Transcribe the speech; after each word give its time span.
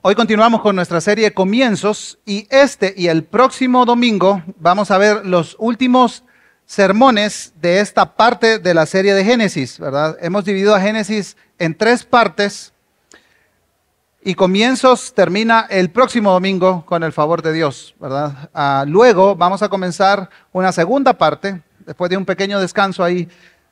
Hoy 0.00 0.14
continuamos 0.14 0.60
con 0.60 0.76
nuestra 0.76 1.00
serie 1.00 1.34
Comienzos 1.34 2.20
y 2.24 2.46
este 2.50 2.94
y 2.96 3.08
el 3.08 3.24
próximo 3.24 3.84
domingo 3.84 4.42
vamos 4.60 4.92
a 4.92 4.98
ver 4.98 5.26
los 5.26 5.56
últimos 5.58 6.22
sermones 6.66 7.52
de 7.60 7.80
esta 7.80 8.14
parte 8.14 8.60
de 8.60 8.74
la 8.74 8.86
serie 8.86 9.12
de 9.12 9.24
Génesis, 9.24 9.76
¿verdad? 9.80 10.16
Hemos 10.20 10.44
dividido 10.44 10.72
a 10.72 10.80
Génesis 10.80 11.36
en 11.58 11.76
tres 11.76 12.04
partes 12.04 12.72
y 14.22 14.36
Comienzos 14.36 15.14
termina 15.14 15.66
el 15.68 15.90
próximo 15.90 16.30
domingo 16.30 16.86
con 16.86 17.02
el 17.02 17.12
favor 17.12 17.42
de 17.42 17.52
Dios, 17.52 17.96
¿verdad? 17.98 18.50
Ah, 18.54 18.84
luego 18.86 19.34
vamos 19.34 19.62
a 19.62 19.68
comenzar 19.68 20.30
una 20.52 20.70
segunda 20.70 21.14
parte, 21.14 21.60
después 21.84 22.08
de 22.08 22.16
un 22.16 22.24
pequeño 22.24 22.60
descanso 22.60 23.02
ahí, 23.02 23.28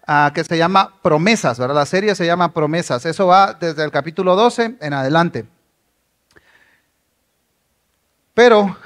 ah, 0.09 0.33
que 0.35 0.43
se 0.43 0.59
llama 0.59 0.93
Promesas, 1.03 1.57
¿verdad? 1.57 1.77
La 1.77 1.87
serie 1.87 2.17
se 2.17 2.27
llama 2.27 2.53
Promesas. 2.53 3.07
Eso 3.07 3.29
va 3.29 3.53
desde 3.53 3.85
el 3.85 3.93
capítulo 3.93 4.35
12 4.35 4.79
en 4.81 4.93
adelante. 4.93 5.47
Pero 8.37 8.77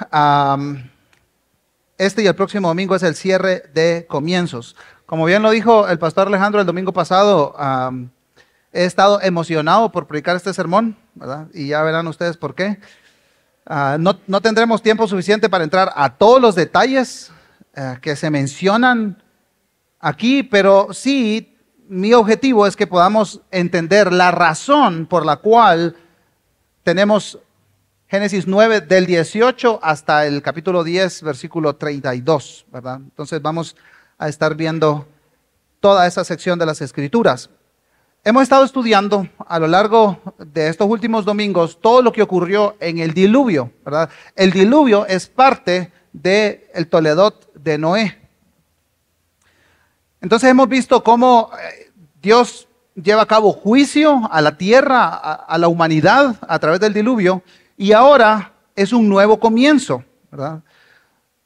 este 1.97 2.23
y 2.23 2.27
el 2.27 2.35
próximo 2.35 2.69
domingo 2.69 2.95
es 2.95 3.03
el 3.03 3.15
cierre 3.15 3.63
de 3.73 4.05
comienzos. 4.07 4.77
Como 5.05 5.25
bien 5.25 5.41
lo 5.41 5.51
dijo 5.51 5.89
el 5.89 5.99
pastor 5.99 6.27
Alejandro 6.27 6.61
el 6.61 6.65
domingo 6.65 6.93
pasado, 6.93 7.53
he 8.71 8.85
estado 8.85 9.19
emocionado 9.21 9.91
por 9.91 10.07
predicar 10.07 10.37
este 10.37 10.53
sermón, 10.53 10.95
¿verdad? 11.15 11.49
Y 11.53 11.67
ya 11.67 11.81
verán 11.81 12.07
ustedes 12.07 12.37
por 12.37 12.55
qué. 12.55 12.79
Ah, 13.65 13.97
no, 13.99 14.15
tendremos 14.39 14.81
tiempo 14.81 15.05
suficiente 15.05 15.49
para 15.49 15.65
entrar 15.65 15.91
a 15.97 16.15
todos 16.15 16.41
los 16.41 16.55
detalles 16.55 17.29
eh, 17.75 17.97
que 18.01 18.15
se 18.15 18.29
mencionan 18.29 19.21
aquí, 19.99 20.43
pero 20.43 20.93
sí 20.93 21.57
mi 21.89 22.13
objetivo 22.13 22.65
es 22.67 22.77
que 22.77 22.87
podamos 22.87 23.41
entender 23.51 24.13
la 24.13 24.31
razón 24.31 25.07
por 25.07 25.25
la 25.25 25.35
cual 25.35 25.97
tenemos 26.83 27.37
Génesis 28.11 28.45
9 28.45 28.81
del 28.81 29.05
18 29.05 29.79
hasta 29.81 30.27
el 30.27 30.41
capítulo 30.41 30.83
10, 30.83 31.23
versículo 31.23 31.77
32, 31.77 32.65
¿verdad? 32.69 32.97
Entonces 32.97 33.41
vamos 33.41 33.77
a 34.17 34.27
estar 34.27 34.53
viendo 34.53 35.07
toda 35.79 36.05
esa 36.05 36.25
sección 36.25 36.59
de 36.59 36.65
las 36.65 36.81
escrituras. 36.81 37.49
Hemos 38.25 38.43
estado 38.43 38.65
estudiando 38.65 39.29
a 39.47 39.59
lo 39.59 39.67
largo 39.67 40.19
de 40.39 40.67
estos 40.67 40.89
últimos 40.89 41.23
domingos 41.23 41.79
todo 41.79 42.01
lo 42.01 42.11
que 42.11 42.21
ocurrió 42.21 42.75
en 42.81 42.97
el 42.97 43.13
diluvio, 43.13 43.71
¿verdad? 43.85 44.09
El 44.35 44.51
diluvio 44.51 45.05
es 45.05 45.27
parte 45.27 45.93
del 46.11 46.65
el 46.73 46.89
Toledot 46.89 47.53
de 47.53 47.77
Noé. 47.77 48.19
Entonces 50.19 50.49
hemos 50.49 50.67
visto 50.67 51.01
cómo 51.01 51.49
eh, 51.57 51.89
Dios 52.21 52.67
lleva 52.93 53.21
a 53.21 53.25
cabo 53.25 53.53
juicio 53.53 54.27
a 54.29 54.41
la 54.41 54.57
tierra, 54.57 55.07
a 55.07 55.57
la 55.57 55.69
humanidad 55.69 56.35
a 56.45 56.59
través 56.59 56.81
del 56.81 56.91
diluvio, 56.91 57.41
y 57.81 57.93
ahora 57.93 58.53
es 58.75 58.93
un 58.93 59.09
nuevo 59.09 59.39
comienzo, 59.39 60.05
¿verdad? 60.29 60.61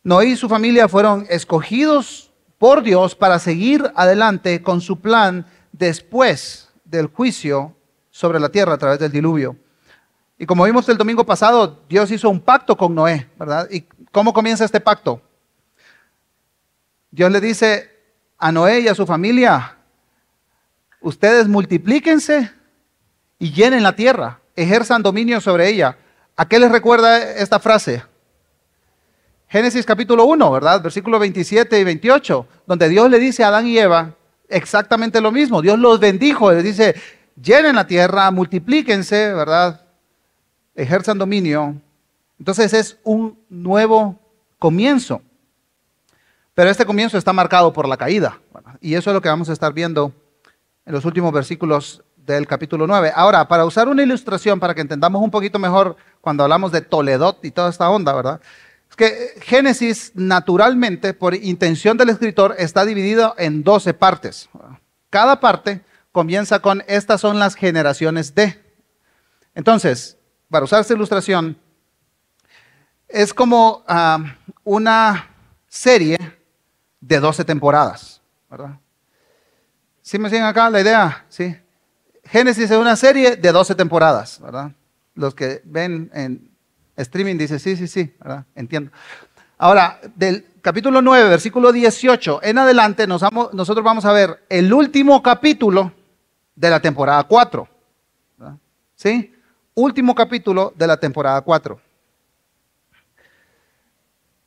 Noé 0.03 0.25
y 0.25 0.35
su 0.35 0.49
familia 0.49 0.89
fueron 0.89 1.25
escogidos 1.29 2.33
por 2.57 2.83
Dios 2.83 3.15
para 3.15 3.39
seguir 3.39 3.89
adelante 3.95 4.61
con 4.61 4.81
su 4.81 4.99
plan 4.99 5.45
después 5.71 6.67
del 6.83 7.07
juicio 7.07 7.73
sobre 8.09 8.41
la 8.41 8.49
tierra 8.49 8.73
a 8.73 8.77
través 8.77 8.99
del 8.99 9.13
diluvio. 9.13 9.55
Y 10.37 10.45
como 10.45 10.65
vimos 10.65 10.89
el 10.89 10.97
domingo 10.97 11.25
pasado, 11.25 11.85
Dios 11.87 12.11
hizo 12.11 12.29
un 12.29 12.41
pacto 12.41 12.75
con 12.75 12.93
Noé, 12.93 13.29
¿verdad? 13.39 13.69
¿Y 13.71 13.85
cómo 14.11 14.33
comienza 14.33 14.65
este 14.65 14.81
pacto? 14.81 15.21
Dios 17.11 17.31
le 17.31 17.39
dice 17.39 17.91
a 18.37 18.51
Noé 18.51 18.81
y 18.81 18.89
a 18.89 18.95
su 18.95 19.05
familia, 19.05 19.77
ustedes 20.99 21.47
multiplíquense 21.47 22.51
y 23.39 23.53
llenen 23.53 23.83
la 23.83 23.95
tierra, 23.95 24.41
ejerzan 24.53 25.01
dominio 25.01 25.39
sobre 25.39 25.69
ella. 25.69 25.97
¿A 26.37 26.47
qué 26.47 26.59
les 26.59 26.69
recuerda 26.69 27.31
esta 27.31 27.59
frase? 27.59 28.03
Génesis 29.47 29.85
capítulo 29.85 30.25
1, 30.25 30.51
¿verdad? 30.51 30.81
Versículos 30.81 31.19
27 31.21 31.79
y 31.79 31.83
28, 31.85 32.47
donde 32.67 32.89
Dios 32.89 33.09
le 33.09 33.19
dice 33.19 33.43
a 33.43 33.47
Adán 33.47 33.67
y 33.67 33.77
Eva 33.77 34.13
exactamente 34.49 35.21
lo 35.21 35.31
mismo. 35.31 35.61
Dios 35.61 35.79
los 35.79 35.97
bendijo, 35.99 36.51
les 36.51 36.63
dice, 36.63 36.95
llenen 37.41 37.75
la 37.75 37.87
tierra, 37.87 38.29
multiplíquense, 38.31 39.33
¿verdad? 39.33 39.81
Ejerzan 40.75 41.17
dominio. 41.17 41.75
Entonces 42.37 42.73
es 42.73 42.97
un 43.05 43.39
nuevo 43.47 44.19
comienzo. 44.59 45.21
Pero 46.53 46.69
este 46.69 46.85
comienzo 46.85 47.17
está 47.17 47.31
marcado 47.31 47.71
por 47.71 47.87
la 47.87 47.95
caída. 47.95 48.41
Y 48.81 48.95
eso 48.95 49.09
es 49.09 49.13
lo 49.13 49.21
que 49.21 49.29
vamos 49.29 49.49
a 49.49 49.53
estar 49.53 49.71
viendo 49.71 50.11
en 50.85 50.93
los 50.93 51.05
últimos 51.05 51.31
versículos 51.31 52.03
del 52.25 52.47
capítulo 52.47 52.87
9. 52.87 53.11
Ahora, 53.15 53.47
para 53.47 53.65
usar 53.65 53.87
una 53.87 54.03
ilustración, 54.03 54.59
para 54.59 54.73
que 54.73 54.81
entendamos 54.81 55.21
un 55.21 55.31
poquito 55.31 55.59
mejor 55.59 55.95
cuando 56.21 56.43
hablamos 56.43 56.71
de 56.71 56.81
Toledot 56.81 57.43
y 57.45 57.51
toda 57.51 57.69
esta 57.69 57.89
onda, 57.89 58.13
¿verdad? 58.13 58.41
Es 58.89 58.95
que 58.95 59.33
Génesis, 59.41 60.11
naturalmente, 60.15 61.13
por 61.13 61.35
intención 61.35 61.97
del 61.97 62.09
escritor, 62.09 62.55
está 62.57 62.85
dividido 62.85 63.35
en 63.37 63.63
12 63.63 63.93
partes. 63.93 64.49
Cada 65.09 65.39
parte 65.39 65.81
comienza 66.11 66.59
con 66.59 66.83
estas 66.87 67.21
son 67.21 67.39
las 67.39 67.55
generaciones 67.55 68.33
de. 68.33 68.61
Entonces, 69.53 70.17
para 70.49 70.65
usar 70.65 70.81
esta 70.81 70.93
ilustración, 70.93 71.57
es 73.07 73.33
como 73.33 73.83
ah, 73.87 74.19
una 74.63 75.29
serie 75.67 76.17
de 76.99 77.19
12 77.19 77.45
temporadas, 77.45 78.21
¿verdad? 78.49 78.79
¿Sí 80.01 80.17
me 80.17 80.29
siguen 80.29 80.45
acá 80.45 80.69
la 80.69 80.81
idea? 80.81 81.25
Sí. 81.29 81.55
Génesis 82.25 82.71
es 82.71 82.77
una 82.77 82.95
serie 82.95 83.35
de 83.35 83.51
12 83.51 83.75
temporadas, 83.75 84.39
¿verdad? 84.41 84.71
Los 85.13 85.35
que 85.35 85.61
ven 85.63 86.09
en 86.13 86.51
streaming 86.97 87.37
dicen, 87.37 87.59
sí, 87.59 87.75
sí, 87.75 87.87
sí, 87.87 88.13
¿verdad? 88.19 88.45
Entiendo. 88.55 88.91
Ahora, 89.57 89.99
del 90.15 90.45
capítulo 90.61 91.01
9, 91.01 91.29
versículo 91.29 91.71
18 91.71 92.41
en 92.43 92.57
adelante, 92.57 93.07
nosotros 93.07 93.83
vamos 93.83 94.05
a 94.05 94.11
ver 94.11 94.43
el 94.49 94.73
último 94.73 95.21
capítulo 95.23 95.93
de 96.55 96.69
la 96.69 96.79
temporada 96.79 97.23
4. 97.23 97.67
¿Sí? 98.95 99.33
Último 99.75 100.15
capítulo 100.15 100.73
de 100.75 100.87
la 100.87 100.97
temporada 100.97 101.41
4. 101.41 101.79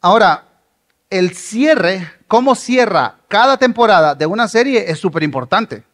Ahora, 0.01 0.45
el 1.11 1.35
cierre, 1.35 2.11
cómo 2.27 2.55
cierra 2.55 3.17
cada 3.29 3.57
temporada 3.57 4.15
de 4.15 4.27
una 4.27 4.49
serie 4.49 4.91
es 4.91 4.99
súper 4.99 5.23
importante. 5.23 5.85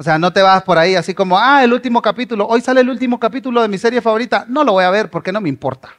O 0.00 0.02
sea, 0.04 0.16
no 0.16 0.32
te 0.32 0.40
vas 0.40 0.62
por 0.62 0.78
ahí 0.78 0.94
así 0.94 1.12
como, 1.12 1.36
ah, 1.36 1.64
el 1.64 1.72
último 1.72 2.00
capítulo, 2.00 2.46
hoy 2.46 2.60
sale 2.60 2.82
el 2.82 2.88
último 2.88 3.18
capítulo 3.18 3.60
de 3.60 3.66
mi 3.66 3.78
serie 3.78 4.00
favorita, 4.00 4.46
no 4.48 4.62
lo 4.62 4.72
voy 4.72 4.84
a 4.84 4.90
ver 4.90 5.10
porque 5.10 5.32
no 5.32 5.40
me 5.40 5.48
importa. 5.48 5.90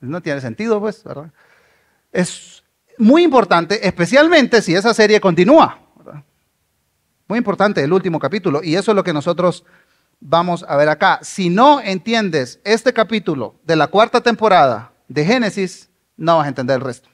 no 0.00 0.20
tiene 0.20 0.40
sentido, 0.40 0.80
pues, 0.80 1.02
¿verdad? 1.04 1.30
Es 2.12 2.64
muy 2.98 3.22
importante, 3.22 3.86
especialmente 3.86 4.60
si 4.60 4.74
esa 4.74 4.92
serie 4.92 5.20
continúa. 5.20 5.78
Muy 7.28 7.38
importante 7.38 7.82
el 7.82 7.92
último 7.92 8.18
capítulo, 8.18 8.60
y 8.62 8.74
eso 8.74 8.90
es 8.90 8.96
lo 8.96 9.04
que 9.04 9.12
nosotros 9.12 9.64
vamos 10.18 10.64
a 10.66 10.76
ver 10.76 10.88
acá. 10.88 11.20
Si 11.22 11.50
no 11.50 11.80
entiendes 11.80 12.58
este 12.64 12.92
capítulo 12.92 13.54
de 13.64 13.76
la 13.76 13.86
cuarta 13.86 14.20
temporada 14.20 14.90
de 15.06 15.24
Génesis, 15.24 15.90
no 16.16 16.38
vas 16.38 16.46
a 16.46 16.48
entender 16.48 16.76
el 16.76 16.82
resto. 16.82 17.08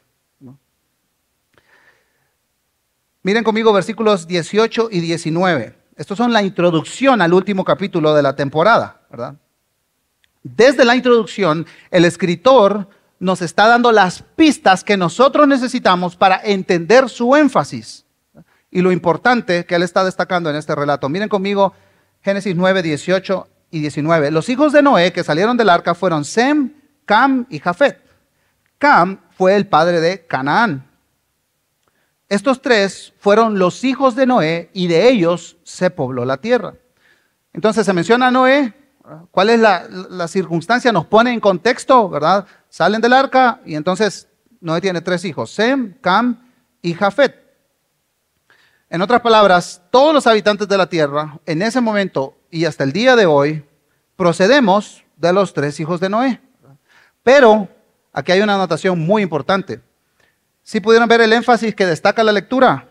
Miren 3.24 3.42
conmigo 3.42 3.72
versículos 3.72 4.26
18 4.26 4.88
y 4.90 5.00
19. 5.00 5.74
Estos 5.96 6.18
son 6.18 6.34
la 6.34 6.42
introducción 6.42 7.22
al 7.22 7.32
último 7.32 7.64
capítulo 7.64 8.12
de 8.14 8.22
la 8.22 8.36
temporada, 8.36 9.00
¿verdad? 9.10 9.36
Desde 10.42 10.84
la 10.84 10.94
introducción, 10.94 11.66
el 11.90 12.04
escritor 12.04 12.86
nos 13.18 13.40
está 13.40 13.66
dando 13.66 13.92
las 13.92 14.22
pistas 14.22 14.84
que 14.84 14.98
nosotros 14.98 15.48
necesitamos 15.48 16.16
para 16.16 16.38
entender 16.44 17.08
su 17.08 17.34
énfasis 17.34 18.04
y 18.70 18.82
lo 18.82 18.92
importante 18.92 19.64
que 19.64 19.76
él 19.76 19.84
está 19.84 20.04
destacando 20.04 20.50
en 20.50 20.56
este 20.56 20.74
relato. 20.74 21.08
Miren 21.08 21.30
conmigo 21.30 21.72
Génesis 22.20 22.54
9, 22.54 22.82
18 22.82 23.48
y 23.70 23.80
19. 23.80 24.32
Los 24.32 24.50
hijos 24.50 24.74
de 24.74 24.82
Noé 24.82 25.14
que 25.14 25.24
salieron 25.24 25.56
del 25.56 25.70
arca 25.70 25.94
fueron 25.94 26.26
Sem, 26.26 26.74
Cam 27.06 27.46
y 27.48 27.58
Jafet. 27.58 28.02
Cam 28.76 29.18
fue 29.30 29.56
el 29.56 29.66
padre 29.66 30.02
de 30.02 30.26
Canaán. 30.26 30.90
Estos 32.34 32.60
tres 32.60 33.12
fueron 33.20 33.60
los 33.60 33.84
hijos 33.84 34.16
de 34.16 34.26
Noé 34.26 34.68
y 34.72 34.88
de 34.88 35.08
ellos 35.08 35.56
se 35.62 35.88
pobló 35.88 36.24
la 36.24 36.38
tierra. 36.38 36.74
Entonces 37.52 37.86
se 37.86 37.92
menciona 37.92 38.26
a 38.26 38.30
Noé, 38.32 38.74
¿cuál 39.30 39.50
es 39.50 39.60
la, 39.60 40.26
circunstancia? 40.26 40.90
Nos 40.90 41.06
pone 41.06 41.32
en 41.32 41.38
contexto, 41.38 42.08
¿verdad? 42.08 42.44
Salen 42.68 43.00
del 43.00 43.12
arca 43.12 43.60
y 43.64 43.76
entonces 43.76 44.26
Noé 44.60 44.80
tiene 44.80 45.00
tres 45.00 45.24
hijos, 45.24 45.52
Sem, 45.52 45.94
Cam 46.00 46.50
y 46.82 46.94
Jafet. 46.94 47.40
En 48.90 49.00
otras 49.00 49.20
palabras, 49.20 49.80
todos 49.92 50.12
los 50.12 50.26
habitantes 50.26 50.66
de 50.66 50.76
la 50.76 50.88
tierra, 50.88 51.38
en 51.46 51.62
ese 51.62 51.80
momento 51.80 52.36
y 52.50 52.64
hasta 52.64 52.82
el 52.82 52.92
día 52.92 53.14
de 53.14 53.26
hoy, 53.26 53.64
procedemos 54.16 55.04
de 55.16 55.32
los 55.32 55.54
tres 55.54 55.78
hijos 55.78 56.00
de 56.00 56.08
Noé. 56.08 56.40
Pero 57.22 57.68
aquí 58.12 58.32
hay 58.32 58.40
una 58.40 58.56
anotación 58.56 58.98
muy 58.98 59.22
importante. 59.22 59.80
Si 60.64 60.80
pudieron 60.80 61.08
ver 61.08 61.20
el 61.20 61.32
énfasis 61.32 61.74
que 61.74 61.86
destaca 61.86 62.24
la 62.24 62.32
lectura. 62.32 62.88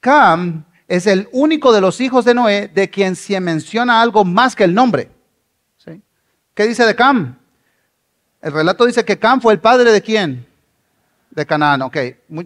Cam 0.00 0.64
es 0.88 1.06
el 1.06 1.28
único 1.30 1.72
de 1.72 1.80
los 1.80 2.00
hijos 2.00 2.24
de 2.24 2.34
Noé 2.34 2.68
de 2.68 2.90
quien 2.90 3.14
se 3.14 3.38
menciona 3.38 4.00
algo 4.00 4.24
más 4.24 4.56
que 4.56 4.64
el 4.64 4.74
nombre. 4.74 5.10
¿Qué 6.54 6.66
dice 6.66 6.84
de 6.84 6.94
Cam? 6.94 7.38
El 8.42 8.52
relato 8.52 8.84
dice 8.84 9.04
que 9.04 9.18
Cam 9.18 9.40
fue 9.40 9.52
el 9.52 9.60
padre 9.60 9.92
de 9.92 10.02
quién? 10.02 10.46
De 11.30 11.46
Canaán. 11.46 11.82
Ok, 11.82 11.96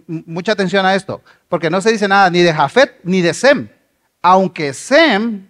mucha 0.07 0.51
atención 0.51 0.85
a 0.85 0.95
esto, 0.95 1.21
porque 1.49 1.69
no 1.69 1.81
se 1.81 1.91
dice 1.91 2.07
nada 2.07 2.29
ni 2.29 2.41
de 2.41 2.53
Jafet 2.53 2.99
ni 3.03 3.21
de 3.21 3.33
Sem. 3.33 3.67
Aunque 4.21 4.73
Sem 4.73 5.49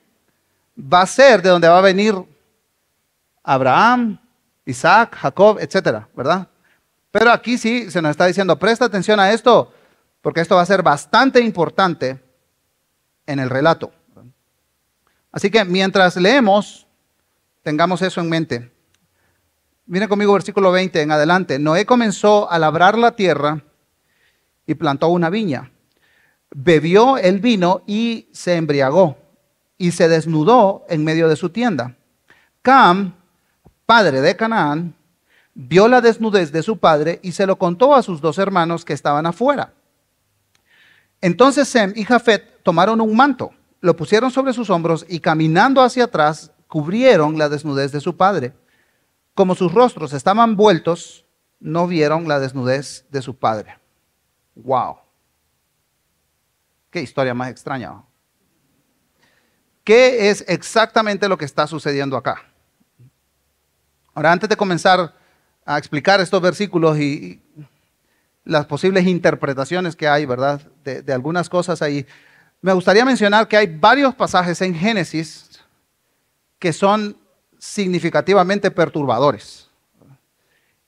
va 0.80 1.02
a 1.02 1.08
ser 1.08 1.42
de 1.42 1.50
donde 1.50 1.68
va 1.68 1.80
a 1.80 1.82
venir 1.82 2.16
Abraham, 3.44 4.20
Isaac, 4.66 5.16
Jacob, 5.16 5.60
etcétera, 5.60 6.08
¿verdad? 6.16 6.48
Pero 7.18 7.32
aquí 7.32 7.58
sí 7.58 7.90
se 7.90 8.02
nos 8.02 8.12
está 8.12 8.26
diciendo, 8.26 8.60
presta 8.60 8.84
atención 8.84 9.22
a 9.22 9.32
esto, 9.32 9.72
porque 10.20 10.42
esto 10.42 10.58
va 10.58 10.64
a 10.64 10.66
ser 10.66 10.84
bastante 10.84 11.40
importante 11.40 12.22
en 13.26 13.40
el 13.40 13.50
relato. 13.50 13.94
Así 15.32 15.50
que 15.50 15.64
mientras 15.64 16.18
leemos, 16.18 16.88
tengamos 17.64 18.02
eso 18.02 18.20
en 18.20 18.28
mente. 18.28 18.70
Miren 19.86 20.10
conmigo 20.10 20.34
versículo 20.34 20.74
20 20.74 21.04
en 21.04 21.12
adelante. 21.12 21.58
Noé 21.58 21.86
comenzó 21.86 22.52
a 22.52 22.60
labrar 22.60 22.98
la 22.98 23.16
tierra 23.16 23.64
y 24.68 24.76
plantó 24.76 25.08
una 25.08 25.30
viña. 25.30 25.72
Bebió 26.54 27.18
el 27.18 27.40
vino 27.40 27.82
y 27.88 28.28
se 28.34 28.58
embriagó 28.58 29.18
y 29.78 29.92
se 29.92 30.10
desnudó 30.10 30.84
en 30.90 31.06
medio 31.06 31.30
de 31.30 31.38
su 31.38 31.50
tienda. 31.50 31.96
Cam, 32.62 33.16
padre 33.86 34.20
de 34.20 34.36
Canaán, 34.36 34.96
vio 35.56 35.88
la 35.88 36.02
desnudez 36.02 36.52
de 36.52 36.62
su 36.62 36.78
padre 36.78 37.20
y 37.24 37.32
se 37.32 37.48
lo 37.48 37.58
contó 37.58 37.96
a 37.96 38.04
sus 38.04 38.22
dos 38.22 38.38
hermanos 38.38 38.86
que 38.86 38.94
estaban 38.94 39.26
afuera. 39.26 39.74
Entonces 41.22 41.68
Sem 41.68 41.94
y 41.96 42.04
Jafet 42.04 42.62
tomaron 42.62 43.02
un 43.02 43.16
manto, 43.16 43.52
lo 43.80 43.96
pusieron 43.96 44.30
sobre 44.30 44.54
sus 44.54 44.70
hombros 44.70 45.06
y 45.10 45.20
caminando 45.22 45.82
hacia 45.82 46.04
atrás 46.04 46.52
cubrieron 46.68 47.38
la 47.38 47.50
desnudez 47.50 47.92
de 47.92 48.02
su 48.02 48.18
padre. 48.18 48.54
Como 49.34 49.56
sus 49.56 49.74
rostros 49.74 50.14
estaban 50.14 50.56
vueltos, 50.56 51.26
no 51.60 51.88
vieron 51.88 52.28
la 52.28 52.40
desnudez 52.40 53.06
de 53.10 53.22
su 53.22 53.36
padre. 53.36 53.80
¡Wow! 54.56 54.98
Qué 56.90 57.02
historia 57.02 57.34
más 57.34 57.50
extraña. 57.50 58.04
¿Qué 59.84 60.30
es 60.30 60.44
exactamente 60.48 61.30
lo 61.30 61.38
que 61.38 61.46
está 61.46 61.68
sucediendo 61.68 62.18
acá? 62.18 62.44
Ahora, 64.14 64.32
antes 64.32 64.50
de 64.50 64.58
comenzar 64.58 65.14
a 65.66 65.78
explicar 65.78 66.22
estos 66.22 66.42
versículos 66.42 66.98
y 67.00 67.42
las 68.44 68.68
posibles 68.68 69.08
interpretaciones 69.08 69.96
que 69.96 70.08
hay, 70.08 70.26
¿verdad? 70.26 70.62
De, 70.84 71.12
algunas 71.12 71.50
cosas 71.50 71.82
ahí, 71.82 72.06
me 72.62 72.72
gustaría 72.74 73.04
mencionar 73.04 73.48
que 73.48 73.58
hay 73.58 73.68
varios 73.68 74.14
pasajes 74.14 74.62
en 74.62 74.76
Génesis 74.76 75.60
que 76.60 76.72
son 76.72 77.18
significativamente 77.58 78.70
perturbadores 78.70 79.70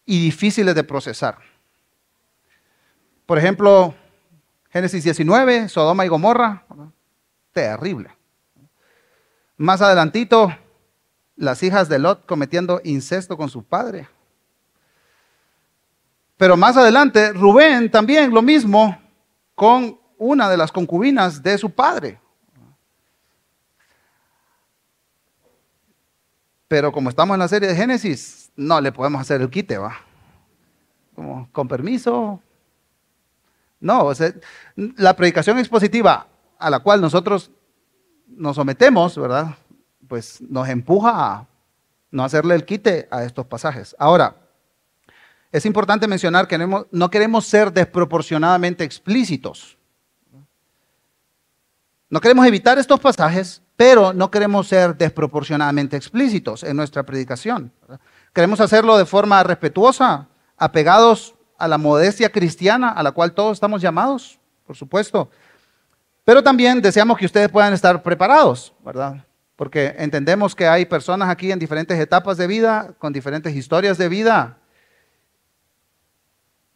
y 0.05 0.21
difíciles 0.23 0.75
de 0.75 0.83
procesar. 0.83 1.39
Por 3.25 3.37
ejemplo, 3.37 3.95
Génesis 4.69 5.03
19, 5.03 5.69
Sodoma 5.69 6.05
y 6.05 6.07
Gomorra, 6.07 6.63
terrible. 7.51 8.11
Más 9.57 9.81
adelantito, 9.81 10.55
las 11.35 11.63
hijas 11.63 11.89
de 11.89 11.97
Lot 11.97 12.25
cometiendo 12.25 12.79
incesto 12.83 13.35
con 13.37 13.49
su 13.49 13.63
padre. 13.63 14.07
Pero 16.37 16.55
más 16.55 16.77
adelante, 16.77 17.33
Rubén 17.33 17.89
también 17.89 18.31
lo 18.31 18.43
mismo 18.43 18.95
con 19.55 19.99
una 20.19 20.49
de 20.49 20.57
las 20.57 20.71
concubinas 20.71 21.41
de 21.41 21.57
su 21.57 21.71
padre. 21.71 22.19
Pero 26.67 26.91
como 26.91 27.09
estamos 27.09 27.33
en 27.33 27.39
la 27.39 27.47
serie 27.47 27.69
de 27.69 27.75
Génesis, 27.75 28.51
no 28.55 28.79
le 28.79 28.91
podemos 28.91 29.21
hacer 29.21 29.41
el 29.41 29.49
quite, 29.49 29.77
¿va? 29.77 29.97
Como, 31.15 31.49
con 31.51 31.67
permiso. 31.67 32.41
No, 33.79 34.11
la 34.75 35.15
predicación 35.15 35.57
expositiva 35.57 36.27
a 36.59 36.69
la 36.69 36.79
cual 36.79 37.01
nosotros 37.01 37.51
nos 38.27 38.55
sometemos, 38.55 39.17
¿verdad? 39.17 39.55
Pues 40.07 40.41
nos 40.41 40.67
empuja 40.67 41.11
a 41.13 41.47
no 42.11 42.23
hacerle 42.23 42.55
el 42.55 42.65
quite 42.65 43.07
a 43.09 43.23
estos 43.23 43.45
pasajes. 43.45 43.95
Ahora, 43.97 44.35
es 45.51 45.65
importante 45.65 46.07
mencionar 46.07 46.47
que 46.47 46.57
no 46.57 47.09
queremos 47.09 47.45
ser 47.45 47.71
desproporcionadamente 47.71 48.83
explícitos. 48.83 49.77
No 52.09 52.21
queremos 52.21 52.45
evitar 52.45 52.77
estos 52.77 52.99
pasajes, 52.99 53.61
pero 53.75 54.13
no 54.13 54.31
queremos 54.31 54.67
ser 54.67 54.97
desproporcionadamente 54.97 55.97
explícitos 55.97 56.63
en 56.63 56.75
nuestra 56.77 57.03
predicación. 57.03 57.71
Queremos 58.33 58.59
hacerlo 58.59 58.97
de 58.97 59.05
forma 59.05 59.43
respetuosa, 59.43 60.27
apegados 60.57 61.35
a 61.57 61.67
la 61.67 61.77
modestia 61.77 62.31
cristiana 62.31 62.89
a 62.89 63.03
la 63.03 63.11
cual 63.11 63.33
todos 63.33 63.53
estamos 63.57 63.81
llamados, 63.81 64.39
por 64.65 64.75
supuesto. 64.75 65.29
Pero 66.23 66.43
también 66.43 66.81
deseamos 66.81 67.17
que 67.17 67.25
ustedes 67.25 67.49
puedan 67.49 67.73
estar 67.73 68.03
preparados, 68.03 68.73
¿verdad? 68.83 69.25
Porque 69.55 69.95
entendemos 69.97 70.55
que 70.55 70.67
hay 70.67 70.85
personas 70.85 71.29
aquí 71.29 71.51
en 71.51 71.59
diferentes 71.59 71.99
etapas 71.99 72.37
de 72.37 72.47
vida, 72.47 72.93
con 72.99 73.13
diferentes 73.13 73.55
historias 73.55 73.97
de 73.97 74.09
vida. 74.09 74.57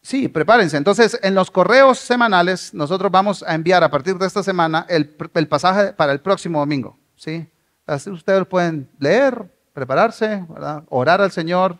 Sí, 0.02 0.28
prepárense. 0.28 0.76
Entonces, 0.76 1.18
en 1.22 1.34
los 1.34 1.50
correos 1.50 1.98
semanales, 1.98 2.74
nosotros 2.74 3.10
vamos 3.10 3.44
a 3.44 3.54
enviar 3.54 3.84
a 3.84 3.90
partir 3.90 4.18
de 4.18 4.26
esta 4.26 4.42
semana 4.42 4.84
el, 4.88 5.08
pasaje 5.48 5.92
para 5.92 6.12
el 6.12 6.20
próximo 6.20 6.58
domingo. 6.58 6.98
¿sí? 7.14 7.48
Así 7.86 8.10
ustedes 8.10 8.44
pueden 8.46 8.90
leer, 8.98 9.48
prepararse, 9.72 10.44
orar 10.88 11.22
al 11.22 11.30
Señor, 11.30 11.78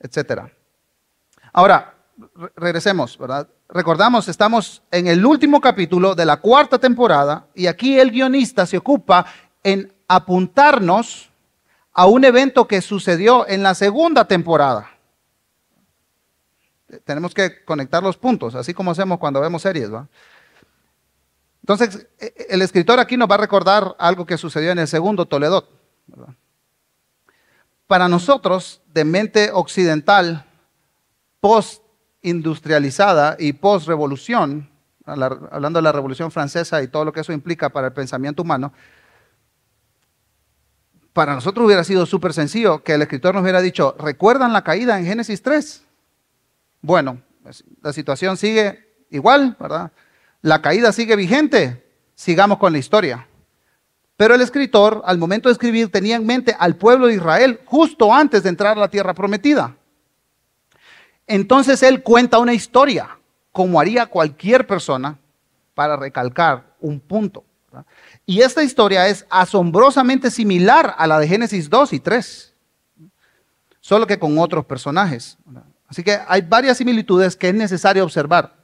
etc. 0.00 0.50
Ahora, 1.52 1.94
regresemos, 2.56 3.16
¿verdad? 3.18 3.46
recordamos, 3.68 4.28
estamos 4.28 4.82
en 4.90 5.06
el 5.06 5.24
último 5.24 5.60
capítulo 5.60 6.14
de 6.14 6.24
la 6.24 6.38
cuarta 6.38 6.78
temporada 6.78 7.46
y 7.54 7.66
aquí 7.66 7.98
el 7.98 8.10
guionista 8.10 8.64
se 8.66 8.78
ocupa 8.78 9.26
en 9.62 9.92
apuntarnos 10.08 11.30
a 11.92 12.06
un 12.06 12.24
evento 12.24 12.66
que 12.66 12.80
sucedió 12.80 13.46
en 13.46 13.62
la 13.62 13.74
segunda 13.74 14.24
temporada. 14.26 14.90
Tenemos 17.04 17.34
que 17.34 17.64
conectar 17.64 18.02
los 18.02 18.16
puntos, 18.16 18.54
así 18.54 18.72
como 18.72 18.90
hacemos 18.90 19.18
cuando 19.18 19.40
vemos 19.40 19.62
series. 19.62 19.90
Entonces, 21.60 22.08
e, 22.18 22.26
e, 22.26 22.46
el 22.50 22.62
escritor 22.62 22.98
aquí 22.98 23.16
nos 23.16 23.30
va 23.30 23.34
a 23.34 23.38
recordar 23.38 23.94
algo 23.98 24.24
que 24.24 24.38
sucedió 24.38 24.70
en 24.70 24.78
el 24.78 24.88
segundo 24.88 25.26
Toledo. 25.26 25.68
Para 27.86 28.08
nosotros, 28.08 28.80
de 28.92 29.04
mente 29.04 29.50
occidental, 29.52 30.46
post 31.40 31.82
industrializada 32.22 33.36
y 33.38 33.52
post-revolución, 33.52 34.70
hablando 35.04 35.78
de 35.78 35.82
la 35.82 35.92
revolución 35.92 36.30
francesa 36.30 36.82
y 36.82 36.88
todo 36.88 37.04
lo 37.04 37.12
que 37.12 37.20
eso 37.20 37.32
implica 37.32 37.68
para 37.68 37.88
el 37.88 37.92
pensamiento 37.92 38.42
humano, 38.42 38.72
para 41.12 41.34
nosotros 41.34 41.66
hubiera 41.66 41.84
sido 41.84 42.06
súper 42.06 42.32
sencillo 42.32 42.82
que 42.82 42.94
el 42.94 43.02
escritor 43.02 43.34
nos 43.34 43.42
hubiera 43.42 43.60
dicho, 43.60 43.96
¿recuerdan 43.98 44.52
la 44.52 44.62
caída 44.62 44.98
en 44.98 45.04
Génesis 45.04 45.42
3? 45.42 45.87
Bueno, 46.80 47.20
la 47.82 47.92
situación 47.92 48.36
sigue 48.36 49.06
igual, 49.10 49.56
¿verdad? 49.58 49.92
La 50.42 50.62
caída 50.62 50.92
sigue 50.92 51.16
vigente, 51.16 51.84
sigamos 52.14 52.58
con 52.58 52.72
la 52.72 52.78
historia. 52.78 53.26
Pero 54.16 54.34
el 54.34 54.40
escritor, 54.40 55.02
al 55.04 55.18
momento 55.18 55.48
de 55.48 55.52
escribir, 55.52 55.90
tenía 55.90 56.16
en 56.16 56.26
mente 56.26 56.56
al 56.58 56.76
pueblo 56.76 57.06
de 57.06 57.14
Israel 57.14 57.60
justo 57.64 58.12
antes 58.12 58.42
de 58.42 58.48
entrar 58.48 58.76
a 58.76 58.80
la 58.80 58.88
tierra 58.88 59.14
prometida. 59.14 59.76
Entonces 61.26 61.82
él 61.82 62.02
cuenta 62.02 62.38
una 62.38 62.54
historia, 62.54 63.18
como 63.52 63.78
haría 63.78 64.06
cualquier 64.06 64.66
persona, 64.66 65.18
para 65.74 65.96
recalcar 65.96 66.74
un 66.80 66.98
punto. 66.98 67.44
Y 68.26 68.40
esta 68.40 68.62
historia 68.62 69.06
es 69.06 69.26
asombrosamente 69.30 70.30
similar 70.30 70.94
a 70.98 71.06
la 71.06 71.20
de 71.20 71.28
Génesis 71.28 71.70
2 71.70 71.92
y 71.92 72.00
3, 72.00 72.54
solo 73.80 74.06
que 74.06 74.18
con 74.18 74.38
otros 74.38 74.64
personajes. 74.64 75.38
Así 75.88 76.02
que 76.04 76.18
hay 76.28 76.42
varias 76.42 76.76
similitudes 76.76 77.34
que 77.34 77.48
es 77.48 77.54
necesario 77.54 78.04
observar. 78.04 78.54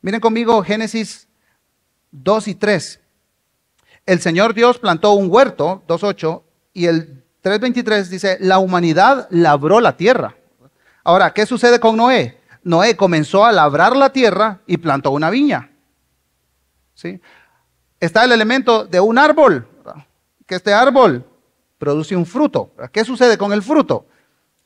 Miren 0.00 0.20
conmigo 0.20 0.62
Génesis 0.62 1.28
2 2.10 2.48
y 2.48 2.54
3. 2.54 3.00
El 4.06 4.20
Señor 4.20 4.54
Dios 4.54 4.78
plantó 4.78 5.12
un 5.12 5.30
huerto, 5.30 5.82
2.8, 5.86 6.42
y 6.72 6.86
el 6.86 7.24
3.23 7.42 8.04
dice, 8.06 8.38
la 8.40 8.58
humanidad 8.58 9.26
labró 9.30 9.80
la 9.80 9.96
tierra. 9.96 10.36
Ahora, 11.04 11.32
¿qué 11.32 11.44
sucede 11.44 11.78
con 11.78 11.96
Noé? 11.96 12.40
Noé 12.62 12.96
comenzó 12.96 13.44
a 13.44 13.52
labrar 13.52 13.96
la 13.96 14.10
tierra 14.10 14.60
y 14.66 14.76
plantó 14.76 15.10
una 15.10 15.30
viña. 15.30 15.70
¿Sí? 16.94 17.20
Está 18.00 18.24
el 18.24 18.32
elemento 18.32 18.84
de 18.84 19.00
un 19.00 19.18
árbol, 19.18 19.68
que 20.46 20.54
este 20.56 20.72
árbol 20.72 21.24
produce 21.78 22.16
un 22.16 22.26
fruto. 22.26 22.72
¿Qué 22.92 23.04
sucede 23.04 23.36
con 23.36 23.52
el 23.52 23.62
fruto? 23.62 24.06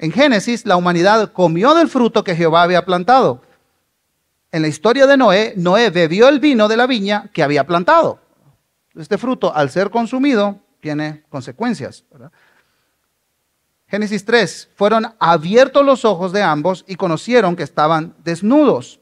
En 0.02 0.12
Génesis, 0.12 0.64
la 0.64 0.76
humanidad 0.76 1.30
comió 1.30 1.74
del 1.74 1.86
fruto 1.86 2.24
que 2.24 2.34
Jehová 2.34 2.62
había 2.62 2.86
plantado. 2.86 3.42
En 4.50 4.62
la 4.62 4.68
historia 4.68 5.06
de 5.06 5.18
Noé, 5.18 5.52
Noé 5.58 5.90
bebió 5.90 6.30
el 6.30 6.40
vino 6.40 6.68
de 6.68 6.78
la 6.78 6.86
viña 6.86 7.28
que 7.34 7.42
había 7.42 7.66
plantado. 7.66 8.18
Este 8.96 9.18
fruto, 9.18 9.54
al 9.54 9.68
ser 9.68 9.90
consumido, 9.90 10.58
tiene 10.80 11.24
consecuencias. 11.28 12.06
Génesis 13.88 14.24
3, 14.24 14.70
fueron 14.74 15.14
abiertos 15.18 15.84
los 15.84 16.06
ojos 16.06 16.32
de 16.32 16.42
ambos 16.42 16.82
y 16.88 16.94
conocieron 16.94 17.54
que 17.54 17.62
estaban 17.62 18.14
desnudos. 18.24 19.00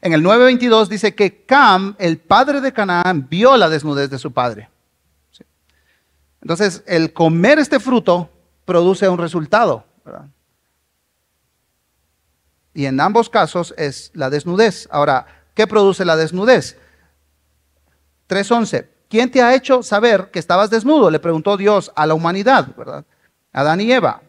En 0.00 0.14
el 0.14 0.24
9.22 0.24 0.88
dice 0.88 1.14
que 1.14 1.44
Cam, 1.44 1.96
el 1.98 2.16
padre 2.16 2.62
de 2.62 2.72
Canaán, 2.72 3.26
vio 3.28 3.58
la 3.58 3.68
desnudez 3.68 4.08
de 4.08 4.18
su 4.18 4.32
padre. 4.32 4.70
Entonces, 6.40 6.82
el 6.86 7.12
comer 7.12 7.58
este 7.58 7.78
fruto 7.78 8.30
produce 8.64 9.06
un 9.06 9.18
resultado. 9.18 9.84
Y 12.74 12.86
en 12.86 13.00
ambos 13.00 13.28
casos 13.28 13.74
es 13.76 14.10
la 14.14 14.30
desnudez. 14.30 14.88
Ahora, 14.90 15.26
¿qué 15.54 15.66
produce 15.66 16.04
la 16.04 16.16
desnudez? 16.16 16.76
3.11. 18.28 18.86
¿Quién 19.08 19.30
te 19.30 19.42
ha 19.42 19.54
hecho 19.54 19.82
saber 19.82 20.30
que 20.30 20.38
estabas 20.38 20.70
desnudo? 20.70 21.10
Le 21.10 21.18
preguntó 21.18 21.56
Dios 21.56 21.90
a 21.96 22.06
la 22.06 22.14
humanidad, 22.14 22.68
¿verdad? 22.76 23.04
Adán 23.52 23.80
y 23.80 23.90
Eva. 23.90 24.22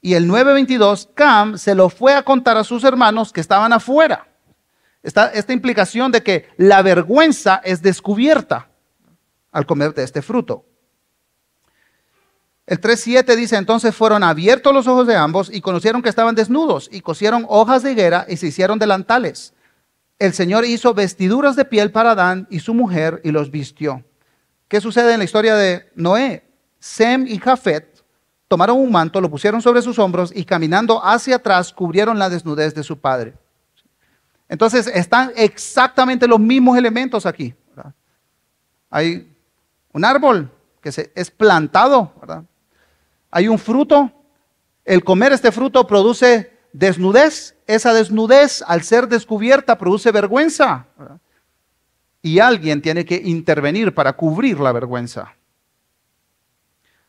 Y 0.00 0.14
el 0.14 0.28
9.22, 0.28 1.10
Cam 1.14 1.56
se 1.56 1.74
lo 1.74 1.88
fue 1.88 2.14
a 2.14 2.22
contar 2.22 2.56
a 2.56 2.64
sus 2.64 2.84
hermanos 2.84 3.32
que 3.32 3.40
estaban 3.40 3.72
afuera. 3.72 4.26
Esta, 5.02 5.28
esta 5.28 5.52
implicación 5.52 6.10
de 6.10 6.22
que 6.22 6.48
la 6.56 6.82
vergüenza 6.82 7.60
es 7.62 7.82
descubierta 7.82 8.68
al 9.52 9.66
comer 9.66 9.94
de 9.94 10.02
este 10.02 10.22
fruto. 10.22 10.64
El 12.66 12.80
3.7 12.80 13.36
dice, 13.36 13.56
entonces 13.56 13.94
fueron 13.94 14.22
abiertos 14.22 14.72
los 14.72 14.86
ojos 14.86 15.06
de 15.06 15.16
ambos 15.16 15.50
y 15.52 15.60
conocieron 15.60 16.00
que 16.02 16.08
estaban 16.08 16.34
desnudos 16.34 16.88
y 16.90 17.02
cosieron 17.02 17.44
hojas 17.48 17.82
de 17.82 17.92
higuera 17.92 18.24
y 18.28 18.38
se 18.38 18.46
hicieron 18.46 18.78
delantales. 18.78 19.52
El 20.18 20.32
Señor 20.32 20.64
hizo 20.64 20.94
vestiduras 20.94 21.56
de 21.56 21.66
piel 21.66 21.90
para 21.90 22.12
Adán 22.12 22.46
y 22.50 22.60
su 22.60 22.72
mujer 22.72 23.20
y 23.22 23.32
los 23.32 23.50
vistió. 23.50 24.02
¿Qué 24.68 24.80
sucede 24.80 25.12
en 25.12 25.18
la 25.18 25.24
historia 25.24 25.56
de 25.56 25.90
Noé? 25.94 26.44
Sem 26.78 27.26
y 27.26 27.38
Jafet 27.38 28.02
tomaron 28.48 28.78
un 28.78 28.90
manto, 28.90 29.20
lo 29.20 29.30
pusieron 29.30 29.60
sobre 29.60 29.82
sus 29.82 29.98
hombros 29.98 30.32
y 30.34 30.44
caminando 30.44 31.04
hacia 31.04 31.36
atrás 31.36 31.72
cubrieron 31.72 32.18
la 32.18 32.30
desnudez 32.30 32.74
de 32.74 32.82
su 32.82 32.98
padre. 32.98 33.34
Entonces 34.48 34.86
están 34.86 35.32
exactamente 35.36 36.26
los 36.26 36.40
mismos 36.40 36.78
elementos 36.78 37.26
aquí. 37.26 37.54
Hay 38.90 39.34
un 39.92 40.04
árbol 40.04 40.50
que 40.80 40.92
se, 40.92 41.10
es 41.14 41.30
plantado, 41.30 42.12
hay 43.34 43.48
un 43.48 43.58
fruto, 43.58 44.12
el 44.84 45.02
comer 45.02 45.32
este 45.32 45.50
fruto 45.50 45.88
produce 45.88 46.52
desnudez, 46.72 47.56
esa 47.66 47.92
desnudez 47.92 48.62
al 48.64 48.84
ser 48.84 49.08
descubierta 49.08 49.76
produce 49.76 50.12
vergüenza. 50.12 50.86
Y 52.22 52.38
alguien 52.38 52.80
tiene 52.80 53.04
que 53.04 53.16
intervenir 53.16 53.92
para 53.92 54.12
cubrir 54.12 54.60
la 54.60 54.70
vergüenza. 54.70 55.34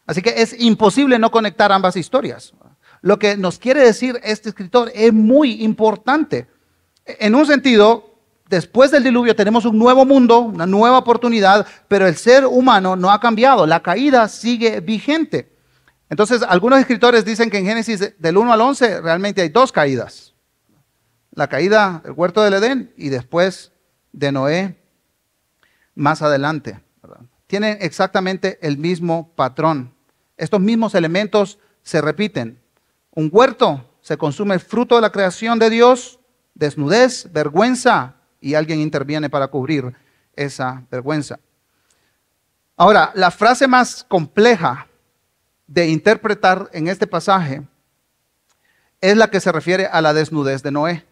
Así 0.08 0.24
que 0.24 0.34
es 0.42 0.60
imposible 0.60 1.20
no 1.20 1.30
conectar 1.30 1.72
ambas 1.72 1.96
historias. 1.96 2.56
Lo 3.02 3.20
que 3.20 3.38
nos 3.38 3.60
quiere 3.60 3.82
decir 3.82 4.20
este 4.24 4.50
escritor 4.50 4.92
es 4.96 5.14
muy 5.14 5.64
importante. 5.64 6.48
En 7.06 7.36
un 7.36 7.46
sentido, 7.46 8.16
después 8.50 8.90
del 8.90 9.04
diluvio 9.04 9.36
tenemos 9.36 9.64
un 9.66 9.78
nuevo 9.78 10.06
mundo, 10.06 10.40
una 10.40 10.66
nueva 10.66 10.98
oportunidad, 10.98 11.68
pero 11.88 12.08
el 12.08 12.16
ser 12.16 12.48
humano 12.48 12.96
no 12.96 13.12
ha 13.12 13.20
cambiado, 13.20 13.68
la 13.68 13.84
caída 13.84 14.28
sigue 14.28 14.80
vigente. 14.80 15.55
Entonces, 16.10 16.42
algunos 16.44 16.80
escritores 16.80 17.26
dicen 17.26 17.50
que 17.50 17.58
en 17.58 17.66
Génesis 17.66 18.14
del 18.20 18.38
1 18.38 18.54
al 18.54 18.62
11 18.62 19.02
realmente 19.02 19.42
hay 19.42 19.50
dos 19.50 19.72
caídas. 19.72 20.34
La 21.32 21.48
caída 21.48 22.02
del 22.04 22.14
huerto 22.14 22.44
del 22.44 22.54
Edén 22.54 22.94
y 22.96 23.10
después 23.10 23.72
de 24.12 24.32
Noé 24.32 24.78
más 25.96 26.22
adelante. 26.22 26.82
Tienen 27.48 27.78
exactamente 27.82 28.60
el 28.62 28.78
mismo 28.78 29.32
patrón. 29.36 29.94
Estos 30.38 30.60
mismos 30.60 30.96
elementos 30.96 31.60
se 31.84 32.02
repiten. 32.02 32.60
Un 33.12 33.30
huerto 33.32 33.98
se 34.02 34.18
consume 34.18 34.60
fruto 34.60 34.96
de 34.96 35.02
la 35.02 35.12
creación 35.12 35.60
de 35.60 35.70
Dios, 35.70 36.20
desnudez, 36.54 37.32
vergüenza, 37.32 38.16
y 38.46 38.54
alguien 38.54 38.80
interviene 38.80 39.30
para 39.30 39.48
cubrir 39.48 39.96
esa 40.36 40.84
vergüenza. 40.92 41.40
Ahora, 42.78 43.12
la 43.16 43.32
frase 43.32 43.68
más 43.68 44.04
compleja 44.08 44.88
de 45.68 45.88
interpretar 45.88 46.70
en 46.74 46.88
este 46.88 47.08
pasaje 47.08 47.64
es 49.02 49.18
la 49.18 49.30
que 49.30 49.40
se 49.40 49.52
refiere 49.52 49.88
a 49.88 50.02
la 50.02 50.14
desnudez 50.14 50.64
de 50.64 50.72
Noé. 50.72 51.06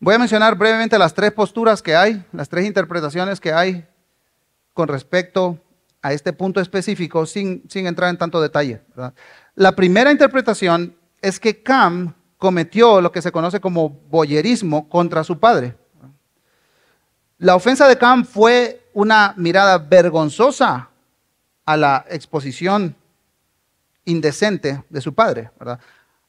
Voy 0.00 0.14
a 0.14 0.18
mencionar 0.18 0.56
brevemente 0.56 0.98
las 0.98 1.14
tres 1.14 1.32
posturas 1.32 1.82
que 1.82 1.96
hay, 1.96 2.24
las 2.32 2.48
tres 2.48 2.66
interpretaciones 2.66 3.40
que 3.40 3.52
hay 3.52 3.86
con 4.72 4.88
respecto 4.88 5.58
a 6.02 6.12
este 6.12 6.32
punto 6.32 6.60
específico 6.60 7.26
sin, 7.26 7.62
entrar 7.72 8.10
en 8.10 8.18
tanto 8.18 8.40
detalle. 8.40 8.80
La 9.54 9.72
primera 9.74 10.12
interpretación 10.12 10.96
es 11.20 11.40
que 11.40 11.62
Cam 11.62 12.14
cometió 12.36 13.00
lo 13.00 13.10
que 13.10 13.22
se 13.22 13.32
conoce 13.32 13.60
como 13.60 13.88
boyerismo 13.88 14.88
contra 14.88 15.24
su 15.24 15.38
padre. 15.40 15.76
La 17.38 17.56
ofensa 17.56 17.88
de 17.88 17.98
Cam 17.98 18.24
fue 18.24 18.88
una 18.92 19.34
mirada 19.36 19.78
vergonzosa 19.78 20.87
a 21.68 21.76
la 21.76 22.06
exposición 22.08 22.96
indecente 24.06 24.82
de 24.88 25.00
su 25.02 25.12
padre. 25.12 25.50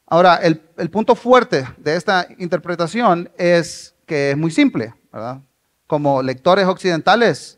Ahora, 0.06 0.36
el, 0.36 0.60
punto 0.90 1.16
fuerte 1.16 1.66
de 1.78 1.96
esta 1.96 2.28
interpretación 2.40 3.32
es 3.38 3.96
que 4.06 4.32
es 4.32 4.38
muy 4.38 4.52
simple. 4.52 4.94
Como 5.88 6.22
lectores 6.22 6.66
occidentales, 6.66 7.58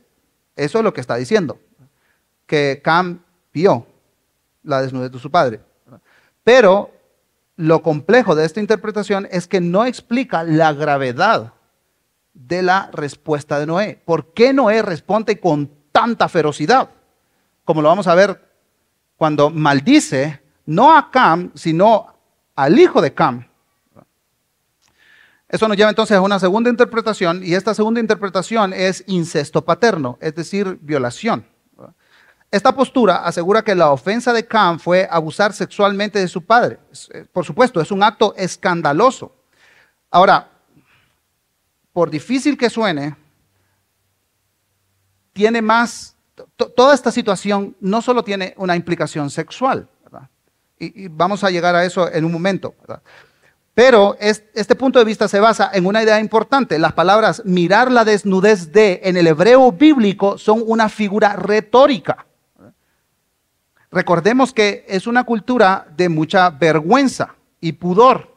eso 0.55 0.77
es 0.77 0.83
lo 0.83 0.93
que 0.93 1.01
está 1.01 1.15
diciendo 1.15 1.57
que 2.45 2.81
Cam 2.83 3.23
vio 3.51 3.87
la 4.61 4.83
desnudez 4.83 5.11
de 5.11 5.17
su 5.17 5.31
padre. 5.31 5.61
Pero 6.43 6.91
lo 7.55 7.81
complejo 7.81 8.35
de 8.35 8.45
esta 8.45 8.59
interpretación 8.59 9.27
es 9.31 9.47
que 9.47 9.59
no 9.59 9.87
explica 9.87 10.43
la 10.43 10.71
gravedad 10.73 11.53
de 12.35 12.61
la 12.61 12.91
respuesta 12.93 13.57
de 13.57 13.65
Noé. 13.65 13.99
¿Por 14.05 14.33
qué 14.33 14.53
Noé 14.53 14.83
responde 14.83 15.39
con 15.39 15.71
tanta 15.91 16.29
ferocidad? 16.29 16.91
Como 17.63 17.81
lo 17.81 17.89
vamos 17.89 18.07
a 18.07 18.15
ver 18.15 18.49
cuando 19.15 19.49
maldice 19.49 20.41
no 20.65 20.95
a 20.95 21.11
Cam, 21.11 21.51
sino 21.53 22.13
al 22.55 22.79
hijo 22.79 23.01
de 23.01 23.13
Cam. 23.13 23.47
Eso 25.47 25.67
nos 25.67 25.75
lleva 25.75 25.89
entonces 25.89 26.15
a 26.15 26.21
una 26.21 26.39
segunda 26.39 26.69
interpretación 26.69 27.43
y 27.43 27.55
esta 27.55 27.73
segunda 27.73 27.99
interpretación 27.99 28.71
es 28.73 29.03
incesto 29.07 29.65
paterno, 29.65 30.17
es 30.21 30.33
decir, 30.33 30.79
violación. 30.81 31.45
Esta 32.49 32.75
postura 32.75 33.23
asegura 33.23 33.61
que 33.61 33.75
la 33.75 33.91
ofensa 33.91 34.33
de 34.33 34.45
Cam 34.45 34.77
fue 34.77 35.07
abusar 35.09 35.53
sexualmente 35.53 36.19
de 36.19 36.27
su 36.27 36.45
padre. 36.45 36.79
Eh, 37.13 37.25
por 37.31 37.45
supuesto, 37.45 37.79
es 37.79 37.91
un 37.91 38.03
acto 38.03 38.33
escandaloso. 38.35 39.33
Ahora, 40.09 40.49
por 41.93 42.09
difícil 42.09 42.57
que 42.57 42.69
suene, 42.69 43.15
tiene 45.31 45.61
más, 45.61 46.10
toda 46.55 46.93
esta 46.93 47.11
situación 47.11 47.75
no 47.79 48.01
solo 48.01 48.23
tiene 48.23 48.53
una 48.57 48.75
implicación 48.75 49.29
sexual, 49.29 49.87
y, 50.79 51.07
vamos 51.09 51.43
a 51.43 51.51
llegar 51.51 51.75
a 51.75 51.85
eso 51.85 52.11
en 52.11 52.25
un 52.25 52.31
momento, 52.31 52.73
pero 53.73 54.17
este 54.19 54.75
punto 54.75 54.99
de 54.99 55.05
vista 55.05 55.27
se 55.27 55.39
basa 55.39 55.69
en 55.73 55.85
una 55.85 56.03
idea 56.03 56.19
importante. 56.19 56.77
Las 56.77 56.93
palabras 56.93 57.43
mirar 57.45 57.91
la 57.91 58.03
desnudez 58.03 58.71
de 58.71 58.99
en 59.03 59.15
el 59.15 59.27
hebreo 59.27 59.71
bíblico 59.71 60.37
son 60.37 60.63
una 60.65 60.89
figura 60.89 61.33
retórica. 61.33 62.25
Recordemos 63.91 64.53
que 64.53 64.85
es 64.87 65.07
una 65.07 65.23
cultura 65.23 65.87
de 65.95 66.09
mucha 66.09 66.49
vergüenza 66.49 67.35
y 67.59 67.73
pudor. 67.73 68.35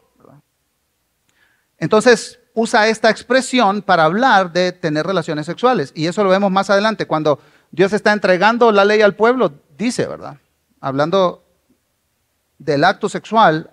Entonces 1.78 2.40
usa 2.54 2.88
esta 2.88 3.10
expresión 3.10 3.82
para 3.82 4.04
hablar 4.04 4.52
de 4.52 4.72
tener 4.72 5.06
relaciones 5.06 5.46
sexuales. 5.46 5.92
Y 5.94 6.06
eso 6.06 6.22
lo 6.22 6.30
vemos 6.30 6.50
más 6.50 6.70
adelante, 6.70 7.06
cuando 7.06 7.40
Dios 7.74 7.92
está 7.92 8.12
entregando 8.12 8.70
la 8.70 8.84
ley 8.84 9.00
al 9.00 9.16
pueblo, 9.16 9.52
dice, 9.76 10.06
¿verdad? 10.06 10.38
Hablando 10.80 11.42
del 12.56 12.84
acto 12.84 13.08
sexual, 13.08 13.68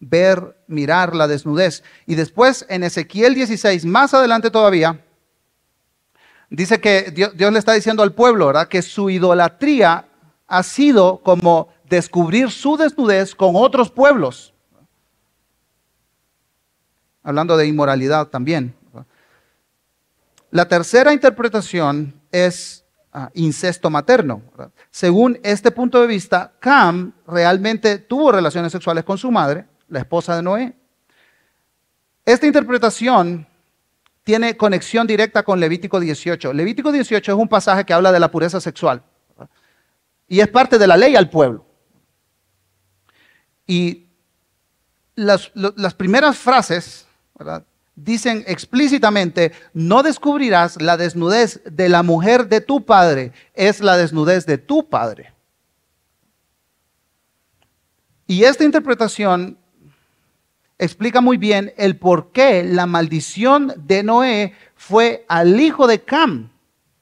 ver, 0.00 0.62
mirar 0.66 1.16
la 1.16 1.26
desnudez. 1.26 1.82
Y 2.04 2.14
después 2.14 2.66
en 2.68 2.84
Ezequiel 2.84 3.34
16, 3.34 3.86
más 3.86 4.12
adelante 4.12 4.50
todavía, 4.50 5.02
dice 6.50 6.78
que 6.78 7.10
Dios, 7.10 7.34
Dios, 7.38 7.50
le 7.50 7.58
está 7.58 7.72
diciendo 7.72 8.02
al 8.02 8.12
pueblo, 8.12 8.48
¿verdad? 8.48 8.68
Que 8.68 8.82
su 8.82 9.08
idolatría 9.08 10.06
ha 10.46 10.62
sido 10.62 11.22
como 11.22 11.70
descubrir 11.88 12.50
su 12.50 12.76
desnudez 12.76 13.34
con 13.34 13.52
otros 13.56 13.90
pueblos. 13.90 14.52
Hablando 17.22 17.56
de 17.56 17.66
inmoralidad 17.66 18.26
también. 18.26 18.74
La 20.50 20.68
tercera 20.68 21.14
interpretación 21.14 22.20
es 22.30 22.84
ah, 23.12 23.30
incesto 23.34 23.90
materno. 23.90 24.42
Según 24.90 25.38
este 25.42 25.70
punto 25.70 26.00
de 26.00 26.06
vista, 26.06 26.52
Cam 26.58 27.12
realmente 27.26 27.98
tuvo 27.98 28.32
relaciones 28.32 28.72
sexuales 28.72 29.04
con 29.04 29.18
su 29.18 29.30
madre, 29.30 29.66
la 29.88 30.00
esposa 30.00 30.36
de 30.36 30.42
Noé. 30.42 30.74
Esta 32.24 32.46
interpretación 32.46 33.46
tiene 34.22 34.56
conexión 34.56 35.06
directa 35.06 35.42
con 35.42 35.58
Levítico 35.58 35.98
18. 35.98 36.52
Levítico 36.52 36.92
18 36.92 37.32
es 37.32 37.38
un 37.38 37.48
pasaje 37.48 37.86
que 37.86 37.94
habla 37.94 38.12
de 38.12 38.20
la 38.20 38.30
pureza 38.30 38.60
sexual 38.60 39.02
y 40.28 40.40
es 40.40 40.48
parte 40.48 40.78
de 40.78 40.86
la 40.86 40.96
ley 40.96 41.16
al 41.16 41.30
pueblo. 41.30 41.64
Y 43.66 44.06
las, 45.14 45.50
las 45.54 45.94
primeras 45.94 46.36
frases 46.36 47.06
dicen 48.04 48.44
explícitamente, 48.46 49.52
no 49.72 50.02
descubrirás 50.02 50.80
la 50.80 50.96
desnudez 50.96 51.60
de 51.64 51.88
la 51.88 52.02
mujer 52.02 52.48
de 52.48 52.60
tu 52.60 52.84
padre, 52.84 53.32
es 53.54 53.80
la 53.80 53.96
desnudez 53.96 54.46
de 54.46 54.58
tu 54.58 54.88
padre. 54.88 55.32
Y 58.26 58.44
esta 58.44 58.64
interpretación 58.64 59.58
explica 60.78 61.20
muy 61.20 61.38
bien 61.38 61.72
el 61.76 61.96
por 61.96 62.30
qué 62.30 62.62
la 62.62 62.86
maldición 62.86 63.74
de 63.76 64.02
Noé 64.02 64.54
fue 64.76 65.24
al 65.28 65.58
hijo 65.58 65.86
de 65.86 66.02
Cam, 66.02 66.50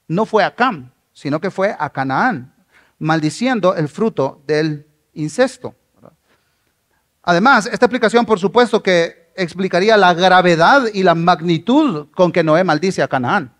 no 0.07 0.25
fue 0.25 0.43
a 0.43 0.55
Cam, 0.55 0.91
sino 1.13 1.39
que 1.39 1.51
fue 1.51 1.75
a 1.77 1.89
Canaán, 1.89 2.55
maldiciendo 2.97 3.75
el 3.75 3.87
fruto 3.87 4.41
del 4.47 4.87
incesto. 5.13 5.75
Además, 7.21 7.65
esta 7.65 7.85
explicación, 7.85 8.25
por 8.25 8.39
supuesto, 8.39 8.81
que 8.81 9.16
explicaría 9.37 9.95
la 9.95 10.13
gravedad 10.13 10.87
y 10.93 11.03
la 11.03 11.15
magnitud 11.15 12.07
con 12.13 12.31
que 12.31 12.43
Noé 12.43 12.63
maldice 12.63 13.01
a 13.01 13.07
Canaán. 13.07 13.53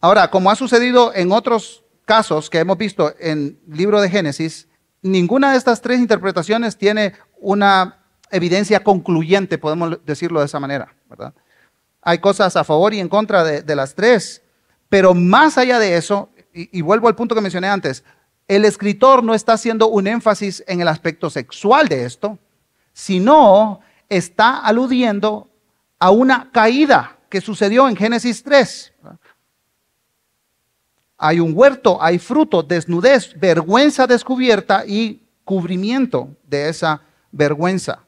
Ahora, 0.00 0.30
como 0.30 0.50
ha 0.50 0.56
sucedido 0.56 1.14
en 1.14 1.32
otros 1.32 1.84
casos 2.04 2.50
que 2.50 2.58
hemos 2.58 2.76
visto 2.76 3.14
en 3.18 3.58
el 3.66 3.76
libro 3.76 4.00
de 4.02 4.10
Génesis, 4.10 4.68
ninguna 5.00 5.52
de 5.52 5.58
estas 5.58 5.80
tres 5.80 5.98
interpretaciones 5.98 6.76
tiene 6.76 7.14
una 7.40 8.00
evidencia 8.30 8.82
concluyente, 8.82 9.56
podemos 9.56 10.04
decirlo 10.04 10.40
de 10.40 10.46
esa 10.46 10.60
manera. 10.60 10.94
Hay 12.02 12.18
cosas 12.18 12.56
a 12.56 12.64
favor 12.64 12.92
y 12.92 13.00
en 13.00 13.08
contra 13.08 13.44
de, 13.44 13.74
las 13.76 13.94
tres, 13.94 14.42
pero 14.90 15.14
más 15.14 15.56
allá 15.56 15.78
de 15.78 15.96
eso, 15.96 16.28
y 16.52 16.82
vuelvo 16.82 17.08
al 17.08 17.14
punto 17.14 17.34
que 17.34 17.40
mencioné 17.40 17.68
antes, 17.68 18.04
el 18.46 18.64
escritor 18.64 19.24
no 19.24 19.34
está 19.34 19.54
haciendo 19.54 19.88
un 19.88 20.06
énfasis 20.06 20.62
en 20.66 20.80
el 20.80 20.88
aspecto 20.88 21.30
sexual 21.30 21.88
de 21.88 22.04
esto, 22.04 22.38
sino 22.94 23.80
está 24.08 24.60
aludiendo 24.60 25.50
a 25.98 26.10
una 26.10 26.50
caída 26.50 27.18
que 27.28 27.40
sucedió 27.40 27.88
en 27.88 27.96
Génesis 27.96 28.42
3. 28.42 28.92
Hay 31.18 31.40
un 31.40 31.52
huerto, 31.54 32.00
hay 32.00 32.18
fruto, 32.18 32.62
desnudez, 32.62 33.38
vergüenza 33.38 34.06
descubierta 34.06 34.84
y 34.86 35.22
cubrimiento 35.44 36.28
de 36.44 36.68
esa 36.68 37.02
vergüenza. 37.32 38.04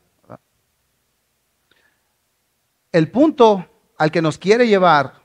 El 2.92 3.10
punto 3.10 3.66
al 3.98 4.10
que 4.10 4.22
nos 4.22 4.38
quiere 4.38 4.68
llevar 4.68 5.20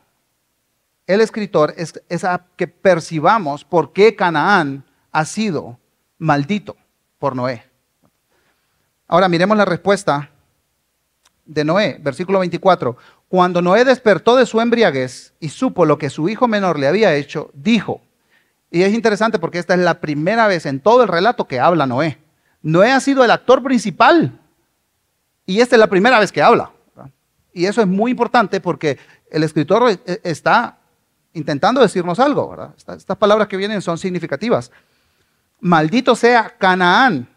el 1.06 1.22
escritor 1.22 1.74
es, 1.77 2.01
es 2.10 2.24
a 2.24 2.46
que 2.56 2.68
percibamos 2.68 3.63
por 3.63 3.94
qué 3.94 4.15
Canaán 4.15 4.84
ha 5.12 5.25
sido 5.25 5.77
maldito 6.18 6.77
por 7.20 7.36
Noé. 7.36 7.71
Ahora 9.12 9.27
miremos 9.27 9.58
la 9.58 9.65
respuesta 9.65 10.30
de 11.46 11.65
Noé, 11.65 12.00
versículo 12.01 12.39
24. 12.39 12.96
Cuando 13.27 13.62
Noé 13.62 13.84
despertó 13.84 14.38
de 14.38 14.46
su 14.46 14.62
embriaguez 14.62 15.34
y 15.41 15.50
supo 15.50 15.84
lo 15.84 15.98
que 15.98 16.10
su 16.10 16.30
hijo 16.30 16.48
menor 16.48 16.80
le 16.80 16.88
había 16.88 17.13
hecho, 17.13 17.51
dijo, 17.53 18.00
y 18.70 18.84
es 18.84 18.94
interesante 18.94 19.38
porque 19.38 19.60
esta 19.60 19.74
es 19.74 19.82
la 19.82 20.00
primera 20.00 20.48
vez 20.48 20.65
en 20.65 20.80
todo 20.80 21.03
el 21.03 21.10
relato 21.10 21.46
que 21.46 21.60
habla 21.60 21.86
Noé. 21.86 22.20
Noé 22.62 22.94
ha 22.94 23.01
sido 23.01 23.25
el 23.25 23.32
actor 23.32 23.62
principal 23.62 24.39
y 25.46 25.60
esta 25.60 25.75
es 25.75 25.82
la 25.82 25.88
primera 25.88 26.18
vez 26.18 26.32
que 26.32 26.41
habla. 26.41 26.72
Y 27.51 27.65
eso 27.65 27.82
es 27.82 27.88
muy 27.88 28.12
importante 28.12 28.62
porque 28.62 28.98
el 29.30 29.44
escritor 29.44 29.91
e, 29.91 30.00
e, 30.06 30.22
está 30.24 30.77
intentando 31.34 31.82
decirnos 31.82 32.18
algo. 32.18 32.74
Estas 32.77 33.18
palabras 33.18 33.50
que 33.50 33.58
vienen 33.58 33.82
son 33.82 33.98
significativas. 33.98 34.72
Maldito 35.60 36.15
sea 36.15 36.56
Canaán, 36.58 37.27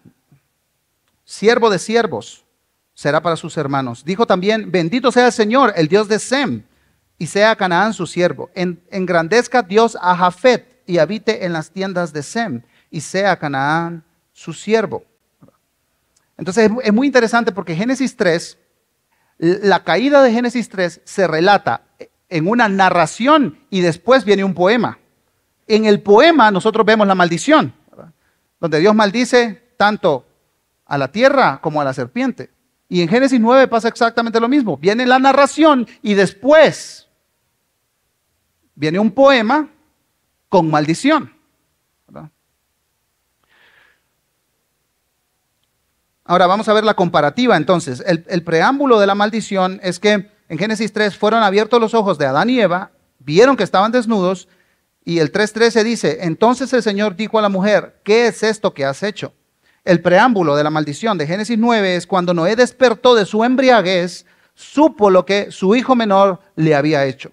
siervo 1.25 1.71
de 1.71 1.78
siervos, 1.78 2.45
será 2.95 3.23
para 3.23 3.37
sus 3.37 3.56
hermanos. 3.56 4.04
Dijo 4.04 4.26
también, 4.26 4.71
bendito 4.71 5.10
sea 5.10 5.26
el 5.26 5.32
Señor, 5.32 5.73
el 5.76 5.89
Dios 5.89 6.08
de 6.08 6.19
Sem, 6.19 6.63
y 7.19 7.26
sea 7.26 7.56
Canaán 7.56 7.93
su 7.93 8.06
siervo. 8.06 8.50
engrandezca 8.54 9.63
Dios 9.63 9.97
a 10.00 10.17
Jafet 10.17 10.82
y 10.87 10.99
habite 10.99 11.45
en 11.45 11.52
las 11.52 11.71
tiendas 11.71 12.13
de 12.13 12.23
Sem, 12.23 12.63
y 12.91 13.00
sea 13.00 13.39
Canaán 13.39 14.04
su 14.32 14.52
siervo. 14.52 15.04
Entonces 16.37 16.71
es 16.82 16.93
muy 16.93 17.06
interesante 17.06 17.52
porque 17.52 17.76
Génesis 17.76 18.17
3, 18.17 18.58
la 19.39 19.84
caída 19.84 20.23
de 20.23 20.32
Génesis 20.32 20.69
3 20.69 21.00
se 21.04 21.26
relata 21.26 21.82
en 22.28 22.49
una 22.49 22.69
narración 22.69 23.60
y 23.71 23.80
después 23.80 24.25
viene 24.25 24.45
un 24.45 24.54
poema. 24.54 24.99
En 25.67 25.84
el 25.84 26.02
poema 26.02 26.50
nosotros 26.50 26.84
vemos 26.84 27.06
la 27.06 27.15
maldición 27.15 27.73
donde 28.65 28.80
Dios 28.80 28.95
maldice 28.95 29.63
tanto 29.76 30.25
a 30.86 30.99
la 30.99 31.10
tierra 31.10 31.60
como 31.60 31.80
a 31.80 31.84
la 31.84 31.92
serpiente. 31.92 32.50
Y 32.88 33.02
en 33.02 33.08
Génesis 33.08 33.40
9 33.40 33.68
pasa 33.68 33.88
exactamente 33.88 34.40
lo 34.40 34.49
mismo. 34.49 34.76
Viene 34.76 35.06
la 35.06 35.18
narración 35.18 35.86
y 36.02 36.14
después 36.14 37.08
viene 38.75 38.99
un 38.99 39.10
poema 39.10 39.68
con 40.49 40.70
maldición. 40.70 41.32
Ahora 46.26 46.47
vamos 46.47 46.68
a 46.68 46.73
ver 46.73 46.84
la 46.84 46.94
comparativa 46.94 47.56
entonces. 47.56 48.02
El, 48.06 48.25
el, 48.28 48.42
preámbulo 48.42 48.99
de 48.99 49.06
la 49.06 49.14
maldición 49.14 49.78
es 49.82 49.99
que 50.00 50.30
en 50.49 50.58
Génesis 50.58 50.92
3 50.92 51.16
fueron 51.18 51.42
abiertos 51.42 51.78
los 51.80 51.92
ojos 51.92 52.16
de 52.16 52.25
Adán 52.25 52.49
y 52.49 52.60
Eva, 52.60 52.92
vieron 53.18 53.56
que 53.56 53.64
estaban 53.64 53.92
desnudos 53.92 54.49
y 55.04 55.18
el 55.18 55.32
3.13 55.32 55.82
dice, 55.82 56.18
entonces 56.23 56.73
el 56.73 56.82
Señor 56.82 57.14
dijo 57.14 57.38
a 57.38 57.42
la 57.42 57.50
mujer, 57.50 58.00
¿qué 58.04 58.26
es 58.26 58.42
esto 58.42 58.73
que 58.73 58.86
has 58.86 59.02
hecho? 59.02 59.34
El 59.84 60.00
preámbulo 60.00 60.56
de 60.56 60.64
la 60.64 60.70
maldición 60.70 61.18
de 61.18 61.26
Génesis 61.26 61.58
9 61.58 61.97
es 61.97 62.06
cuando 62.06 62.32
Noé 62.32 62.56
despertó 62.56 63.14
de 63.14 63.26
su 63.26 63.44
embriaguez, 63.44 64.25
supo 64.54 65.10
lo 65.10 65.26
que 65.26 65.50
su 65.50 65.76
hijo 65.76 65.94
menor 65.94 66.40
le 66.56 66.75
había 66.75 67.04
hecho. 67.04 67.32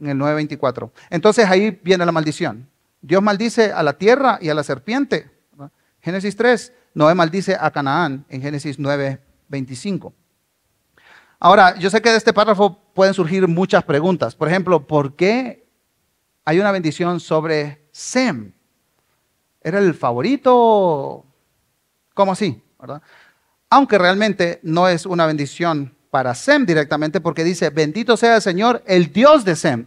En 0.00 0.08
el 0.08 0.18
9.24. 0.18 0.90
Entonces 1.10 1.46
ahí 1.48 1.78
viene 1.82 2.06
la 2.06 2.12
maldición. 2.12 2.68
Dios 3.02 3.22
maldice 3.22 3.72
a 3.72 3.82
la 3.82 3.94
tierra 3.94 4.38
y 4.40 4.48
a 4.48 4.54
la 4.54 4.62
serpiente. 4.62 5.30
Génesis 6.00 6.36
3, 6.36 6.72
Noé 6.94 7.14
maldice 7.14 7.56
a 7.60 7.70
Canaán 7.70 8.24
en 8.28 8.40
Génesis 8.40 8.78
9.25. 8.78 10.12
Ahora, 11.38 11.76
yo 11.78 11.90
sé 11.90 12.00
que 12.00 12.10
de 12.10 12.16
este 12.16 12.32
párrafo 12.32 12.78
pueden 12.94 13.14
surgir 13.14 13.46
muchas 13.48 13.82
preguntas. 13.84 14.34
Por 14.34 14.48
ejemplo, 14.48 14.86
¿por 14.86 15.16
qué 15.16 15.66
hay 16.44 16.58
una 16.58 16.72
bendición 16.72 17.20
sobre 17.20 17.86
Sem. 17.92 18.52
Era 19.60 19.78
el 19.78 19.94
favorito, 19.94 21.26
¿cómo 22.14 22.32
así? 22.32 22.62
¿verdad? 22.78 23.02
Aunque 23.68 23.98
realmente 23.98 24.60
no 24.62 24.88
es 24.88 25.06
una 25.06 25.26
bendición 25.26 25.94
para 26.10 26.34
Sem 26.34 26.66
directamente 26.66 27.20
porque 27.20 27.44
dice, 27.44 27.70
bendito 27.70 28.16
sea 28.16 28.36
el 28.36 28.42
Señor, 28.42 28.82
el 28.86 29.12
Dios 29.12 29.44
de 29.44 29.56
Sem. 29.56 29.86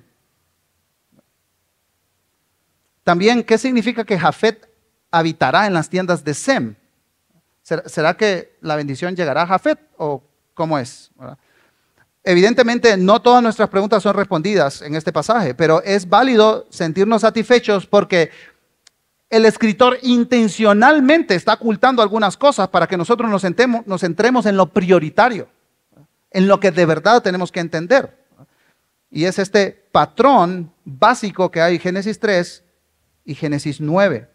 También, 3.03 3.43
¿qué 3.43 3.57
significa 3.57 4.05
que 4.05 4.17
Jafet 4.17 4.69
habitará 5.11 5.67
en 5.67 5.73
las 5.73 5.89
tiendas 5.89 6.23
de 6.23 6.33
Sem? 6.33 6.75
¿Será, 7.61 8.15
que 8.15 8.57
la 8.61 8.75
bendición 8.75 9.15
llegará 9.15 9.43
a 9.43 9.47
Jafet 9.47 9.79
o 9.97 10.23
cómo 10.53 10.79
es? 10.79 11.11
Evidentemente, 12.23 12.95
no 12.95 13.21
todas 13.21 13.43
nuestras 13.43 13.69
preguntas 13.69 14.03
son 14.03 14.15
respondidas 14.15 14.81
en 14.81 14.95
este 14.95 15.11
pasaje, 15.11 15.53
pero 15.53 15.81
es 15.83 16.07
válido 16.07 16.67
sentirnos 16.69 17.21
satisfechos 17.21 17.85
porque 17.85 18.31
el 19.33 19.45
escritor 19.45 19.97
intencionalmente 20.03 21.33
está 21.33 21.53
ocultando 21.53 22.03
algunas 22.03 22.37
cosas 22.37 22.67
para 22.67 22.85
que 22.85 22.97
nosotros 22.97 23.31
nos, 23.31 23.43
nos 23.87 24.01
centremos 24.01 24.45
en 24.45 24.55
lo 24.55 24.67
prioritario, 24.67 25.49
en 26.29 26.47
lo 26.47 26.59
que 26.59 26.69
de 26.69 26.85
verdad 26.85 27.23
tenemos 27.23 27.51
que 27.51 27.59
entender. 27.59 28.15
Y 29.09 29.25
es 29.25 29.39
este 29.39 29.71
patrón 29.91 30.71
básico 30.85 31.49
que 31.49 31.61
hay 31.61 31.75
en 31.75 31.81
Génesis 31.81 32.19
3 32.19 32.63
y 33.25 33.33
Génesis 33.33 33.81
9. 33.81 34.29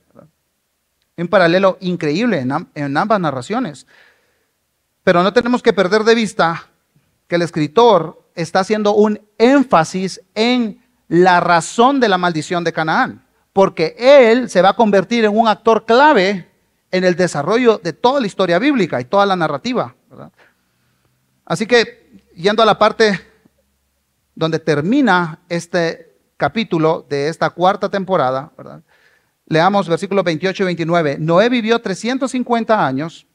Un 1.17 1.29
paralelo 1.29 1.79
increíble 1.81 2.45
en 2.75 2.97
ambas 2.97 3.21
narraciones. 3.21 3.87
Pero 5.05 5.23
no 5.23 5.33
tenemos 5.33 5.63
que 5.63 5.73
perder 5.73 6.03
de 6.03 6.17
vista 6.17 6.67
que 7.29 7.37
el 7.37 7.43
escritor 7.43 8.29
está 8.35 8.61
haciendo 8.61 8.95
un 8.95 9.21
énfasis 9.39 10.21
en 10.35 10.83
la 11.07 11.39
razón 11.39 12.01
de 12.01 12.09
la 12.09 12.19
maldición 12.19 12.65
de 12.65 12.73
Canaán, 12.73 13.25
porque 13.59 13.97
él 13.99 14.49
se 14.49 14.63
va 14.63 14.69
a 14.69 14.77
convertir 14.77 15.25
en 15.25 15.37
un 15.37 15.49
actor 15.49 15.85
clave 15.85 16.47
en 16.93 17.03
el 17.03 17.17
desarrollo 17.17 17.79
de 17.79 17.93
toda 17.93 18.21
la 18.21 18.29
historia 18.29 18.57
bíblica 18.61 19.01
y 19.01 19.05
toda 19.05 19.27
la 19.27 19.35
narrativa. 19.35 19.97
Así 21.45 21.67
que, 21.67 22.23
yendo 22.37 22.63
a 22.63 22.67
la 22.67 22.79
parte 22.79 23.21
donde 24.37 24.61
termina 24.61 25.41
este 25.49 26.15
capítulo 26.37 27.05
de 27.09 27.27
esta 27.27 27.51
cuarta 27.51 27.89
temporada, 27.89 28.53
leamos 29.47 29.89
versículos 29.89 30.23
28 30.23 30.63
y 30.63 30.67
29. 30.67 31.17
Noé 31.19 31.49
vivió 31.49 31.81
350 31.81 32.87
años 32.87 33.27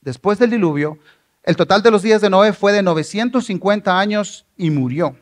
después 0.00 0.38
del 0.38 0.50
diluvio 0.50 1.00
el 1.42 1.56
total 1.56 1.82
de 1.82 1.90
los 1.90 2.02
días 2.02 2.20
de 2.20 2.30
Noé 2.30 2.52
fue 2.52 2.70
de 2.70 2.84
950 2.84 3.98
años 3.98 4.46
y 4.56 4.70
murió. 4.70 5.16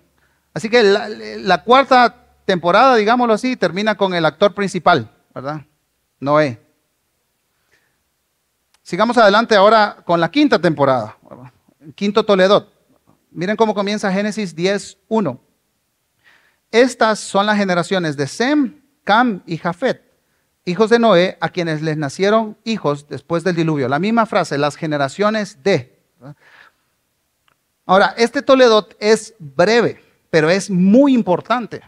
Así 0.52 0.68
que 0.68 0.83
la, 0.83 1.64
cuarta 1.64 2.29
temporada, 2.44 2.96
digámoslo 2.96 3.35
así, 3.35 3.57
termina 3.57 3.96
con 3.96 4.14
el 4.14 4.24
actor 4.24 4.55
principal, 4.55 5.11
¿verdad? 5.35 5.62
Noé. 6.18 6.61
Sigamos 8.83 9.16
adelante 9.18 9.55
ahora 9.55 10.03
con 10.05 10.20
la 10.20 10.31
quinta 10.31 10.59
temporada, 10.59 11.16
quinto 11.94 12.24
Toledo. 12.24 12.68
Miren 13.31 13.57
cómo 13.57 13.74
comienza 13.74 14.12
Génesis 14.12 14.57
10.1. 14.57 15.38
Estas 16.72 17.20
son 17.20 17.46
las 17.46 17.57
generaciones 17.57 18.16
de 18.16 18.26
Sem, 18.26 18.81
Cam 19.05 19.42
y 19.46 19.59
Jafet, 19.59 20.03
hijos 20.64 20.90
de 20.90 20.98
Noé, 20.98 21.37
a 21.40 21.48
quienes 21.48 21.83
les 21.83 21.96
nacieron 21.96 22.57
hijos 22.64 23.09
después 23.09 23.44
del 23.44 23.57
diluvio. 23.57 23.88
La 23.88 23.98
misma 23.98 24.26
frase, 24.26 24.59
las 24.59 24.76
generaciones 24.76 25.62
de. 25.62 26.00
Ahora, 27.87 28.14
este 28.16 28.42
Toledo 28.42 28.88
es 28.98 29.35
breve, 29.38 30.03
pero 30.31 30.50
es 30.50 30.70
muy 30.70 31.14
importante. 31.14 31.81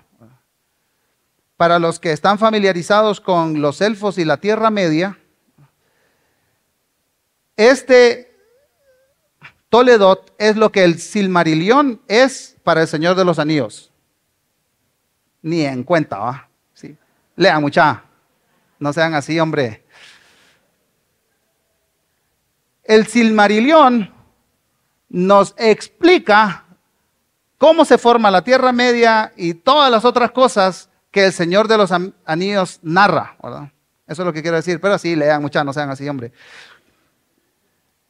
Para 1.62 1.78
los 1.78 2.00
que 2.00 2.10
están 2.10 2.40
familiarizados 2.40 3.20
con 3.20 3.62
los 3.62 3.80
elfos 3.82 4.18
y 4.18 4.24
la 4.24 4.38
Tierra 4.38 4.68
Media, 4.68 5.16
este 7.56 8.36
Toledo 9.68 10.24
es 10.38 10.56
lo 10.56 10.72
que 10.72 10.82
el 10.82 10.98
Silmarillion 10.98 12.02
es 12.08 12.56
para 12.64 12.82
el 12.82 12.88
Señor 12.88 13.14
de 13.14 13.24
los 13.24 13.38
Anillos. 13.38 13.92
Ni 15.40 15.64
en 15.64 15.84
cuenta, 15.84 16.18
¿va? 16.18 16.48
¿Sí? 16.74 16.96
Lean 17.36 17.62
mucha. 17.62 18.06
No 18.80 18.92
sean 18.92 19.14
así, 19.14 19.38
hombre. 19.38 19.84
El 22.82 23.06
Silmarillion 23.06 24.12
nos 25.10 25.54
explica 25.56 26.64
cómo 27.56 27.84
se 27.84 27.98
forma 27.98 28.32
la 28.32 28.42
Tierra 28.42 28.72
Media 28.72 29.32
y 29.36 29.54
todas 29.54 29.92
las 29.92 30.04
otras 30.04 30.32
cosas 30.32 30.88
que 31.12 31.26
el 31.26 31.32
Señor 31.32 31.68
de 31.68 31.76
los 31.76 31.92
Anillos 32.24 32.80
narra, 32.82 33.36
¿verdad? 33.40 33.70
Eso 34.08 34.22
es 34.22 34.26
lo 34.26 34.32
que 34.32 34.42
quiero 34.42 34.56
decir, 34.56 34.80
pero 34.80 34.98
sí, 34.98 35.14
lean 35.14 35.40
mucha, 35.40 35.62
no 35.62 35.72
sean 35.72 35.90
así, 35.90 36.08
hombre. 36.08 36.32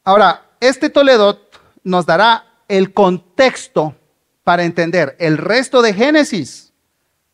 Ahora, 0.04 0.52
este 0.60 0.88
Toledo 0.88 1.48
nos 1.84 2.06
dará 2.06 2.46
el 2.68 2.94
contexto 2.94 3.94
para 4.44 4.64
entender 4.64 5.16
el 5.18 5.36
resto 5.36 5.82
de 5.82 5.92
Génesis, 5.92 6.72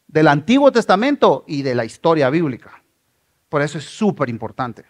del 0.06 0.28
Antiguo 0.28 0.72
Testamento 0.72 1.44
y 1.46 1.62
de 1.62 1.74
la 1.74 1.84
historia 1.84 2.30
bíblica. 2.30 2.82
Por 3.48 3.62
eso 3.62 3.78
es 3.78 3.84
súper 3.84 4.30
importante. 4.30 4.84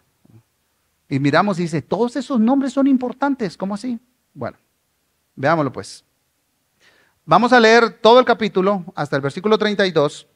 Y 1.09 1.19
miramos 1.19 1.59
y 1.59 1.63
dice, 1.63 1.83
todos 1.83 2.17
esos 2.17 2.39
nombres 2.39 2.73
son 2.73 2.87
importantes, 2.87 3.57
¿cómo 3.57 3.75
así? 3.75 3.99
Bueno, 4.33 4.59
veámoslo 5.35 5.73
pues. 5.73 6.05
Vamos 7.25 7.53
a 7.53 7.61
leer 7.61 7.91
todo 7.91 8.21
el 8.21 8.25
capítulo 8.25 8.85
hasta 8.95 9.17
el 9.17 9.23
versículo 9.23 9.59
32. 9.59 10.27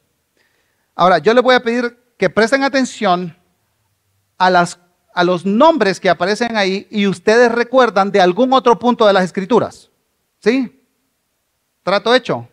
Ahora, 0.95 1.17
yo 1.17 1.33
les 1.33 1.43
voy 1.43 1.55
a 1.55 1.63
pedir 1.63 1.97
que 2.17 2.29
presten 2.29 2.63
atención 2.63 3.35
a, 4.37 4.49
los 5.23 5.45
nombres 5.45 5.99
que 5.99 6.09
aparecen 6.09 6.55
ahí 6.57 6.87
y 6.89 7.07
ustedes 7.07 7.51
recuerdan 7.51 8.11
de 8.11 8.21
algún 8.21 8.53
otro 8.53 8.77
punto 8.77 9.05
de 9.05 9.13
las 9.13 9.23
escrituras. 9.23 9.89
¿Sí? 10.39 10.83
Trato 11.83 12.13
hecho. 12.13 12.47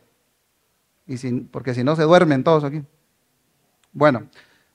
Y 1.06 1.16
sin, 1.16 1.48
porque 1.48 1.74
si 1.74 1.82
no 1.82 1.96
se 1.96 2.02
duermen 2.02 2.44
todos 2.44 2.64
aquí. 2.64 2.82
Bueno, 3.92 4.28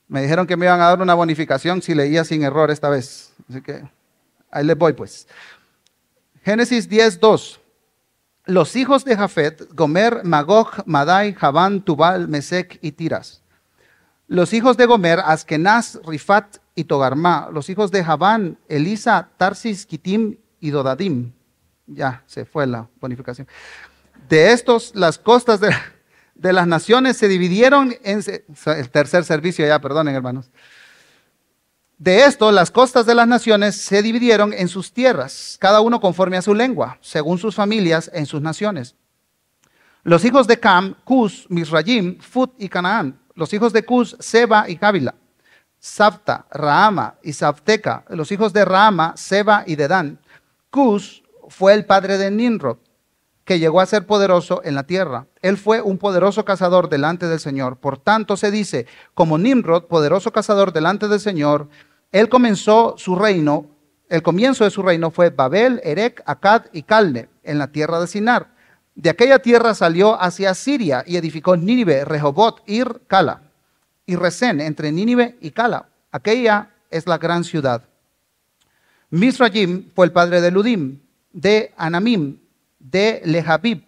me 0.07 0.21
dijeron 0.21 0.45
que 0.45 0.57
me 0.57 0.65
iban 0.65 0.81
a 0.81 0.87
dar 0.87 1.01
una 1.01 1.13
bonificación 1.13 1.81
si 1.81 1.95
leía 1.95 2.23
sin 2.23 2.43
error 2.43 2.69
esta 2.69 2.89
vez. 2.89 3.33
Así 3.49 3.61
que 3.61 3.83
ahí 4.51 4.65
les 4.65 4.77
voy 4.77 4.93
pues. 4.93 5.27
Génesis 6.43 6.87
10, 6.87 7.19
2. 7.19 7.59
Los 8.45 8.75
hijos 8.75 9.03
de 9.03 9.17
Jafet, 9.17 9.73
Gomer, 9.73 10.23
Magog, 10.23 10.83
Madai, 10.85 11.33
Javán, 11.33 11.81
Tubal, 11.81 12.27
Mesec 12.27 12.77
y 12.81 12.91
Tiras. 12.91 13.41
Los 14.27 14.53
hijos 14.53 14.77
de 14.77 14.85
Gomer, 14.85 15.19
Askenaz, 15.19 15.99
Rifat 16.05 16.57
y 16.73 16.85
Togarma. 16.85 17.49
Los 17.51 17.69
hijos 17.69 17.91
de 17.91 18.03
Javán, 18.03 18.57
Elisa, 18.67 19.29
Tarsis, 19.37 19.85
Kitim 19.85 20.37
y 20.59 20.71
Dodadim. 20.71 21.31
Ya 21.85 22.23
se 22.25 22.45
fue 22.45 22.65
la 22.65 22.87
bonificación. 22.99 23.47
De 24.27 24.51
estos, 24.51 24.95
las 24.95 25.19
costas 25.19 25.59
de, 25.59 25.71
de 26.33 26.53
las 26.53 26.65
naciones 26.65 27.17
se 27.17 27.27
dividieron 27.27 27.95
en 28.03 28.23
el 28.65 28.89
tercer 28.89 29.23
servicio, 29.23 29.65
ya 29.65 29.79
perdonen 29.79 30.15
hermanos. 30.15 30.49
De 31.97 32.25
esto, 32.25 32.51
las 32.51 32.71
costas 32.71 33.05
de 33.05 33.15
las 33.15 33.27
naciones 33.27 33.75
se 33.75 34.01
dividieron 34.01 34.51
en 34.51 34.67
sus 34.67 34.91
tierras, 34.91 35.57
cada 35.61 35.79
uno 35.79 36.01
conforme 36.01 36.35
a 36.35 36.41
su 36.41 36.53
lengua, 36.53 36.97
según 36.99 37.37
sus 37.37 37.55
familias 37.55 38.11
en 38.13 38.25
sus 38.25 38.41
naciones. 38.41 38.95
Los 40.03 40.25
hijos 40.25 40.45
de 40.45 40.59
Cam, 40.59 40.95
Cus, 41.05 41.45
Misrayim, 41.49 42.19
Fut 42.19 42.51
y 42.59 42.67
Canaán. 42.67 43.19
Los 43.35 43.53
hijos 43.53 43.73
de 43.73 43.83
Cus, 43.83 44.15
Seba 44.19 44.69
y 44.69 44.77
Jávila. 44.77 45.13
Sapta, 45.77 46.45
Raama 46.51 47.15
y 47.21 47.33
Sapteca. 47.33 48.05
Los 48.09 48.31
hijos 48.31 48.53
de 48.53 48.63
Raama, 48.63 49.13
Seba 49.17 49.63
y 49.67 49.75
Dedán. 49.75 50.19
Cus 50.69 51.21
fue 51.49 51.73
el 51.73 51.85
padre 51.85 52.17
de 52.17 52.31
Nimrod, 52.31 52.77
que 53.43 53.59
llegó 53.59 53.81
a 53.81 53.85
ser 53.85 54.05
poderoso 54.05 54.61
en 54.63 54.73
la 54.73 54.83
tierra. 54.83 55.27
Él 55.41 55.57
fue 55.57 55.81
un 55.81 55.97
poderoso 55.97 56.45
cazador 56.45 56.87
delante 56.89 57.27
del 57.27 57.41
Señor. 57.41 57.77
Por 57.77 57.97
tanto 57.97 58.37
se 58.37 58.51
dice, 58.51 58.87
como 59.13 59.37
Nimrod, 59.37 59.83
poderoso 59.83 60.31
cazador 60.31 60.71
delante 60.71 61.09
del 61.09 61.19
Señor, 61.19 61.67
él 62.13 62.29
comenzó 62.29 62.95
su 62.97 63.17
reino, 63.17 63.67
el 64.07 64.23
comienzo 64.23 64.63
de 64.63 64.71
su 64.71 64.81
reino 64.81 65.11
fue 65.11 65.29
Babel, 65.29 65.81
Erec, 65.83 66.23
Akkad 66.25 66.67
y 66.71 66.83
Calne, 66.83 67.27
en 67.43 67.57
la 67.57 67.67
tierra 67.67 67.99
de 67.99 68.07
Sinar. 68.07 68.54
De 68.95 69.09
aquella 69.09 69.39
tierra 69.39 69.73
salió 69.75 70.19
hacia 70.21 70.53
Siria 70.53 71.03
y 71.05 71.17
edificó 71.17 71.57
Nínive, 71.57 72.05
Rehobot, 72.05 72.63
Ir, 72.65 73.01
Cala, 73.07 73.41
y 74.05 74.15
Resén, 74.15 74.61
entre 74.61 74.91
Nínive 74.91 75.37
y 75.41 75.51
Cala. 75.51 75.89
Aquella 76.11 76.71
es 76.89 77.05
la 77.05 77.17
gran 77.17 77.43
ciudad. 77.43 77.83
Misrayim 79.09 79.91
fue 79.93 80.05
el 80.05 80.11
padre 80.13 80.39
de 80.39 80.49
Ludim, 80.49 80.99
de 81.33 81.73
Anamim, 81.75 82.39
de 82.79 83.21
Lehabib, 83.25 83.83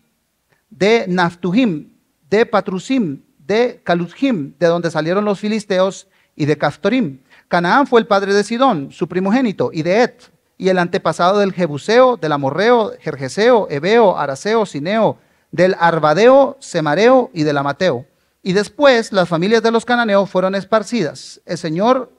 de 0.69 1.05
Naftuhim, 1.07 1.89
de 2.29 2.45
Patrusim, 2.45 3.21
de 3.37 3.79
Kaluthim, 3.83 4.53
de 4.59 4.67
donde 4.67 4.91
salieron 4.91 5.23
los 5.23 5.39
filisteos, 5.39 6.07
y 6.35 6.45
de 6.45 6.57
Caftorim. 6.57 7.19
Canaán 7.47 7.87
fue 7.87 7.99
el 7.99 8.07
padre 8.07 8.33
de 8.33 8.43
Sidón, 8.43 8.91
su 8.91 9.07
primogénito, 9.07 9.71
y 9.73 9.81
de 9.81 10.03
Et, 10.03 10.31
y 10.57 10.69
el 10.69 10.79
antepasado 10.79 11.39
del 11.39 11.53
Jebuseo, 11.53 12.17
del 12.17 12.31
Amorreo, 12.31 12.93
Jerjeseo, 12.99 13.67
Ebeo, 13.69 14.17
Araseo, 14.17 14.65
Sineo, 14.65 15.17
del 15.51 15.75
Arbadeo, 15.79 16.57
Semareo 16.59 17.29
y 17.33 17.43
del 17.43 17.57
Amateo. 17.57 18.05
Y 18.41 18.53
después 18.53 19.11
las 19.11 19.29
familias 19.29 19.61
de 19.61 19.71
los 19.71 19.85
cananeos 19.85 20.29
fueron 20.29 20.55
esparcidas. 20.55 21.41
El 21.45 21.57
Señor, 21.57 22.11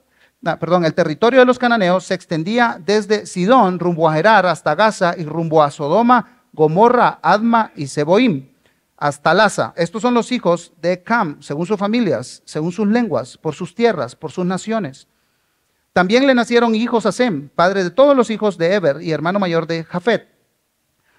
perdón, 0.42 0.84
el 0.84 0.94
territorio 0.94 1.40
de 1.40 1.46
los 1.46 1.58
cananeos 1.58 2.04
se 2.04 2.14
extendía 2.14 2.80
desde 2.84 3.26
Sidón 3.26 3.78
rumbo 3.78 4.08
a 4.08 4.14
Gerar 4.14 4.46
hasta 4.46 4.74
Gaza 4.74 5.14
y 5.16 5.24
rumbo 5.24 5.62
a 5.62 5.70
Sodoma 5.70 6.38
Gomorra, 6.52 7.18
Adma 7.22 7.72
y 7.76 7.86
Seboim, 7.86 8.48
hasta 8.96 9.34
Laza. 9.34 9.72
Estos 9.76 10.02
son 10.02 10.14
los 10.14 10.32
hijos 10.32 10.72
de 10.80 11.02
Cam, 11.02 11.40
según 11.40 11.66
sus 11.66 11.78
familias, 11.78 12.42
según 12.44 12.72
sus 12.72 12.88
lenguas, 12.88 13.36
por 13.36 13.54
sus 13.54 13.74
tierras, 13.74 14.16
por 14.16 14.32
sus 14.32 14.44
naciones. 14.44 15.06
También 15.98 16.28
le 16.28 16.34
nacieron 16.36 16.76
hijos 16.76 17.06
a 17.06 17.10
Sem, 17.10 17.48
padre 17.48 17.82
de 17.82 17.90
todos 17.90 18.16
los 18.16 18.30
hijos 18.30 18.56
de 18.56 18.72
Eber 18.72 19.02
y 19.02 19.10
hermano 19.10 19.40
mayor 19.40 19.66
de 19.66 19.82
Jafet. 19.82 20.28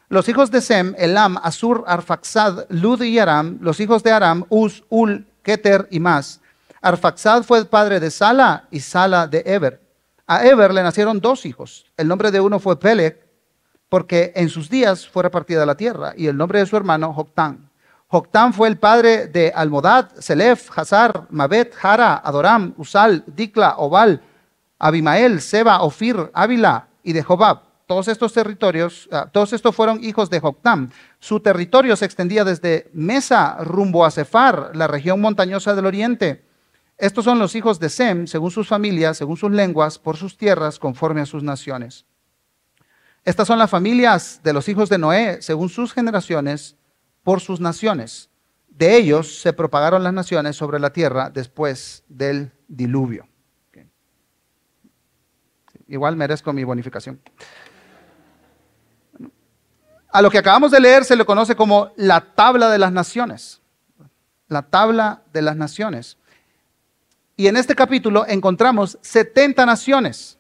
Los 0.08 0.30
hijos 0.30 0.52
de 0.52 0.62
Sem, 0.62 0.96
Elam, 0.98 1.36
Asur, 1.44 1.84
Arfaxad, 1.86 2.64
Lud 2.70 3.02
y 3.02 3.20
Aram. 3.20 3.58
Los 3.60 3.82
hijos 3.82 4.04
de 4.04 4.14
Aram, 4.14 4.46
Uz, 4.48 4.86
Ul, 4.88 5.28
Keter 5.44 5.90
y 5.92 6.00
más. 6.00 6.40
Arfaxad 6.82 7.44
fue 7.44 7.58
el 7.58 7.68
padre 7.68 8.00
de 8.00 8.10
Sala 8.10 8.70
y 8.72 8.80
Sala 8.80 9.28
de 9.28 9.44
Eber. 9.46 9.82
A 10.26 10.46
Eber 10.46 10.74
le 10.74 10.82
nacieron 10.82 11.20
dos 11.20 11.46
hijos. 11.46 11.86
El 11.98 12.08
nombre 12.08 12.32
de 12.32 12.40
uno 12.40 12.58
fue 12.58 12.80
Peleg 12.80 13.22
porque 13.90 14.32
en 14.34 14.48
sus 14.48 14.70
días 14.70 15.06
fue 15.06 15.24
repartida 15.24 15.66
la 15.66 15.76
tierra, 15.76 16.14
y 16.16 16.28
el 16.28 16.38
nombre 16.38 16.60
de 16.60 16.66
su 16.66 16.78
hermano, 16.78 17.12
Joctán. 17.14 17.70
Joctán 18.08 18.54
fue 18.54 18.70
el 18.70 18.78
padre 18.78 19.28
de 19.28 19.52
Almodad, 19.54 20.10
Selef, 20.20 20.70
Hazar, 20.74 21.28
Mabet, 21.32 21.76
Jara, 21.76 22.22
Adoram, 22.24 22.74
Usal, 22.78 23.26
Dikla, 23.28 23.76
Obal, 23.78 24.22
Abimael, 24.80 25.42
Seba, 25.42 25.82
Ofir, 25.82 26.32
Ávila 26.34 26.88
y 27.04 27.14
de 27.14 27.22
Jobab. 27.22 27.64
Todos 27.86 28.08
estos 28.08 28.34
territorios, 28.34 29.10
ah, 29.12 29.30
todos 29.32 29.52
estos 29.52 29.76
fueron 29.76 30.04
hijos 30.04 30.30
de 30.30 30.40
Joctán. 30.40 30.92
Su 31.20 31.40
territorio 31.40 31.96
se 31.96 32.06
extendía 32.06 32.44
desde 32.44 32.90
Mesa 32.94 33.58
rumbo 33.62 34.06
a 34.06 34.12
Cefar, 34.12 34.72
la 34.76 34.88
región 34.88 35.20
montañosa 35.20 35.76
del 35.76 35.88
oriente. 35.88 36.46
Estos 36.98 37.26
son 37.26 37.40
los 37.40 37.56
hijos 37.56 37.80
de 37.80 37.90
Sem, 37.90 38.28
según 38.28 38.52
sus 38.52 38.68
familias, 38.68 39.18
según 39.18 39.38
sus 39.38 39.52
lenguas, 39.52 39.98
por 39.98 40.18
sus 40.18 40.38
tierras, 40.38 40.80
conforme 40.80 41.22
a 41.22 41.26
sus 41.26 41.44
naciones. 41.44 42.06
Estas 43.26 43.48
son 43.48 43.58
las 43.58 43.70
familias 43.70 44.42
de 44.44 44.54
los 44.54 44.68
hijos 44.70 44.90
de 44.90 44.98
Noé, 44.98 45.42
según 45.42 45.70
sus 45.70 45.94
generaciones, 45.94 46.76
por 47.24 47.42
sus 47.42 47.60
naciones. 47.60 48.30
De 48.68 48.98
ellos 48.98 49.42
se 49.42 49.54
propagaron 49.54 50.04
las 50.04 50.14
naciones 50.14 50.56
sobre 50.56 50.80
la 50.80 50.92
tierra 50.92 51.30
después 51.30 52.04
del 52.08 52.52
diluvio. 52.68 53.29
Igual 55.90 56.16
merezco 56.16 56.54
mi 56.54 56.64
bonificación. 56.64 57.20
A 60.12 60.22
lo 60.22 60.32
que 60.32 60.38
acabamos 60.38 60.72
de 60.72 60.80
leer 60.80 61.04
se 61.04 61.16
le 61.16 61.26
conoce 61.26 61.56
como 61.56 61.92
la 61.98 62.22
tabla 62.22 62.70
de 62.70 62.78
las 62.78 62.94
naciones. 62.94 63.62
La 64.48 64.62
tabla 64.62 65.24
de 65.34 65.42
las 65.42 65.58
naciones. 65.58 66.18
Y 67.36 67.48
en 67.48 67.58
este 67.58 67.76
capítulo 67.76 68.26
encontramos 68.28 68.98
70 69.02 69.66
naciones 69.66 70.40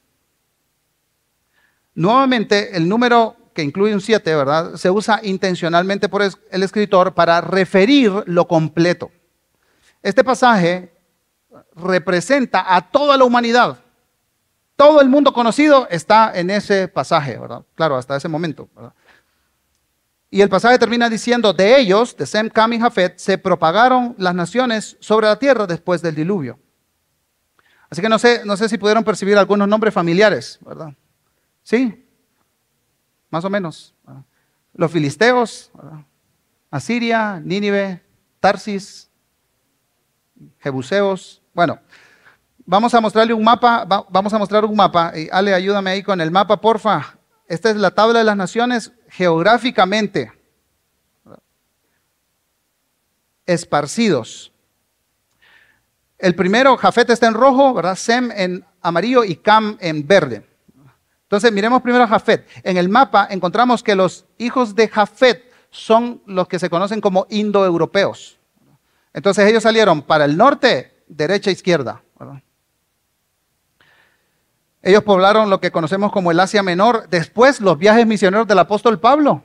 Nuevamente, 2.00 2.78
el 2.78 2.88
número 2.88 3.36
que 3.54 3.62
incluye 3.62 3.94
un 3.94 4.00
7, 4.00 4.34
¿verdad? 4.34 4.76
Se 4.76 4.90
usa 4.90 5.20
intencionalmente 5.22 6.08
por 6.08 6.22
el 6.22 6.64
escritor 6.64 7.14
para 7.14 7.42
referir 7.42 8.24
lo 8.26 8.48
completo. 8.48 9.12
Este 10.02 10.24
pasaje 10.24 10.94
representa 11.76 12.74
a 12.74 12.90
toda 12.90 13.18
la 13.18 13.26
humanidad. 13.26 13.80
Todo 14.80 15.02
el 15.02 15.10
mundo 15.10 15.34
conocido 15.34 15.90
está 15.90 16.32
en 16.34 16.50
ese 16.50 16.88
pasaje, 16.88 17.38
¿verdad? 17.38 17.66
Claro, 17.76 17.98
hasta 17.98 18.16
ese 18.16 18.30
momento, 18.30 18.70
¿verdad? 18.74 18.94
Y 20.30 20.40
el 20.40 20.48
pasaje 20.48 20.80
termina 20.80 21.10
diciendo, 21.10 21.52
de 21.52 21.78
ellos, 21.82 22.16
de 22.16 22.26
Sem, 22.26 22.48
Cam 22.48 22.72
y 22.72 22.80
Jafet, 22.80 23.18
se 23.18 23.38
propagaron 23.38 24.16
las 24.18 24.34
naciones 24.34 24.96
sobre 25.02 25.28
la 25.28 25.38
tierra 25.38 25.68
después 25.68 26.02
del 26.02 26.16
diluvio. 26.16 26.58
Así 27.90 28.02
que 28.02 28.08
no 28.08 28.18
sé, 28.18 28.46
no 28.46 28.56
sé 28.56 28.70
si 28.70 28.78
pudieron 28.78 29.04
percibir 29.04 29.38
algunos 29.38 29.68
nombres 29.68 29.94
familiares, 29.94 30.58
¿verdad? 30.66 30.94
Sí, 31.62 32.08
más 33.30 33.44
o 33.44 33.50
menos. 33.50 33.94
Los 34.74 34.90
filisteos, 34.94 35.72
Asiria, 36.72 37.42
Nínive, 37.44 38.02
Tarsis, 38.40 39.10
Jebuseos. 40.60 41.42
Bueno, 41.54 41.82
vamos 42.70 42.94
a 42.94 43.02
mostrarle 43.02 43.34
un 43.34 43.44
mapa, 43.44 43.84
vamos 44.10 44.32
a 44.32 44.38
mostrar 44.38 44.64
un 44.64 44.76
mapa. 44.76 45.12
Y 45.16 45.28
Ale, 45.32 45.54
ayúdame 45.56 45.90
ahí 45.90 46.04
con 46.04 46.22
el 46.22 46.30
mapa, 46.30 46.62
porfa. 46.62 47.18
Esta 47.48 47.72
es 47.72 47.76
la 47.76 47.92
tabla 47.92 48.20
de 48.20 48.26
las 48.26 48.38
naciones 48.38 48.92
geográficamente 49.10 50.32
esparcidos. 53.48 54.52
El 56.20 56.36
primero, 56.36 56.78
Jafet 56.78 57.10
está 57.10 57.26
en 57.26 57.34
rojo, 57.34 57.74
¿verdad? 57.74 57.96
Sem 57.96 58.32
en 58.32 58.64
amarillo 58.82 59.24
y 59.24 59.38
Cam 59.38 59.78
en 59.80 60.06
verde. 60.06 60.46
Entonces, 61.24 61.52
miremos 61.52 61.82
primero 61.82 62.04
a 62.04 62.08
Jafet. 62.08 62.48
En 62.62 62.78
el 62.78 62.88
mapa 62.88 63.28
encontramos 63.32 63.82
que 63.82 63.96
los 63.96 64.26
hijos 64.38 64.76
de 64.76 64.88
Jafet 64.88 65.52
son 65.72 66.22
los 66.28 66.48
que 66.48 66.60
se 66.60 66.70
conocen 66.70 67.02
como 67.02 67.26
indoeuropeos. 67.30 68.38
Entonces, 69.12 69.50
ellos 69.50 69.64
salieron 69.64 70.04
para 70.04 70.26
el 70.26 70.38
norte, 70.38 71.04
derecha, 71.08 71.50
izquierda. 71.50 72.04
Ellos 74.82 75.04
poblaron 75.04 75.50
lo 75.50 75.60
que 75.60 75.72
conocemos 75.72 76.12
como 76.12 76.32
el 76.32 76.40
Asia 76.40 76.64
Menor. 76.64 77.08
Después, 77.10 77.60
los 77.60 77.78
viajes 77.78 78.08
misioneros 78.08 78.48
del 78.48 78.60
apóstol 78.60 79.00
Pablo 79.00 79.44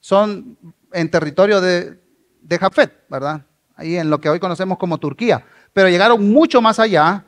son 0.00 0.58
en 0.92 1.10
territorio 1.10 1.60
de, 1.60 2.00
de 2.40 2.58
Jafet, 2.58 2.92
¿verdad? 3.08 3.42
Ahí 3.76 3.96
en 3.96 4.10
lo 4.10 4.20
que 4.20 4.28
hoy 4.28 4.40
conocemos 4.40 4.78
como 4.78 4.98
Turquía. 4.98 5.44
Pero 5.72 5.88
llegaron 5.88 6.32
mucho 6.32 6.60
más 6.60 6.78
allá, 6.78 7.24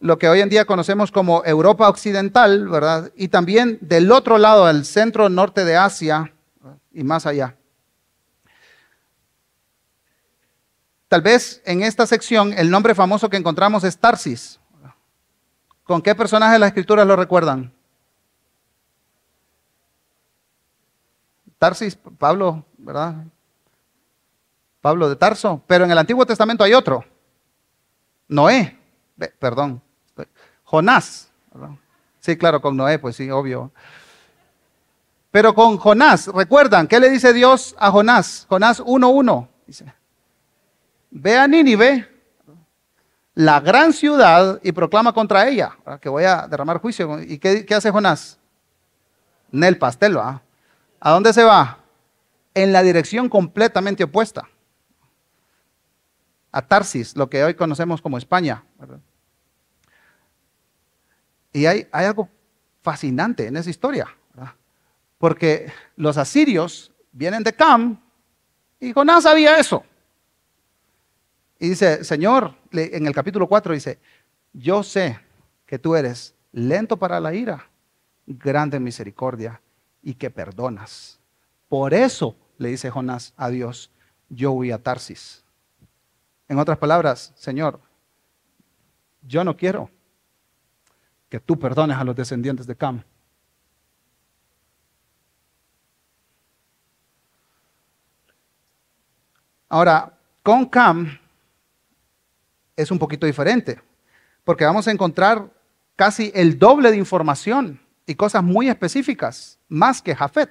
lo 0.00 0.18
que 0.18 0.28
hoy 0.28 0.40
en 0.40 0.48
día 0.48 0.64
conocemos 0.64 1.10
como 1.10 1.42
Europa 1.44 1.88
Occidental, 1.88 2.68
¿verdad? 2.68 3.12
Y 3.16 3.28
también 3.28 3.78
del 3.80 4.12
otro 4.12 4.38
lado, 4.38 4.66
del 4.66 4.84
centro 4.84 5.28
norte 5.28 5.64
de 5.64 5.76
Asia 5.76 6.32
y 6.92 7.02
más 7.02 7.26
allá. 7.26 7.56
Tal 11.08 11.22
vez 11.22 11.62
en 11.64 11.82
esta 11.82 12.06
sección 12.06 12.52
el 12.56 12.70
nombre 12.70 12.94
famoso 12.94 13.30
que 13.30 13.38
encontramos 13.38 13.82
es 13.82 13.96
Tarsis, 13.98 14.60
¿Con 15.88 16.02
qué 16.02 16.14
personaje 16.14 16.52
de 16.52 16.58
las 16.58 16.66
escrituras 16.66 17.06
lo 17.06 17.16
recuerdan? 17.16 17.72
Tarsis, 21.58 21.96
Pablo, 21.96 22.66
¿verdad? 22.76 23.24
Pablo 24.82 25.08
de 25.08 25.16
Tarso, 25.16 25.62
pero 25.66 25.86
en 25.86 25.90
el 25.90 25.96
Antiguo 25.96 26.26
Testamento 26.26 26.62
hay 26.62 26.74
otro. 26.74 27.06
Noé, 28.28 28.78
perdón, 29.38 29.80
Jonás. 30.62 31.30
Sí, 32.20 32.36
claro, 32.36 32.60
con 32.60 32.76
Noé, 32.76 32.98
pues 32.98 33.16
sí, 33.16 33.30
obvio. 33.30 33.72
Pero 35.30 35.54
con 35.54 35.78
Jonás, 35.78 36.26
recuerdan, 36.26 36.86
¿qué 36.86 37.00
le 37.00 37.08
dice 37.08 37.32
Dios 37.32 37.74
a 37.78 37.90
Jonás? 37.90 38.44
Jonás 38.50 38.82
1.1, 38.82 39.48
dice, 39.66 39.90
ve 41.10 41.38
a 41.38 41.48
Nínive 41.48 42.17
la 43.38 43.60
gran 43.60 43.92
ciudad 43.92 44.58
y 44.64 44.72
proclama 44.72 45.12
contra 45.12 45.46
ella, 45.46 45.78
que 46.00 46.08
voy 46.08 46.24
a 46.24 46.48
derramar 46.48 46.80
juicio. 46.80 47.22
¿Y 47.22 47.38
qué, 47.38 47.64
hace 47.72 47.92
Jonás? 47.92 48.36
Nel 49.52 49.78
pastel, 49.78 50.18
¿va? 50.18 50.42
¿A 50.98 51.12
dónde 51.12 51.32
se 51.32 51.44
va? 51.44 51.78
En 52.52 52.72
la 52.72 52.82
dirección 52.82 53.28
completamente 53.28 54.02
opuesta. 54.02 54.48
A 56.50 56.62
Tarsis, 56.62 57.16
lo 57.16 57.30
que 57.30 57.44
hoy 57.44 57.54
conocemos 57.54 58.02
como 58.02 58.18
España. 58.18 58.64
Y 61.52 61.66
hay, 61.66 61.86
hay, 61.92 62.06
algo 62.06 62.28
fascinante 62.82 63.46
en 63.46 63.56
esa 63.56 63.70
historia, 63.70 64.08
porque 65.16 65.72
los 65.94 66.16
asirios 66.16 66.90
vienen 67.12 67.44
de 67.44 67.52
Cam 67.52 68.00
y 68.80 68.92
Jonás 68.92 69.22
sabía 69.22 69.58
eso. 69.58 69.84
Y 71.60 71.68
dice, 71.68 72.02
Señor, 72.02 72.57
en 72.72 73.06
el 73.06 73.14
capítulo 73.14 73.48
4 73.48 73.74
dice, 73.74 73.98
yo 74.52 74.82
sé 74.82 75.18
que 75.66 75.78
tú 75.78 75.94
eres 75.94 76.34
lento 76.52 76.96
para 76.96 77.20
la 77.20 77.34
ira, 77.34 77.68
grande 78.26 78.76
en 78.76 78.84
misericordia 78.84 79.60
y 80.02 80.14
que 80.14 80.30
perdonas. 80.30 81.20
Por 81.68 81.94
eso 81.94 82.36
le 82.56 82.70
dice 82.70 82.90
Jonás 82.90 83.34
a 83.36 83.48
Dios, 83.48 83.90
yo 84.28 84.52
voy 84.52 84.70
a 84.70 84.82
Tarsis. 84.82 85.44
En 86.48 86.58
otras 86.58 86.78
palabras, 86.78 87.32
Señor, 87.36 87.80
yo 89.22 89.44
no 89.44 89.56
quiero 89.56 89.90
que 91.28 91.40
tú 91.40 91.58
perdones 91.58 91.96
a 91.98 92.04
los 92.04 92.16
descendientes 92.16 92.66
de 92.66 92.76
Cam. 92.76 93.02
Ahora, 99.68 100.18
con 100.42 100.64
Cam 100.64 101.18
es 102.78 102.92
un 102.92 102.98
poquito 102.98 103.26
diferente, 103.26 103.80
porque 104.44 104.64
vamos 104.64 104.86
a 104.86 104.92
encontrar 104.92 105.50
casi 105.96 106.30
el 106.32 106.58
doble 106.58 106.92
de 106.92 106.96
información 106.96 107.80
y 108.06 108.14
cosas 108.14 108.42
muy 108.42 108.68
específicas, 108.68 109.58
más 109.68 110.00
que 110.00 110.14
Jafet. 110.14 110.50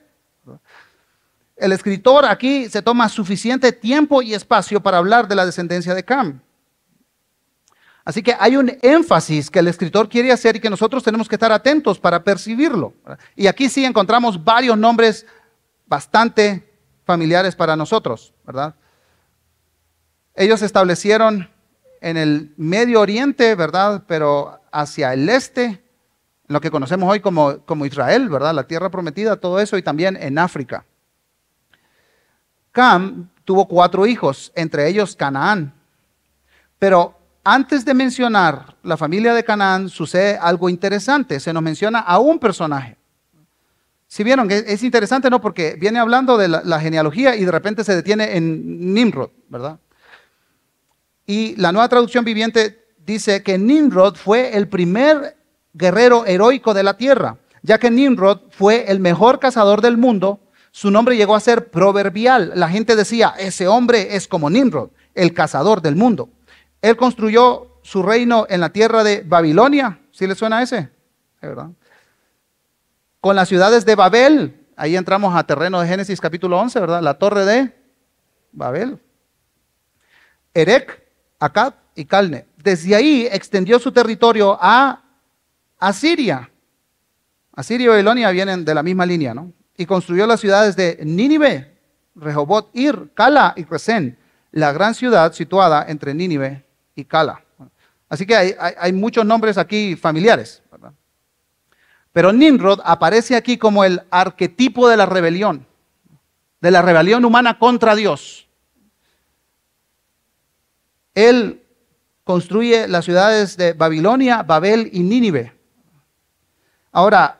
El 1.56 1.72
escritor 1.72 2.26
aquí 2.26 2.68
se 2.70 2.82
toma 2.82 3.08
suficiente 3.08 3.72
tiempo 3.72 4.22
y 4.22 4.34
espacio 4.34 4.84
para 4.84 4.98
hablar 4.98 5.28
de 5.28 5.36
la 5.36 5.46
descendencia 5.46 5.96
de 5.96 6.04
Cam. 6.04 6.42
Así 8.04 8.22
que 8.22 8.36
hay 8.38 8.58
un 8.58 8.78
énfasis 8.82 9.50
que 9.50 9.60
el 9.60 9.68
escritor 9.70 10.10
quiere 10.10 10.32
hacer 10.34 10.58
y 10.58 10.60
que 10.60 10.70
nosotros 10.70 11.04
tenemos 11.04 11.30
que 11.30 11.36
estar 11.36 11.52
atentos 11.52 11.98
para 11.98 12.24
percibirlo. 12.24 12.94
Y 13.36 13.48
aquí 13.48 13.70
sí 13.70 13.86
encontramos 13.86 14.44
varios 14.44 14.78
nombres 14.78 15.26
bastante 15.86 16.70
familiares 17.06 17.56
para 17.56 17.78
nosotros, 17.78 18.34
¿verdad? 18.46 18.76
Ellos 20.36 20.62
establecieron 20.62 21.50
en 22.02 22.18
el 22.18 22.54
Medio 22.58 23.02
Oriente, 23.02 23.56
¿verdad? 23.56 24.04
Pero 24.08 24.62
hacia 24.72 25.14
el 25.14 25.30
este, 25.30 25.84
lo 26.48 26.62
que 26.62 26.72
conocemos 26.72 27.12
hoy 27.12 27.20
como, 27.20 27.86
Israel, 27.86 28.30
¿verdad? 28.30 28.54
La 28.54 28.68
tierra 28.68 28.90
prometida, 28.90 29.36
todo 29.36 29.60
eso, 29.60 29.78
y 29.78 29.82
también 29.82 30.18
en 30.20 30.38
África. 30.38 30.86
Cam 32.72 33.30
tuvo 33.44 33.68
cuatro 33.68 34.06
hijos, 34.06 34.52
entre 34.56 34.88
ellos 34.88 35.16
Canaán. 35.16 35.74
Pero 36.80 37.18
antes 37.44 37.84
de 37.86 37.94
mencionar 37.94 38.76
la 38.84 38.98
familia 38.98 39.34
de 39.34 39.44
Canaán, 39.44 39.90
sucede 39.90 40.38
algo 40.38 40.70
interesante. 40.70 41.40
Se 41.40 41.54
nos 41.54 41.64
menciona 41.64 42.00
a 42.00 42.20
un 42.20 42.40
personaje. 42.40 42.98
Si 44.08 44.24
vieron, 44.24 44.50
es 44.50 44.84
interesante, 44.84 45.30
¿no? 45.30 45.42
Porque 45.42 45.76
viene 45.78 46.00
hablando 46.00 46.38
de 46.38 46.48
la 46.48 46.80
genealogía 46.80 47.36
y 47.36 47.44
de 47.44 47.52
repente 47.52 47.84
se 47.84 47.96
detiene 47.96 48.38
en 48.38 48.94
Nimrod, 48.94 49.32
¿verdad? 49.50 49.80
Y 51.28 51.56
la 51.58 51.74
nueva 51.74 51.90
traducción 51.90 52.24
viviente 52.24 52.88
dice 53.06 53.44
que 53.44 53.58
Nimrod 53.58 54.16
fue 54.16 54.56
el 54.58 54.70
primer 54.70 55.38
guerrero 55.74 56.26
heroico 56.26 56.74
de 56.74 56.84
la 56.84 56.96
tierra, 56.96 57.38
ya 57.62 57.78
que 57.78 57.92
Nimrod 57.92 58.40
fue 58.50 58.90
el 58.90 59.02
mejor 59.02 59.40
cazador 59.40 59.82
del 59.82 59.98
mundo. 59.98 60.40
Su 60.72 60.90
nombre 60.90 61.18
llegó 61.18 61.36
a 61.36 61.42
ser 61.42 61.70
proverbial. 61.70 62.54
La 62.56 62.70
gente 62.70 62.96
decía, 62.96 63.34
ese 63.38 63.68
hombre 63.68 64.16
es 64.16 64.28
como 64.28 64.50
Nimrod, 64.50 64.90
el 65.14 65.34
cazador 65.34 65.82
del 65.82 65.98
mundo. 65.98 66.30
Él 66.82 66.96
construyó 66.96 67.80
su 67.84 68.02
reino 68.02 68.48
en 68.50 68.62
la 68.62 68.70
tierra 68.70 69.04
de 69.04 69.24
Babilonia. 69.26 70.00
¿Sí 70.12 70.26
le 70.26 70.36
suena 70.36 70.60
a 70.60 70.64
ese? 70.64 70.90
¿verdad? 71.42 71.70
Con 73.20 73.36
las 73.36 73.50
ciudades 73.50 73.86
de 73.86 73.96
Babel. 73.96 74.66
Ahí 74.76 74.96
entramos 74.96 75.36
a 75.36 75.44
terreno 75.44 75.82
de 75.82 75.88
Génesis 75.88 76.22
capítulo 76.22 76.58
11, 76.60 76.80
¿verdad? 76.80 77.02
La 77.02 77.18
torre 77.18 77.46
de 77.46 77.74
Babel. 78.52 79.00
Erec 80.54 81.07
Acab 81.40 81.74
y 81.96 82.06
Calne. 82.06 82.46
Desde 82.58 82.96
ahí 82.96 83.28
extendió 83.32 83.80
su 83.80 83.92
territorio 83.92 84.58
a 84.60 85.02
Asiria. 85.80 86.50
Asiria 87.54 87.86
y 87.86 87.90
Babilonia 87.90 88.30
vienen 88.32 88.66
de 88.66 88.74
la 88.74 88.84
misma 88.84 89.06
línea, 89.06 89.34
¿no? 89.34 89.52
Y 89.76 89.86
construyó 89.86 90.26
las 90.28 90.40
ciudades 90.40 90.76
de 90.76 91.00
Nínive, 91.04 91.78
Rehobot, 92.16 92.70
Ir, 92.74 93.12
Cala 93.14 93.54
y 93.56 93.64
Resén, 93.66 94.18
la 94.52 94.72
gran 94.72 94.94
ciudad 94.94 95.34
situada 95.34 95.86
entre 95.88 96.14
Nínive 96.14 96.66
y 96.96 97.06
Cala. 97.06 97.44
Así 98.10 98.26
que 98.26 98.36
hay, 98.36 98.94
muchos 98.94 99.26
nombres 99.26 99.58
aquí 99.58 99.96
familiares. 99.96 100.64
Pero 102.14 102.32
Nimrod 102.32 102.80
aparece 102.84 103.36
aquí 103.36 103.58
como 103.58 103.84
el 103.84 104.02
arquetipo 104.10 104.88
de 104.90 104.98
la 104.98 105.06
rebelión, 105.06 105.68
de 106.62 106.72
la 106.72 106.82
rebelión 106.82 107.24
humana 107.26 107.60
contra 107.60 107.96
Dios. 107.96 108.47
Él 111.18 111.64
construye 112.24 112.88
las 112.88 113.04
ciudades 113.04 113.58
de 113.58 113.74
Babilonia, 113.74 114.44
Babel 114.44 114.88
y 114.94 115.00
Nínive. 115.00 115.52
Ahora, 116.92 117.40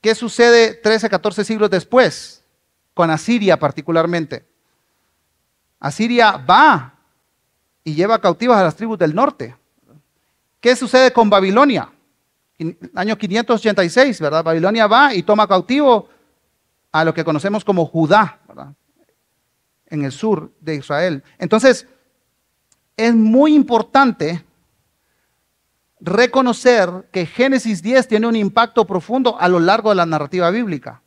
¿qué 0.00 0.14
sucede 0.14 0.74
13, 0.74 1.10
14 1.10 1.42
siglos 1.42 1.68
después? 1.68 2.44
Con 2.94 3.10
Asiria 3.10 3.58
particularmente. 3.58 4.46
Asiria 5.80 6.36
va 6.36 6.94
y 7.82 7.96
lleva 7.96 8.20
cautivas 8.20 8.58
a 8.58 8.62
las 8.62 8.76
tribus 8.76 8.96
del 8.96 9.12
norte. 9.12 9.56
¿Qué 10.60 10.76
sucede 10.76 11.12
con 11.12 11.28
Babilonia? 11.28 11.90
Año 12.94 13.18
586, 13.18 14.20
¿verdad? 14.20 14.44
Babilonia 14.44 14.86
va 14.86 15.12
y 15.12 15.24
toma 15.24 15.48
cautivo 15.48 16.08
a 16.92 17.04
lo 17.04 17.12
que 17.12 17.24
conocemos 17.24 17.64
como 17.64 17.86
Judá, 17.86 18.38
¿verdad? 18.46 18.72
En 19.88 20.04
el 20.04 20.12
sur 20.12 20.52
de 20.60 20.76
Israel. 20.76 21.24
Entonces, 21.38 21.88
es 22.96 23.14
muy 23.14 23.54
importante 23.54 24.44
reconocer 26.00 27.08
que 27.10 27.26
Génesis 27.26 27.82
10 27.82 28.08
tiene 28.08 28.26
un 28.26 28.36
impacto 28.36 28.86
profundo 28.86 29.36
a 29.38 29.48
lo 29.48 29.60
largo 29.60 29.90
de 29.90 29.96
la 29.96 30.06
narrativa 30.06 30.50
bíblica. 30.50 31.02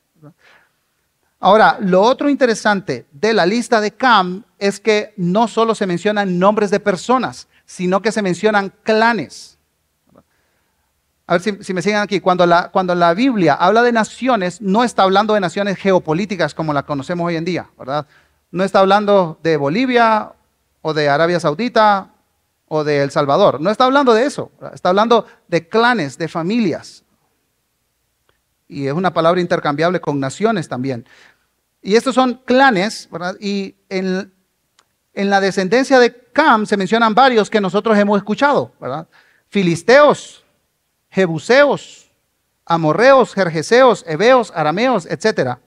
Ahora, 1.39 1.77
lo 1.79 2.01
otro 2.01 2.29
interesante 2.29 3.05
de 3.11 3.33
la 3.33 3.45
lista 3.45 3.79
de 3.79 3.91
Cam 3.91 4.43
es 4.57 4.79
que 4.79 5.13
no 5.15 5.47
solo 5.47 5.73
se 5.73 5.87
mencionan 5.87 6.37
nombres 6.37 6.69
de 6.69 6.81
personas, 6.81 7.47
sino 7.65 8.01
que 8.01 8.11
se 8.11 8.21
mencionan 8.21 8.73
clanes. 8.83 9.57
A 11.27 11.37
ver 11.37 11.63
si, 11.63 11.73
me 11.73 11.81
siguen 11.81 11.99
aquí. 11.99 12.19
Cuando 12.19 12.45
la, 12.45 12.69
cuando 12.71 12.93
la 12.95 13.13
Biblia 13.13 13.53
habla 13.53 13.83
de 13.83 13.91
naciones, 13.91 14.61
no 14.61 14.83
está 14.83 15.03
hablando 15.03 15.33
de 15.33 15.39
naciones 15.39 15.77
geopolíticas 15.77 16.53
como 16.53 16.73
las 16.73 16.83
conocemos 16.83 17.27
hoy 17.27 17.35
en 17.35 17.45
día, 17.45 17.69
¿verdad? 17.77 18.07
No 18.51 18.63
está 18.63 18.79
hablando 18.79 19.39
de 19.43 19.55
Bolivia 19.55 20.33
o 20.81 20.93
de 20.93 21.09
Arabia 21.09 21.39
Saudita 21.39 22.13
o 22.67 22.83
de 22.83 23.01
El 23.01 23.11
Salvador. 23.11 23.59
No 23.59 23.71
está 23.71 23.85
hablando 23.85 24.13
de 24.13 24.25
eso. 24.25 24.51
Está 24.73 24.89
hablando 24.89 25.25
de 25.47 25.67
clanes, 25.67 26.17
de 26.17 26.27
familias. 26.27 27.03
Y 28.67 28.87
es 28.87 28.93
una 28.93 29.13
palabra 29.13 29.41
intercambiable 29.41 29.99
con 29.99 30.19
naciones 30.19 30.69
también. 30.69 31.05
Y 31.81 31.95
estos 31.95 32.15
son 32.15 32.35
clanes, 32.45 33.09
¿verdad? 33.11 33.35
Y 33.39 33.75
en, 33.89 34.31
en 35.13 35.29
la 35.29 35.41
descendencia 35.41 35.99
de 35.99 36.13
Cam 36.31 36.65
se 36.65 36.77
mencionan 36.77 37.15
varios 37.15 37.49
que 37.49 37.59
nosotros 37.59 37.97
hemos 37.97 38.17
escuchado. 38.17 38.71
Filisteos, 39.47 40.45
Jebuseos, 41.09 42.11
Amorreos, 42.65 43.33
Jerjeseos, 43.33 44.05
Heveos, 44.07 44.53
Arameos, 44.55 45.07
etc. 45.07 45.57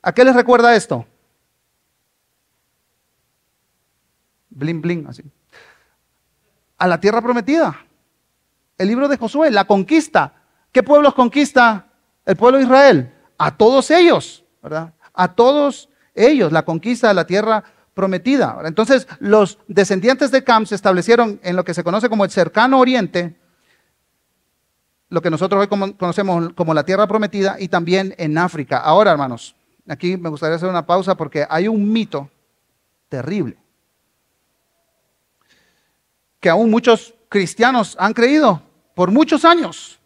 ¿A 0.00 0.12
qué 0.12 0.24
les 0.24 0.36
recuerda 0.36 0.76
esto? 0.76 1.04
Bling, 4.54 4.80
bling, 4.80 5.06
así. 5.08 5.22
A 6.78 6.86
la 6.86 7.00
tierra 7.00 7.20
prometida. 7.20 7.76
El 8.78 8.88
libro 8.88 9.08
de 9.08 9.16
Josué, 9.16 9.50
la 9.50 9.64
conquista. 9.64 10.34
¿Qué 10.72 10.82
pueblos 10.82 11.14
conquista 11.14 11.86
el 12.24 12.36
pueblo 12.36 12.58
de 12.58 12.64
Israel? 12.64 13.12
A 13.36 13.56
todos 13.56 13.90
ellos, 13.90 14.44
¿verdad? 14.62 14.94
A 15.12 15.34
todos 15.34 15.88
ellos, 16.14 16.52
la 16.52 16.64
conquista 16.64 17.08
de 17.08 17.14
la 17.14 17.26
tierra 17.26 17.64
prometida. 17.94 18.58
Entonces, 18.64 19.06
los 19.18 19.58
descendientes 19.68 20.30
de 20.30 20.42
Cam 20.44 20.66
se 20.66 20.74
establecieron 20.74 21.40
en 21.42 21.56
lo 21.56 21.64
que 21.64 21.74
se 21.74 21.84
conoce 21.84 22.08
como 22.08 22.24
el 22.24 22.30
cercano 22.30 22.78
oriente, 22.78 23.36
lo 25.08 25.22
que 25.22 25.30
nosotros 25.30 25.60
hoy 25.60 25.92
conocemos 25.96 26.52
como 26.54 26.74
la 26.74 26.84
tierra 26.84 27.06
prometida, 27.06 27.56
y 27.58 27.68
también 27.68 28.14
en 28.18 28.36
África. 28.38 28.78
Ahora, 28.78 29.12
hermanos, 29.12 29.54
aquí 29.88 30.16
me 30.16 30.28
gustaría 30.28 30.56
hacer 30.56 30.68
una 30.68 30.86
pausa 30.86 31.16
porque 31.16 31.46
hay 31.48 31.68
un 31.68 31.92
mito 31.92 32.28
terrible 33.08 33.63
que 36.44 36.50
aún 36.50 36.70
muchos 36.70 37.14
cristianos 37.30 37.96
han 37.98 38.12
creído 38.12 38.60
por 38.94 39.10
muchos 39.10 39.46
años. 39.46 39.98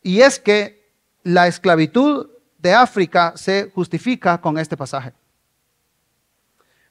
Y 0.00 0.20
es 0.20 0.38
que 0.38 0.92
la 1.24 1.48
esclavitud 1.48 2.28
de 2.58 2.72
África 2.72 3.32
se 3.34 3.72
justifica 3.74 4.40
con 4.40 4.56
este 4.56 4.76
pasaje. 4.76 5.12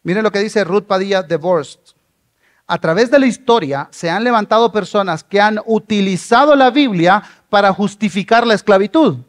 Miren 0.01 0.23
lo 0.23 0.31
que 0.33 0.39
dice 0.39 0.65
Ruth 0.65 0.83
Padilla 0.83 1.23
de 1.23 1.37
Borst. 1.37 1.91
A 2.67 2.77
través 2.79 3.09
de 3.09 3.19
la 3.19 3.27
historia 3.27 3.87
se 3.91 4.09
han 4.09 4.25
levantado 4.25 4.69
personas 4.69 5.23
que 5.23 5.39
han 5.39 5.61
utilizado 5.65 6.57
la 6.57 6.69
Biblia 6.69 7.23
para 7.49 7.71
justificar 7.71 8.45
la 8.45 8.55
esclavitud 8.55 9.19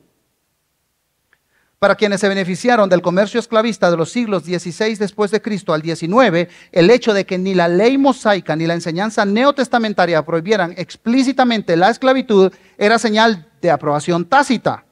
para 1.84 1.96
quienes 1.96 2.22
se 2.22 2.30
beneficiaron 2.30 2.88
del 2.88 3.02
comercio 3.02 3.38
esclavista 3.38 3.90
de 3.90 3.98
los 3.98 4.10
siglos 4.10 4.44
XVI 4.44 4.94
después 4.94 5.30
de 5.30 5.42
Cristo 5.42 5.74
al 5.74 5.82
XIX, 5.82 6.50
el 6.72 6.88
hecho 6.88 7.12
de 7.12 7.26
que 7.26 7.36
ni 7.36 7.52
la 7.52 7.68
ley 7.68 7.98
mosaica 7.98 8.56
ni 8.56 8.66
la 8.66 8.72
enseñanza 8.72 9.26
neotestamentaria 9.26 10.24
prohibieran 10.24 10.72
explícitamente 10.78 11.76
la 11.76 11.90
esclavitud 11.90 12.50
era 12.78 12.98
señal 12.98 13.50
de 13.60 13.70
aprobación 13.70 14.24
tácita. 14.24 14.86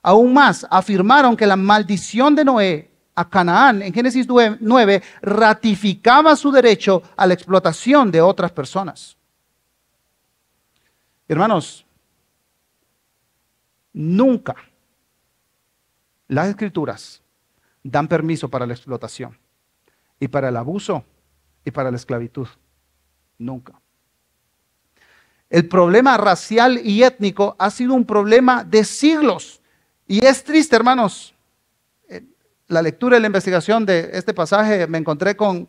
Aún 0.00 0.32
más, 0.32 0.64
afirmaron 0.70 1.36
que 1.36 1.44
la 1.44 1.56
maldición 1.56 2.36
de 2.36 2.44
Noé 2.44 2.90
a 3.16 3.28
Canaán 3.28 3.82
en 3.82 3.92
Génesis 3.92 4.28
9 4.28 5.02
ratificaba 5.22 6.36
su 6.36 6.52
derecho 6.52 7.02
a 7.16 7.26
la 7.26 7.34
explotación 7.34 8.12
de 8.12 8.20
otras 8.20 8.52
personas. 8.52 9.16
Hermanos, 11.26 11.84
nunca 13.92 14.54
las 16.28 16.48
escrituras 16.48 17.22
dan 17.82 18.08
permiso 18.08 18.48
para 18.48 18.66
la 18.66 18.74
explotación 18.74 19.38
y 20.20 20.28
para 20.28 20.48
el 20.48 20.56
abuso 20.56 21.04
y 21.64 21.70
para 21.70 21.90
la 21.90 21.96
esclavitud. 21.96 22.48
Nunca. 23.38 23.80
El 25.50 25.68
problema 25.68 26.16
racial 26.16 26.80
y 26.82 27.02
étnico 27.02 27.56
ha 27.58 27.70
sido 27.70 27.92
un 27.94 28.06
problema 28.06 28.64
de 28.64 28.84
siglos. 28.84 29.60
Y 30.06 30.24
es 30.24 30.42
triste, 30.44 30.74
hermanos. 30.74 31.34
La 32.68 32.80
lectura 32.80 33.18
y 33.18 33.20
la 33.20 33.26
investigación 33.26 33.84
de 33.84 34.10
este 34.14 34.32
pasaje 34.32 34.86
me 34.86 34.96
encontré 34.96 35.36
con 35.36 35.68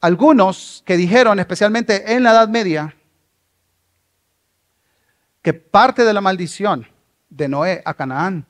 algunos 0.00 0.82
que 0.86 0.96
dijeron, 0.96 1.38
especialmente 1.38 2.14
en 2.14 2.22
la 2.22 2.30
Edad 2.30 2.48
Media, 2.48 2.96
que 5.42 5.52
parte 5.52 6.04
de 6.04 6.12
la 6.14 6.20
maldición 6.20 6.86
de 7.28 7.48
Noé 7.48 7.82
a 7.84 7.94
Canaán 7.94 8.46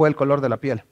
fue 0.00 0.08
el 0.08 0.16
color 0.16 0.40
de 0.40 0.48
la 0.48 0.56
piel. 0.56 0.82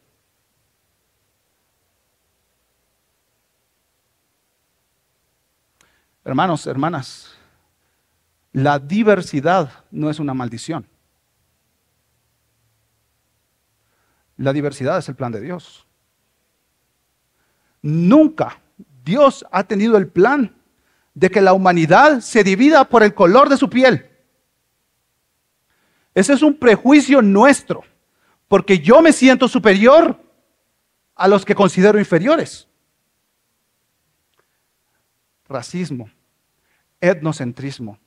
Hermanos, 6.26 6.66
hermanas, 6.66 7.34
la 8.52 8.78
diversidad 8.78 9.86
no 9.90 10.10
es 10.10 10.18
una 10.18 10.34
maldición. 10.34 10.86
La 14.36 14.52
diversidad 14.52 14.98
es 14.98 15.08
el 15.08 15.14
plan 15.14 15.32
de 15.32 15.40
Dios. 15.40 15.86
Nunca 17.80 18.60
Dios 19.02 19.46
ha 19.50 19.64
tenido 19.64 19.96
el 19.96 20.08
plan 20.08 20.54
de 21.14 21.30
que 21.30 21.40
la 21.40 21.54
humanidad 21.54 22.20
se 22.20 22.44
divida 22.44 22.86
por 22.86 23.02
el 23.02 23.14
color 23.14 23.48
de 23.48 23.56
su 23.56 23.70
piel. 23.70 24.06
Ese 26.14 26.34
es 26.34 26.42
un 26.42 26.58
prejuicio 26.58 27.22
nuestro 27.22 27.84
porque 28.48 28.78
yo 28.78 29.02
me 29.02 29.12
siento 29.12 29.46
superior 29.46 30.18
a 31.14 31.28
los 31.28 31.44
que 31.44 31.54
considero 31.54 31.98
inferiores. 31.98 32.66
Racismo, 35.46 36.10
etnocentrismo. 37.00 37.98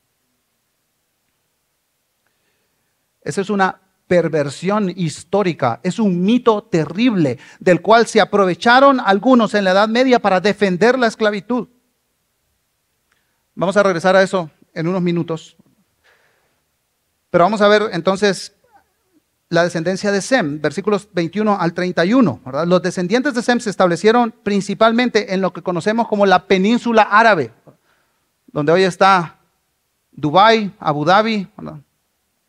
Esa 3.22 3.42
es 3.42 3.50
una 3.50 3.80
perversión 4.08 4.92
histórica, 4.96 5.80
es 5.84 6.00
un 6.00 6.22
mito 6.22 6.64
terrible 6.64 7.38
del 7.60 7.82
cual 7.82 8.08
se 8.08 8.20
aprovecharon 8.20 9.00
algunos 9.00 9.54
en 9.54 9.64
la 9.64 9.72
Edad 9.72 9.88
Media 9.88 10.20
para 10.20 10.42
defender 10.42 10.98
la 10.98 11.08
esclavitud. 11.08 11.70
Vamos 13.56 13.78
a 13.78 13.84
regresar 13.84 14.16
a 14.16 14.24
eso 14.24 14.50
en 14.74 14.88
unos 14.88 15.02
minutos. 15.02 15.56
Pero 17.30 17.44
vamos 17.44 17.62
a 17.62 17.68
ver 17.68 17.84
entonces 17.94 18.56
la 19.52 19.64
descendencia 19.64 20.14
de 20.14 20.22
Sem, 20.22 20.62
versículos 20.62 21.10
21 21.12 21.60
al 21.60 21.74
31. 21.74 22.40
Los 22.66 22.82
descendientes 22.82 23.34
de 23.34 23.42
Sem 23.42 23.60
se 23.60 23.70
establecieron 23.70 24.34
principalmente 24.44 25.34
en 25.34 25.42
lo 25.42 25.52
que 25.52 25.62
conocemos 25.62 26.08
como 26.08 26.26
la 26.26 26.48
península 26.48 27.02
árabe, 27.02 27.52
donde 28.48 28.72
hoy 28.72 28.84
está 28.84 29.40
Dubái, 30.14 30.74
Abu 30.80 31.04
Dhabi. 31.04 31.50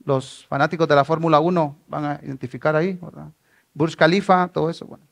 Los 0.05 0.46
fanáticos 0.46 0.86
de 0.86 0.94
la 0.94 1.05
Fórmula 1.05 1.40
1 1.40 1.76
van 1.88 2.05
a 2.05 2.20
identificar 2.22 2.76
ahí. 2.76 2.96
Burj 3.74 3.96
Khalifa, 3.96 4.46
todo 4.46 4.70
eso. 4.70 4.86
Bueno. 4.86 5.05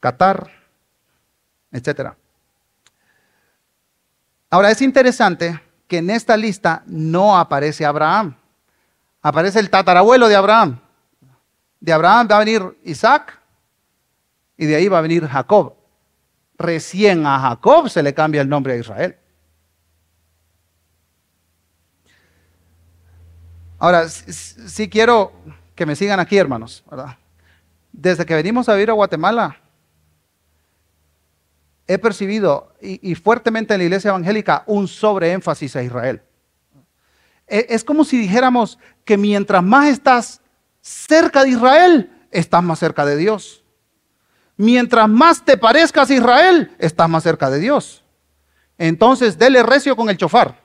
Qatar, 0.00 0.50
etc. 1.72 2.12
Ahora 4.50 4.70
es 4.70 4.82
interesante 4.82 5.58
que 5.86 5.96
en 5.96 6.10
esta 6.10 6.36
lista 6.36 6.82
no 6.84 7.38
aparece 7.38 7.86
Abraham. 7.86 8.36
Aparece 9.22 9.58
el 9.58 9.70
tatarabuelo 9.70 10.28
de 10.28 10.36
Abraham. 10.36 10.80
De 11.80 11.92
Abraham 11.92 12.28
va 12.30 12.36
a 12.36 12.40
venir 12.40 12.78
Isaac 12.84 13.40
y 14.56 14.66
de 14.66 14.76
ahí 14.76 14.88
va 14.88 14.98
a 14.98 15.02
venir 15.02 15.26
Jacob. 15.26 15.74
Recién 16.56 17.24
a 17.26 17.38
Jacob 17.38 17.88
se 17.88 18.02
le 18.02 18.14
cambia 18.14 18.42
el 18.42 18.48
nombre 18.48 18.74
a 18.74 18.76
Israel. 18.76 19.16
Ahora, 23.78 24.08
sí, 24.08 24.88
quiero 24.88 25.32
que 25.76 25.86
me 25.86 25.94
sigan 25.94 26.18
aquí, 26.18 26.36
hermanos, 26.36 26.84
Desde 27.92 28.26
que 28.26 28.34
venimos 28.34 28.68
a 28.68 28.74
vivir 28.74 28.90
a 28.90 28.94
Guatemala, 28.94 29.56
he 31.86 31.96
percibido 31.98 32.74
y, 32.80 33.14
fuertemente 33.14 33.74
en 33.74 33.78
la 33.80 33.84
iglesia 33.84 34.08
evangélica 34.08 34.64
un 34.66 34.88
sobreénfasis 34.88 35.76
a 35.76 35.82
Israel. 35.82 36.22
E, 37.48 37.66
es 37.70 37.84
como 37.84 38.04
si 38.04 38.18
dijéramos 38.18 38.78
que 39.04 39.16
mientras 39.16 39.62
más 39.62 39.88
estás 39.88 40.40
cerca 40.80 41.44
de 41.44 41.50
Israel, 41.50 42.10
estás 42.30 42.62
más 42.62 42.78
cerca 42.78 43.04
de 43.04 43.16
Dios. 43.16 43.64
Mientras 44.56 45.08
más 45.08 45.44
te 45.44 45.56
parezcas 45.56 46.10
a 46.10 46.14
Israel, 46.14 46.74
estás 46.78 47.08
más 47.08 47.22
cerca 47.22 47.48
de 47.50 47.58
Dios. 47.60 48.04
Entonces, 48.76 49.38
dele 49.38 49.62
recio 49.62 49.96
con 49.96 50.10
el 50.10 50.16
chofar. 50.16 50.60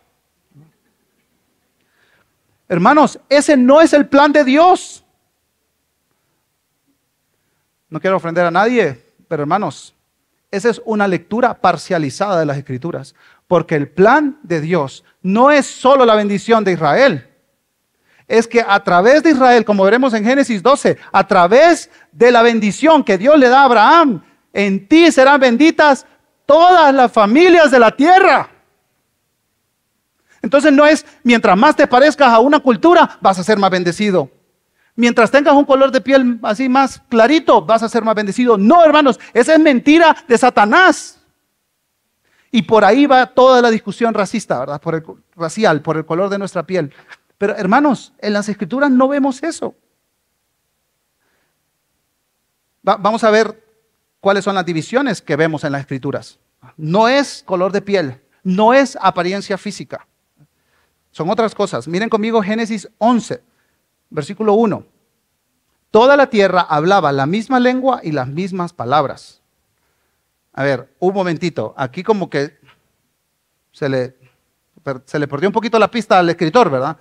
Hermanos, 2.68 3.20
ese 3.30 3.56
no 3.56 3.82
es 3.82 3.94
el 3.94 4.08
plan 4.08 4.32
de 4.32 4.44
Dios. 4.44 5.04
No 7.90 8.00
quiero 8.00 8.18
ofender 8.18 8.46
a 8.46 8.52
nadie, 8.52 9.00
pero 9.28 9.44
hermanos, 9.44 9.94
esa 10.50 10.70
es 10.70 10.82
una 10.86 11.08
lectura 11.08 11.60
parcializada 11.60 12.40
de 12.40 12.46
las 12.46 12.58
escrituras, 12.58 13.14
porque 13.48 13.76
el 13.76 13.90
plan 13.90 14.40
de 14.44 14.62
Dios 14.62 15.04
no 15.22 15.52
es 15.52 15.66
solo 15.66 16.06
la 16.06 16.16
bendición 16.16 16.64
de 16.64 16.74
Israel, 16.74 17.28
es 18.28 18.48
que 18.48 18.64
a 18.66 18.84
través 18.84 19.24
de 19.24 19.32
Israel, 19.32 19.66
como 19.66 19.84
veremos 19.84 20.14
en 20.14 20.24
Génesis 20.24 20.64
12, 20.64 20.98
a 21.12 21.28
través 21.28 21.90
de 22.12 22.32
la 22.32 22.42
bendición 22.42 23.04
que 23.04 23.18
Dios 23.18 23.38
le 23.38 23.50
da 23.50 23.62
a 23.62 23.66
Abraham, 23.66 24.24
en 24.54 24.88
ti 24.88 25.12
serán 25.12 25.40
benditas 25.40 26.06
todas 26.46 26.94
las 26.94 27.12
familias 27.12 27.72
de 27.72 27.80
la 27.80 27.92
tierra. 27.92 28.50
Entonces 30.42 30.74
no 30.74 30.86
es 30.86 31.06
mientras 31.24 31.58
más 31.58 31.76
te 31.76 31.88
parezcas 31.88 32.30
a 32.30 32.40
una 32.40 32.60
cultura, 32.60 33.18
vas 33.22 33.40
a 33.40 33.44
ser 33.44 33.58
más 33.58 33.72
bendecido. 33.72 34.30
Mientras 34.96 35.32
tengas 35.32 35.56
un 35.56 35.66
color 35.66 35.92
de 35.92 36.02
piel 36.02 36.40
así 36.44 36.70
más 36.70 37.02
clarito, 37.10 37.62
vas 37.64 37.82
a 37.82 37.90
ser 37.90 38.04
más 38.04 38.14
bendecido. 38.14 38.58
No, 38.58 38.84
hermanos, 38.86 39.20
esa 39.34 39.54
es 39.54 39.60
mentira 39.60 40.16
de 40.28 40.38
Satanás. 40.38 41.20
Y 42.56 42.62
por 42.62 42.86
ahí 42.86 43.08
va 43.08 43.26
toda 43.26 43.64
la 43.64 43.72
discusión 43.72 44.14
racista, 44.14 44.60
¿verdad? 44.60 44.80
Por 44.80 44.94
el, 44.94 45.04
racial, 45.36 45.82
por 45.82 45.98
el 45.98 46.06
color 46.06 46.30
de 46.30 46.38
nuestra 46.38 46.62
piel. 46.62 46.94
Pero 47.40 47.56
hermanos, 47.56 48.14
en 48.20 48.32
las 48.32 48.48
escrituras 48.48 48.92
no 48.92 49.08
vemos 49.08 49.42
eso. 49.42 49.74
vamos 52.84 53.24
a 53.24 53.32
ver 53.32 53.60
cuáles 54.20 54.44
son 54.44 54.54
las 54.54 54.68
divisiones 54.68 55.20
que 55.20 55.36
vemos 55.36 55.64
en 55.64 55.72
las 55.72 55.82
escrituras. 55.82 56.38
No 56.78 57.08
es 57.08 57.42
color 57.44 57.72
de 57.72 57.82
piel, 57.82 58.22
no 58.44 58.76
es 58.76 59.00
apariencia 59.02 59.58
física. 59.58 60.06
Son 61.10 61.32
otras 61.32 61.56
cosas. 61.56 61.88
Miren 61.88 62.10
conmigo 62.10 62.44
Génesis 62.44 62.88
11, 63.00 63.42
versículo 64.12 64.54
1. 64.54 64.86
Toda 65.90 66.16
la 66.16 66.28
tierra 66.28 66.62
hablaba 66.62 67.12
la 67.12 67.26
misma 67.26 67.60
lengua 67.60 68.02
y 68.04 68.12
las 68.12 68.28
mismas 68.28 68.74
palabras. 68.74 69.43
A 70.54 70.64
ver, 70.64 70.96
un 71.00 71.14
momentito. 71.14 71.74
Aquí 71.76 72.04
como 72.04 72.30
que 72.30 72.58
se 73.72 73.90
le, 73.90 74.16
se 75.06 75.20
le 75.20 75.28
perdió 75.28 75.50
un 75.50 75.54
poquito 75.54 75.80
la 75.80 75.90
pista 75.90 76.20
al 76.20 76.30
escritor, 76.30 76.70
¿verdad? 76.70 76.98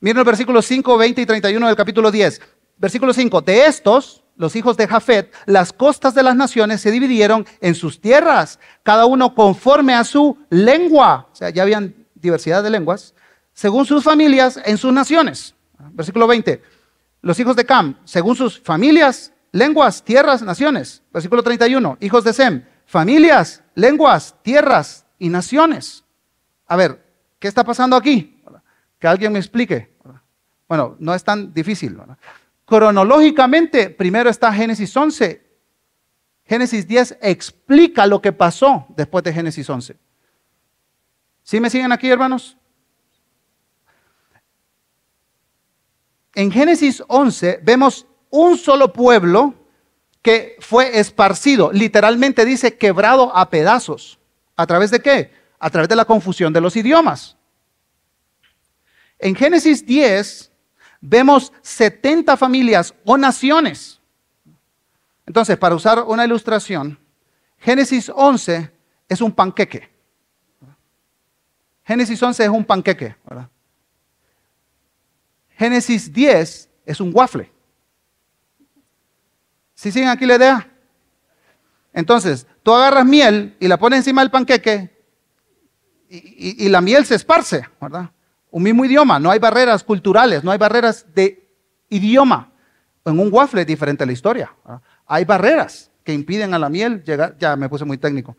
Miren 0.00 0.18
el 0.18 0.24
versículo 0.24 0.60
5, 0.60 0.98
20 0.98 1.22
y 1.22 1.26
31 1.26 1.66
del 1.66 1.76
capítulo 1.76 2.10
10. 2.10 2.40
Versículo 2.76 3.14
5. 3.14 3.40
De 3.40 3.66
estos, 3.66 4.22
los 4.36 4.54
hijos 4.54 4.76
de 4.76 4.86
Jafet, 4.86 5.34
las 5.46 5.72
costas 5.72 6.14
de 6.14 6.22
las 6.22 6.36
naciones 6.36 6.82
se 6.82 6.90
dividieron 6.90 7.46
en 7.62 7.74
sus 7.74 8.00
tierras, 8.00 8.58
cada 8.82 9.06
uno 9.06 9.34
conforme 9.34 9.94
a 9.94 10.04
su 10.04 10.36
lengua. 10.50 11.28
O 11.32 11.34
sea, 11.34 11.48
ya 11.48 11.62
habían 11.62 11.94
diversidad 12.14 12.62
de 12.62 12.70
lenguas, 12.70 13.14
según 13.54 13.86
sus 13.86 14.04
familias 14.04 14.60
en 14.64 14.76
sus 14.76 14.92
naciones. 14.92 15.54
Versículo 15.92 16.26
20. 16.26 16.62
Los 17.22 17.40
hijos 17.40 17.56
de 17.56 17.64
Cam, 17.64 17.96
según 18.04 18.36
sus 18.36 18.60
familias, 18.60 19.32
lenguas, 19.56 20.02
tierras, 20.04 20.42
naciones. 20.42 21.02
Versículo 21.12 21.42
31. 21.42 21.98
Hijos 22.00 22.24
de 22.24 22.32
Sem, 22.32 22.64
familias, 22.84 23.62
lenguas, 23.74 24.36
tierras 24.42 25.06
y 25.18 25.28
naciones. 25.28 26.04
A 26.66 26.76
ver, 26.76 27.04
¿qué 27.38 27.48
está 27.48 27.64
pasando 27.64 27.96
aquí? 27.96 28.42
Que 28.98 29.08
alguien 29.08 29.32
me 29.32 29.38
explique. 29.38 29.96
Bueno, 30.68 30.96
no 30.98 31.14
es 31.14 31.24
tan 31.24 31.52
difícil. 31.52 31.96
Cronológicamente, 32.64 33.90
primero 33.90 34.28
está 34.28 34.52
Génesis 34.52 34.94
11. 34.96 35.44
Génesis 36.44 36.86
10 36.86 37.18
explica 37.22 38.06
lo 38.06 38.20
que 38.20 38.32
pasó 38.32 38.86
después 38.96 39.24
de 39.24 39.32
Génesis 39.32 39.68
11. 39.68 39.96
¿Sí 41.42 41.60
me 41.60 41.70
siguen 41.70 41.92
aquí, 41.92 42.08
hermanos? 42.08 42.56
En 46.34 46.52
Génesis 46.52 47.02
11 47.08 47.60
vemos 47.62 48.06
un 48.30 48.56
solo 48.58 48.92
pueblo 48.92 49.54
que 50.22 50.56
fue 50.60 50.98
esparcido, 50.98 51.70
literalmente 51.72 52.44
dice 52.44 52.76
quebrado 52.76 53.34
a 53.36 53.48
pedazos. 53.48 54.18
¿A 54.56 54.66
través 54.66 54.90
de 54.90 55.00
qué? 55.00 55.32
A 55.58 55.70
través 55.70 55.88
de 55.88 55.96
la 55.96 56.04
confusión 56.04 56.52
de 56.52 56.60
los 56.60 56.74
idiomas. 56.76 57.36
En 59.18 59.34
Génesis 59.34 59.86
10 59.86 60.50
vemos 61.00 61.52
70 61.62 62.36
familias 62.36 62.94
o 63.04 63.16
naciones. 63.16 64.00
Entonces, 65.26 65.56
para 65.56 65.74
usar 65.74 66.02
una 66.02 66.24
ilustración, 66.24 66.98
Génesis 67.58 68.10
11 68.14 68.70
es 69.08 69.20
un 69.20 69.32
panqueque. 69.32 69.88
Génesis 71.84 72.20
11 72.20 72.44
es 72.44 72.50
un 72.50 72.64
panqueque, 72.64 73.16
¿verdad? 73.24 73.48
Génesis 75.56 76.12
10 76.12 76.68
es 76.84 77.00
un 77.00 77.10
waffle. 77.14 77.50
¿Sí 79.76 79.92
siguen 79.92 80.08
aquí 80.08 80.26
la 80.26 80.34
idea? 80.34 80.68
Entonces, 81.92 82.48
tú 82.64 82.74
agarras 82.74 83.06
miel 83.06 83.56
y 83.60 83.68
la 83.68 83.78
pones 83.78 83.98
encima 83.98 84.22
del 84.22 84.32
panqueque 84.32 84.90
y, 86.08 86.68
la 86.68 86.80
miel 86.80 87.06
se 87.06 87.14
esparce, 87.14 87.68
¿verdad? 87.80 88.10
Un 88.50 88.64
mismo 88.64 88.84
idioma, 88.84 89.20
no 89.20 89.30
hay 89.30 89.38
barreras 89.38 89.84
culturales, 89.84 90.42
no 90.42 90.50
hay 90.50 90.58
barreras 90.58 91.06
de 91.14 91.48
idioma. 91.88 92.50
En 93.04 93.20
un 93.20 93.32
waffle 93.32 93.60
es 93.60 93.66
diferente 93.68 94.04
la 94.04 94.12
historia. 94.12 94.52
Hay 95.06 95.24
barreras 95.24 95.92
que 96.02 96.12
impiden 96.12 96.54
a 96.54 96.58
la 96.58 96.68
miel 96.68 97.04
llegar, 97.04 97.36
ya 97.38 97.54
me 97.54 97.68
puse 97.68 97.84
muy 97.84 97.98
técnico 97.98 98.36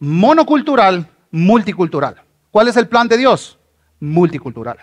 monocultural, 0.00 1.08
multicultural. 1.30 2.22
¿Cuál 2.50 2.68
es 2.68 2.76
el 2.76 2.88
plan 2.88 3.06
de 3.06 3.18
Dios? 3.18 3.58
Multicultural. 4.00 4.78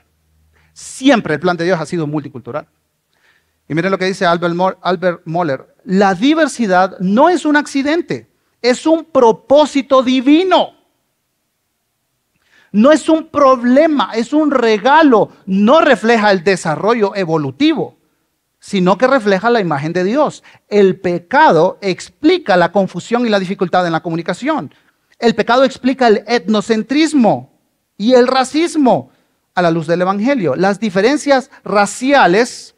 Siempre 0.71 1.33
el 1.33 1.39
plan 1.39 1.57
de 1.57 1.65
Dios 1.65 1.81
ha 1.81 1.85
sido 1.85 2.07
multicultural. 2.07 2.67
Y 3.67 3.75
miren 3.75 3.91
lo 3.91 3.97
que 3.97 4.05
dice 4.05 4.25
Albert, 4.25 5.21
Moller. 5.25 5.75
La 5.83 6.13
diversidad 6.13 6.97
no 6.99 7.29
es 7.29 7.45
un 7.45 7.57
accidente, 7.57 8.29
es 8.61 8.85
un 8.85 9.05
propósito 9.05 10.03
divino. 10.03 10.73
No 12.71 12.91
es 12.91 13.09
un 13.09 13.27
problema, 13.27 14.11
es 14.13 14.33
un 14.33 14.51
regalo. 14.51 15.29
No 15.45 15.81
refleja 15.81 16.31
el 16.31 16.43
desarrollo 16.43 17.15
evolutivo, 17.15 17.97
sino 18.59 18.97
que 18.97 19.07
refleja 19.07 19.49
la 19.49 19.61
imagen 19.61 19.93
de 19.93 20.03
Dios. 20.03 20.43
El 20.69 20.99
pecado 20.99 21.77
explica 21.81 22.55
la 22.55 22.71
confusión 22.71 23.25
y 23.25 23.29
la 23.29 23.39
dificultad 23.39 23.85
en 23.85 23.93
la 23.93 24.03
comunicación. 24.03 24.73
El 25.19 25.35
pecado 25.35 25.63
explica 25.63 26.07
el 26.07 26.23
etnocentrismo 26.27 27.57
y 27.97 28.13
el 28.13 28.27
racismo 28.27 29.11
a 29.55 29.61
la 29.61 29.71
luz 29.71 29.87
del 29.87 30.01
Evangelio. 30.01 30.55
Las 30.55 30.79
diferencias 30.79 31.49
raciales 31.63 32.75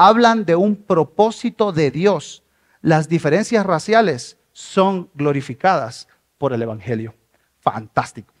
hablan 0.00 0.46
de 0.46 0.56
un 0.56 0.76
propósito 0.76 1.72
de 1.72 1.90
Dios. 1.90 2.42
Las 2.80 3.06
diferencias 3.06 3.66
raciales 3.66 4.38
son 4.50 5.10
glorificadas 5.12 6.08
por 6.38 6.54
el 6.54 6.62
Evangelio. 6.62 7.14
Fantástico. 7.60 8.32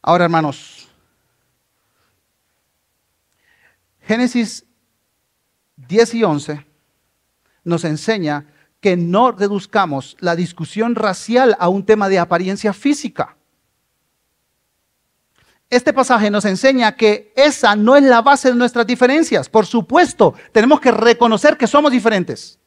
Ahora, 0.00 0.24
hermanos, 0.24 0.88
Génesis 4.00 4.64
10 5.76 6.14
y 6.14 6.24
11 6.24 6.66
nos 7.64 7.84
enseña 7.84 8.46
que 8.80 8.96
no 8.96 9.32
reduzcamos 9.32 10.16
la 10.20 10.34
discusión 10.36 10.94
racial 10.94 11.54
a 11.60 11.68
un 11.68 11.84
tema 11.84 12.08
de 12.08 12.18
apariencia 12.18 12.72
física. 12.72 13.36
Este 15.70 15.92
pasaje 15.92 16.30
nos 16.30 16.44
enseña 16.44 16.96
que 16.96 17.32
esa 17.36 17.76
no 17.76 17.96
es 17.96 18.02
la 18.02 18.20
base 18.22 18.48
de 18.48 18.56
nuestras 18.56 18.86
diferencias. 18.86 19.48
Por 19.48 19.64
supuesto, 19.64 20.34
tenemos 20.52 20.80
que 20.80 20.90
reconocer 20.90 21.56
que 21.56 21.68
somos 21.68 21.92
diferentes. 21.92 22.58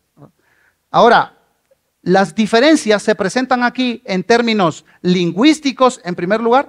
Ahora, 0.89 1.37
Las 2.05 2.35
diferencias 2.35 3.01
se 3.01 3.15
presentan 3.15 3.63
aquí 3.63 4.01
en 4.03 4.23
términos 4.23 4.83
lingüísticos, 5.01 6.01
en 6.03 6.15
primer 6.15 6.41
lugar, 6.41 6.67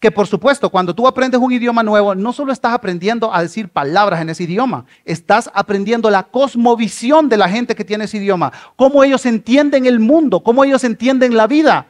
que 0.00 0.10
por 0.10 0.26
supuesto, 0.26 0.70
cuando 0.70 0.92
tú 0.92 1.06
aprendes 1.06 1.40
un 1.40 1.52
idioma 1.52 1.84
nuevo, 1.84 2.16
no 2.16 2.32
solo 2.32 2.52
estás 2.52 2.72
aprendiendo 2.72 3.32
a 3.32 3.42
decir 3.42 3.68
palabras 3.68 4.20
en 4.20 4.28
ese 4.28 4.42
idioma, 4.42 4.86
estás 5.04 5.48
aprendiendo 5.54 6.10
la 6.10 6.24
cosmovisión 6.24 7.28
de 7.28 7.36
la 7.36 7.48
gente 7.48 7.76
que 7.76 7.84
tiene 7.84 8.06
ese 8.06 8.16
idioma, 8.16 8.52
cómo 8.74 9.04
ellos 9.04 9.24
entienden 9.24 9.86
el 9.86 10.00
mundo, 10.00 10.42
cómo 10.42 10.64
ellos 10.64 10.82
entienden 10.82 11.36
la 11.36 11.46
vida. 11.46 11.86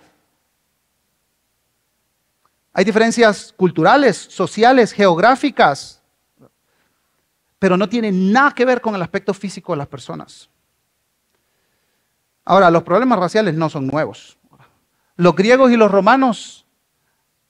Hay 2.72 2.84
diferencias 2.84 3.52
culturales, 3.56 4.16
sociales, 4.16 4.92
geográficas, 4.92 6.00
pero 7.58 7.76
no 7.76 7.88
tiene 7.88 8.12
nada 8.12 8.52
que 8.52 8.64
ver 8.64 8.80
con 8.80 8.94
el 8.94 9.02
aspecto 9.02 9.34
físico 9.34 9.72
de 9.72 9.78
las 9.78 9.88
personas. 9.88 10.48
Ahora, 12.44 12.70
los 12.70 12.82
problemas 12.82 13.18
raciales 13.18 13.54
no 13.54 13.68
son 13.68 13.86
nuevos. 13.86 14.38
Los 15.16 15.34
griegos 15.34 15.70
y 15.70 15.76
los 15.76 15.90
romanos 15.90 16.66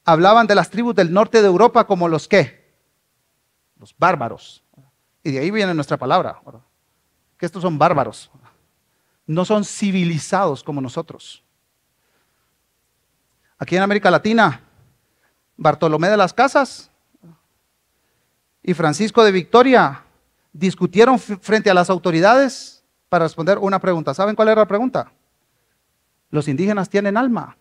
hablaban 0.04 0.46
de 0.46 0.54
las 0.54 0.70
tribus 0.70 0.94
del 0.94 1.12
norte 1.12 1.40
de 1.40 1.46
Europa 1.46 1.86
como 1.86 2.08
los 2.08 2.26
qué? 2.26 2.74
Los 3.78 3.94
bárbaros. 3.96 4.64
Y 5.22 5.30
de 5.30 5.38
ahí 5.38 5.50
viene 5.50 5.74
nuestra 5.74 5.96
palabra, 5.96 6.40
que 7.36 7.46
estos 7.46 7.62
son 7.62 7.78
bárbaros. 7.78 8.30
No 9.26 9.44
son 9.44 9.64
civilizados 9.64 10.64
como 10.64 10.80
nosotros. 10.80 11.44
Aquí 13.58 13.76
en 13.76 13.82
América 13.82 14.10
Latina, 14.10 14.62
Bartolomé 15.60 16.08
de 16.08 16.16
las 16.16 16.32
Casas 16.32 16.90
y 18.62 18.72
Francisco 18.72 19.22
de 19.22 19.30
Victoria 19.30 20.02
discutieron 20.54 21.18
frente 21.18 21.68
a 21.68 21.74
las 21.74 21.90
autoridades 21.90 22.82
para 23.10 23.26
responder 23.26 23.58
una 23.58 23.78
pregunta. 23.78 24.14
¿Saben 24.14 24.34
cuál 24.34 24.48
era 24.48 24.62
la 24.62 24.66
pregunta? 24.66 25.12
Los 26.30 26.48
indígenas 26.48 26.88
tienen 26.88 27.18
alma. 27.18 27.58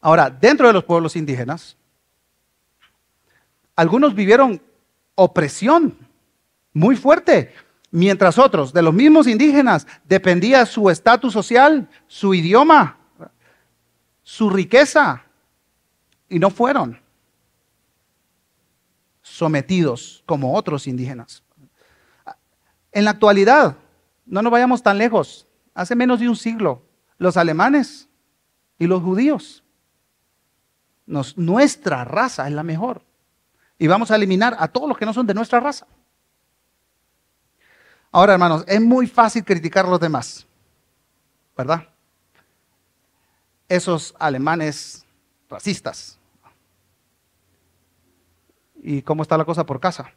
Ahora, 0.00 0.30
dentro 0.30 0.66
de 0.66 0.72
los 0.72 0.82
pueblos 0.82 1.14
indígenas, 1.14 1.76
algunos 3.76 4.16
vivieron 4.16 4.60
opresión 5.14 5.96
muy 6.72 6.96
fuerte, 6.96 7.54
mientras 7.92 8.36
otros, 8.36 8.72
de 8.72 8.82
los 8.82 8.92
mismos 8.92 9.28
indígenas, 9.28 9.86
dependía 10.04 10.66
su 10.66 10.90
estatus 10.90 11.32
social, 11.32 11.88
su 12.08 12.34
idioma, 12.34 12.96
su 14.26 14.50
riqueza 14.50 15.22
y 16.28 16.40
no 16.40 16.50
fueron 16.50 17.00
sometidos 19.22 20.24
como 20.26 20.56
otros 20.56 20.88
indígenas. 20.88 21.44
En 22.90 23.04
la 23.04 23.12
actualidad, 23.12 23.76
no 24.26 24.42
nos 24.42 24.50
vayamos 24.50 24.82
tan 24.82 24.98
lejos, 24.98 25.46
hace 25.74 25.94
menos 25.94 26.18
de 26.18 26.28
un 26.28 26.34
siglo, 26.34 26.82
los 27.18 27.36
alemanes 27.36 28.08
y 28.80 28.88
los 28.88 29.00
judíos, 29.00 29.62
nuestra 31.36 32.04
raza 32.04 32.48
es 32.48 32.52
la 32.52 32.64
mejor. 32.64 33.02
Y 33.78 33.86
vamos 33.86 34.10
a 34.10 34.16
eliminar 34.16 34.56
a 34.58 34.66
todos 34.66 34.88
los 34.88 34.98
que 34.98 35.06
no 35.06 35.14
son 35.14 35.28
de 35.28 35.34
nuestra 35.34 35.60
raza. 35.60 35.86
Ahora, 38.10 38.32
hermanos, 38.32 38.64
es 38.66 38.80
muy 38.80 39.06
fácil 39.06 39.44
criticar 39.44 39.86
a 39.86 39.90
los 39.90 40.00
demás, 40.00 40.48
¿verdad? 41.56 41.86
Esos 43.68 44.14
alemanes 44.18 45.04
racistas. 45.48 46.18
¿Y 48.82 49.02
cómo 49.02 49.22
está 49.22 49.36
la 49.36 49.44
cosa 49.44 49.64
por 49.64 49.80
casa? 49.80 50.12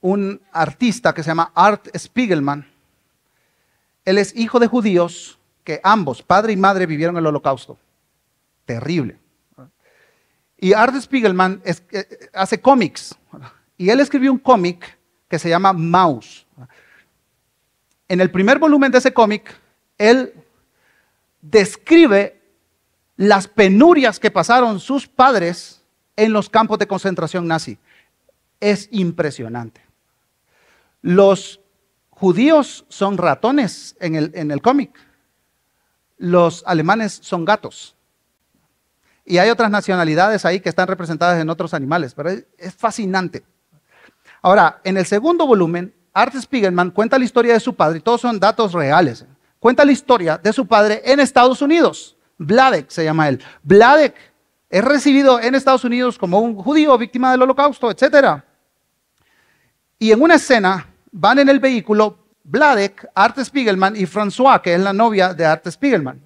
Un 0.00 0.40
artista 0.52 1.12
que 1.14 1.22
se 1.22 1.30
llama 1.30 1.50
Art 1.54 1.88
Spiegelman, 1.96 2.70
él 4.04 4.18
es 4.18 4.36
hijo 4.36 4.60
de 4.60 4.66
judíos 4.66 5.38
que 5.64 5.80
ambos, 5.82 6.22
padre 6.22 6.52
y 6.52 6.56
madre, 6.56 6.86
vivieron 6.86 7.16
el 7.16 7.26
holocausto. 7.26 7.78
Terrible. 8.66 9.18
Y 10.58 10.72
Art 10.72 10.94
Spiegelman 11.00 11.62
eh, 11.64 12.30
hace 12.32 12.60
cómics. 12.60 13.16
Y 13.76 13.90
él 13.90 14.00
escribió 14.00 14.30
un 14.30 14.38
cómic 14.38 14.98
que 15.28 15.38
se 15.38 15.48
llama 15.48 15.72
Mouse. 15.72 16.46
En 18.06 18.20
el 18.20 18.30
primer 18.30 18.58
volumen 18.58 18.92
de 18.92 18.98
ese 18.98 19.12
cómic, 19.12 19.58
él 19.98 20.34
describe 21.40 22.40
las 23.16 23.46
penurias 23.46 24.18
que 24.18 24.30
pasaron 24.30 24.80
sus 24.80 25.06
padres 25.06 25.82
en 26.16 26.32
los 26.32 26.48
campos 26.48 26.78
de 26.78 26.86
concentración 26.86 27.46
nazi. 27.46 27.78
Es 28.60 28.88
impresionante. 28.90 29.80
Los 31.02 31.60
judíos 32.10 32.86
son 32.88 33.18
ratones 33.18 33.96
en 34.00 34.14
el, 34.14 34.30
en 34.34 34.50
el 34.50 34.62
cómic. 34.62 34.92
Los 36.16 36.62
alemanes 36.66 37.18
son 37.22 37.44
gatos. 37.44 37.94
Y 39.24 39.38
hay 39.38 39.50
otras 39.50 39.70
nacionalidades 39.70 40.44
ahí 40.44 40.60
que 40.60 40.68
están 40.68 40.88
representadas 40.88 41.40
en 41.40 41.48
otros 41.48 41.72
animales, 41.72 42.14
pero 42.14 42.30
es, 42.30 42.74
fascinante. 42.76 43.44
Ahora, 44.42 44.80
en 44.84 44.98
el 44.98 45.06
segundo 45.06 45.46
volumen, 45.46 45.94
Art 46.12 46.34
Spiegelman 46.38 46.90
cuenta 46.90 47.18
la 47.18 47.24
historia 47.24 47.54
de 47.54 47.60
su 47.60 47.74
padre, 47.74 47.98
y 47.98 48.02
todos 48.02 48.20
son 48.20 48.38
datos 48.38 48.72
reales 48.72 49.24
cuenta 49.64 49.82
la 49.82 49.92
historia 49.92 50.36
de 50.36 50.52
su 50.52 50.66
padre 50.66 51.00
en 51.06 51.20
Estados 51.20 51.62
Unidos. 51.62 52.18
Vladek 52.36 52.90
se 52.90 53.02
llama 53.02 53.30
él. 53.30 53.42
Vladek 53.62 54.14
es 54.68 54.84
recibido 54.84 55.40
en 55.40 55.54
Estados 55.54 55.84
Unidos 55.84 56.18
como 56.18 56.38
un 56.40 56.54
judío 56.54 56.98
víctima 56.98 57.30
del 57.30 57.40
holocausto, 57.40 57.90
etc. 57.90 58.42
Y 59.98 60.12
en 60.12 60.20
una 60.20 60.34
escena 60.34 60.86
van 61.10 61.38
en 61.38 61.48
el 61.48 61.60
vehículo 61.60 62.18
Vladek, 62.42 63.08
Art 63.14 63.42
Spiegelman 63.42 63.96
y 63.96 64.04
François, 64.04 64.60
que 64.60 64.74
es 64.74 64.80
la 64.80 64.92
novia 64.92 65.32
de 65.32 65.46
Art 65.46 65.66
Spiegelman. 65.66 66.20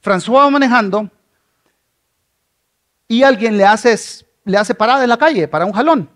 François 0.00 0.44
va 0.44 0.50
manejando 0.50 1.10
y 3.08 3.24
alguien 3.24 3.56
le 3.56 3.64
hace, 3.64 3.98
le 4.44 4.56
hace 4.56 4.72
parada 4.72 5.02
en 5.02 5.08
la 5.08 5.18
calle 5.18 5.48
para 5.48 5.66
un 5.66 5.72
jalón. 5.72 6.08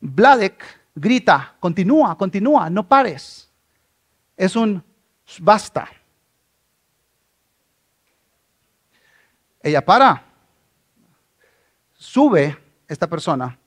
Vladek 0.00 0.60
grita, 0.92 1.54
continúa, 1.60 2.18
continúa, 2.18 2.68
no 2.68 2.88
pares 2.88 3.46
es 4.40 4.56
un 4.56 4.82
basta. 5.40 5.86
Ella 9.62 9.84
para, 9.84 10.24
sube 11.92 12.56
esta 12.88 13.06
persona, 13.06 13.58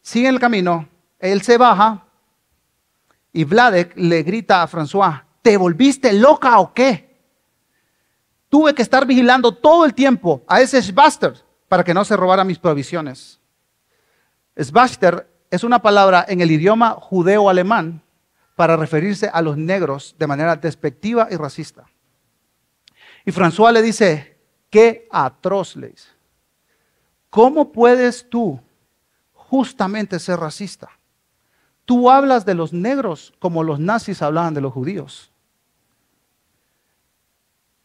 sigue 0.00 0.28
el 0.28 0.38
camino, 0.38 0.88
él 1.18 1.42
se 1.42 1.58
baja 1.58 2.04
y 3.32 3.42
Vladek 3.42 3.96
le 3.96 4.22
grita 4.22 4.62
a 4.62 4.68
François, 4.68 5.24
¿te 5.42 5.56
volviste 5.56 6.12
loca 6.12 6.60
o 6.60 6.72
qué? 6.72 7.18
Tuve 8.48 8.76
que 8.76 8.82
estar 8.82 9.04
vigilando 9.06 9.50
todo 9.50 9.84
el 9.84 9.92
tiempo 9.92 10.44
a 10.46 10.60
ese 10.60 10.80
Schwaster 10.80 11.34
para 11.66 11.82
que 11.82 11.92
no 11.92 12.04
se 12.04 12.16
robara 12.16 12.44
mis 12.44 12.60
provisiones. 12.60 13.40
Schwaster 14.56 15.28
es 15.50 15.64
una 15.64 15.82
palabra 15.82 16.24
en 16.28 16.40
el 16.40 16.52
idioma 16.52 16.92
judeo-alemán 16.92 18.05
para 18.56 18.76
referirse 18.76 19.28
a 19.32 19.42
los 19.42 19.56
negros 19.56 20.16
de 20.18 20.26
manera 20.26 20.56
despectiva 20.56 21.28
y 21.30 21.36
racista. 21.36 21.86
Y 23.24 23.30
François 23.30 23.70
le 23.72 23.82
dice, 23.82 24.38
qué 24.70 25.06
atroz, 25.12 25.76
le 25.76 25.90
dice. 25.90 26.08
¿Cómo 27.28 27.70
puedes 27.70 28.28
tú 28.28 28.58
justamente 29.34 30.18
ser 30.18 30.40
racista? 30.40 30.88
Tú 31.84 32.10
hablas 32.10 32.46
de 32.46 32.54
los 32.54 32.72
negros 32.72 33.34
como 33.38 33.62
los 33.62 33.78
nazis 33.78 34.22
hablaban 34.22 34.54
de 34.54 34.62
los 34.62 34.72
judíos. 34.72 35.30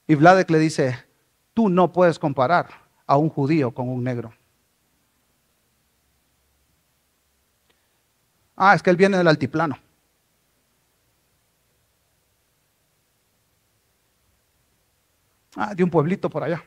Y 0.08 0.16
Vladek 0.16 0.50
le 0.50 0.58
dice, 0.58 1.06
tú 1.54 1.70
no 1.70 1.92
puedes 1.92 2.18
comparar 2.18 2.70
a 3.06 3.18
un 3.18 3.30
judío 3.30 3.72
con 3.72 3.90
un 3.90 4.04
negro. 4.04 4.34
Ah, 8.56 8.74
es 8.74 8.82
que 8.82 8.90
él 8.90 8.96
viene 8.96 9.18
del 9.18 9.28
altiplano. 9.28 9.78
Ah, 15.56 15.76
de 15.76 15.84
un 15.84 15.90
pueblito 15.90 16.30
por 16.30 16.44
allá. 16.44 16.64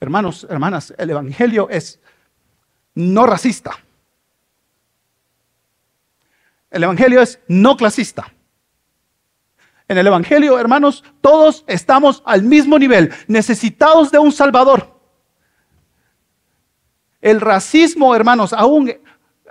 Hermanos, 0.00 0.46
hermanas, 0.50 0.92
el 0.98 1.10
Evangelio 1.10 1.68
es 1.70 2.00
no 2.94 3.26
racista. 3.26 3.72
El 6.70 6.82
Evangelio 6.82 7.22
es 7.22 7.38
no 7.46 7.76
clasista. 7.76 8.32
En 9.86 9.98
el 9.98 10.06
Evangelio, 10.06 10.58
hermanos, 10.58 11.04
todos 11.20 11.62
estamos 11.66 12.22
al 12.26 12.42
mismo 12.42 12.78
nivel, 12.78 13.12
necesitados 13.28 14.10
de 14.10 14.18
un 14.18 14.32
Salvador. 14.32 14.98
El 17.20 17.40
racismo, 17.40 18.14
hermanos, 18.14 18.52
aún 18.52 18.92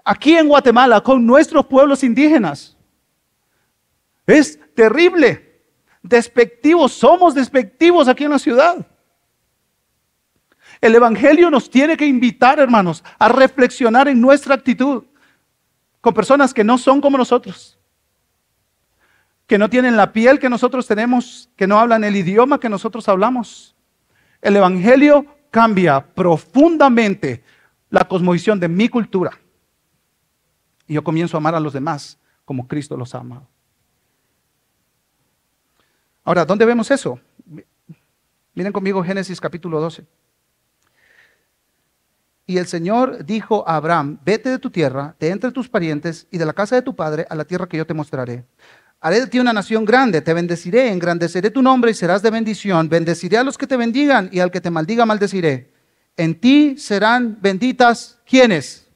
aquí 0.03 0.35
en 0.35 0.47
Guatemala, 0.47 1.01
con 1.01 1.25
nuestros 1.25 1.65
pueblos 1.65 2.03
indígenas, 2.03 2.75
es 4.25 4.59
terrible 4.75 5.52
despectivos, 6.03 6.91
somos 6.91 7.33
despectivos 7.33 8.07
aquí 8.07 8.25
en 8.25 8.31
la 8.31 8.39
ciudad. 8.39 8.85
El 10.81 10.93
Evangelio 10.95 11.49
nos 11.49 11.69
tiene 11.69 11.95
que 11.95 12.05
invitar, 12.05 12.59
hermanos, 12.59 13.03
a 13.17 13.29
reflexionar 13.29 14.09
en 14.09 14.19
nuestra 14.19 14.53
actitud 14.53 15.05
con 16.01 16.13
personas 16.13 16.53
que 16.53 16.63
no 16.63 16.77
son 16.77 16.99
como 16.99 17.17
nosotros, 17.17 17.79
que 19.47 19.57
no 19.57 19.69
tienen 19.69 19.95
la 19.95 20.11
piel 20.11 20.39
que 20.39 20.49
nosotros 20.49 20.85
tenemos, 20.85 21.49
que 21.55 21.67
no 21.67 21.79
hablan 21.79 22.03
el 22.03 22.15
idioma 22.17 22.59
que 22.59 22.67
nosotros 22.67 23.07
hablamos. 23.07 23.75
El 24.41 24.57
Evangelio 24.57 25.25
cambia 25.49 26.05
profundamente 26.05 27.43
la 27.89 28.05
cosmovisión 28.05 28.59
de 28.59 28.67
mi 28.67 28.89
cultura. 28.89 29.31
Y 30.85 30.95
yo 30.95 31.03
comienzo 31.03 31.37
a 31.37 31.39
amar 31.39 31.55
a 31.55 31.61
los 31.61 31.71
demás 31.71 32.19
como 32.43 32.67
Cristo 32.67 32.97
los 32.97 33.15
ha 33.15 33.19
amado. 33.19 33.52
Ahora, 36.23 36.45
¿dónde 36.45 36.65
vemos 36.65 36.89
eso? 36.89 37.19
Miren 38.53 38.71
conmigo 38.71 39.03
Génesis 39.03 39.41
capítulo 39.41 39.81
12. 39.81 40.05
Y 42.45 42.57
el 42.57 42.67
Señor 42.67 43.25
dijo 43.25 43.67
a 43.67 43.75
Abraham, 43.75 44.19
vete 44.23 44.49
de 44.49 44.59
tu 44.59 44.69
tierra, 44.69 45.15
de 45.19 45.29
entre 45.29 45.51
tus 45.51 45.69
parientes 45.69 46.27
y 46.29 46.37
de 46.37 46.45
la 46.45 46.53
casa 46.53 46.75
de 46.75 46.81
tu 46.81 46.95
padre 46.95 47.25
a 47.29 47.35
la 47.35 47.45
tierra 47.45 47.67
que 47.67 47.77
yo 47.77 47.85
te 47.85 47.93
mostraré. 47.93 48.45
Haré 48.99 49.19
de 49.19 49.27
ti 49.27 49.39
una 49.39 49.51
nación 49.51 49.83
grande, 49.83 50.21
te 50.21 50.33
bendeciré, 50.33 50.89
engrandeceré 50.89 51.51
tu 51.51 51.61
nombre 51.61 51.91
y 51.91 51.93
serás 51.93 52.21
de 52.21 52.29
bendición. 52.29 52.87
Bendeciré 52.87 53.37
a 53.37 53.43
los 53.43 53.57
que 53.57 53.67
te 53.67 53.75
bendigan 53.75 54.29
y 54.31 54.39
al 54.39 54.51
que 54.51 54.61
te 54.61 54.69
maldiga 54.69 55.05
maldeciré. 55.05 55.73
En 56.15 56.39
ti 56.39 56.77
serán 56.77 57.37
benditas, 57.41 58.19
¿quiénes? 58.25 58.87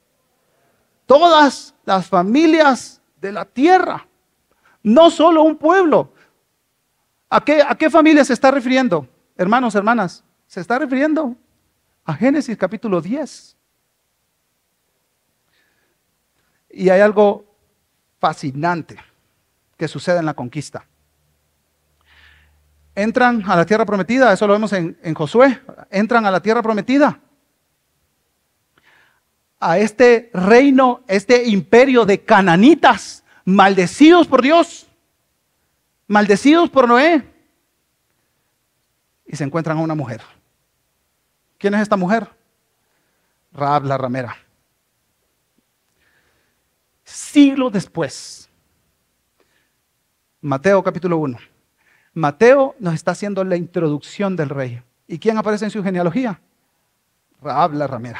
Todas 1.05 1.73
las 1.83 2.07
familias 2.07 3.01
de 3.19 3.31
la 3.31 3.43
tierra, 3.43 4.07
no 4.83 5.09
solo 5.09 5.41
un 5.41 5.57
pueblo. 5.57 6.13
¿A 7.29 7.43
qué, 7.43 7.61
a 7.61 7.75
qué 7.75 7.89
familia 7.89 8.23
se 8.23 8.33
está 8.33 8.51
refiriendo? 8.51 9.07
Hermanos, 9.35 9.75
hermanas, 9.75 10.23
se 10.47 10.61
está 10.61 10.79
refiriendo 10.79 11.35
a 12.05 12.13
Génesis 12.13 12.57
capítulo 12.57 13.01
10. 13.01 13.57
Y 16.71 16.89
hay 16.89 17.01
algo 17.01 17.45
fascinante 18.19 18.97
que 19.75 19.87
sucede 19.87 20.19
en 20.19 20.25
la 20.25 20.33
conquista. 20.33 20.85
Entran 22.95 23.43
a 23.47 23.55
la 23.55 23.65
tierra 23.65 23.85
prometida, 23.85 24.31
eso 24.31 24.47
lo 24.47 24.53
vemos 24.53 24.73
en, 24.73 24.97
en 25.03 25.13
Josué, 25.13 25.61
entran 25.91 26.25
a 26.25 26.31
la 26.31 26.39
tierra 26.39 26.63
prometida. 26.63 27.19
A 29.59 29.77
este 29.77 30.31
reino, 30.33 31.03
este 31.07 31.45
imperio 31.47 32.05
de 32.05 32.23
cananitas, 32.23 33.23
maldecidos 33.43 34.27
por 34.27 34.41
Dios, 34.41 34.86
maldecidos 36.07 36.69
por 36.69 36.87
Noé. 36.87 37.23
Y 39.25 39.35
se 39.35 39.43
encuentran 39.43 39.77
a 39.77 39.81
una 39.81 39.95
mujer. 39.95 40.21
¿Quién 41.57 41.73
es 41.73 41.81
esta 41.81 41.97
mujer? 41.97 42.29
Raab 43.51 43.85
la 43.85 43.97
ramera. 43.97 44.35
Siglo 47.03 47.69
después, 47.69 48.49
Mateo 50.41 50.83
capítulo 50.83 51.17
1. 51.17 51.37
Mateo 52.13 52.75
nos 52.79 52.93
está 52.93 53.11
haciendo 53.11 53.43
la 53.43 53.55
introducción 53.55 54.35
del 54.35 54.49
rey. 54.49 54.81
¿Y 55.07 55.17
quién 55.19 55.37
aparece 55.37 55.65
en 55.65 55.71
su 55.71 55.83
genealogía? 55.83 56.39
Raab 57.41 57.73
la 57.73 57.87
ramera. 57.87 58.19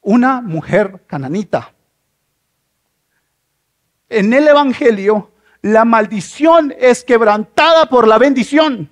Una 0.00 0.40
mujer 0.40 1.04
cananita. 1.06 1.72
En 4.08 4.32
el 4.32 4.46
Evangelio, 4.48 5.32
la 5.66 5.84
maldición 5.84 6.72
es 6.78 7.02
quebrantada 7.02 7.88
por 7.88 8.06
la 8.06 8.18
bendición. 8.18 8.88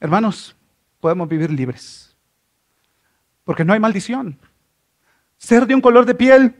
Hermanos, 0.00 0.56
podemos 0.98 1.28
vivir 1.28 1.52
libres. 1.52 2.16
Porque 3.44 3.64
no 3.64 3.72
hay 3.72 3.78
maldición. 3.78 4.36
Ser 5.38 5.64
de 5.66 5.76
un 5.76 5.80
color 5.80 6.04
de 6.04 6.16
piel, 6.16 6.56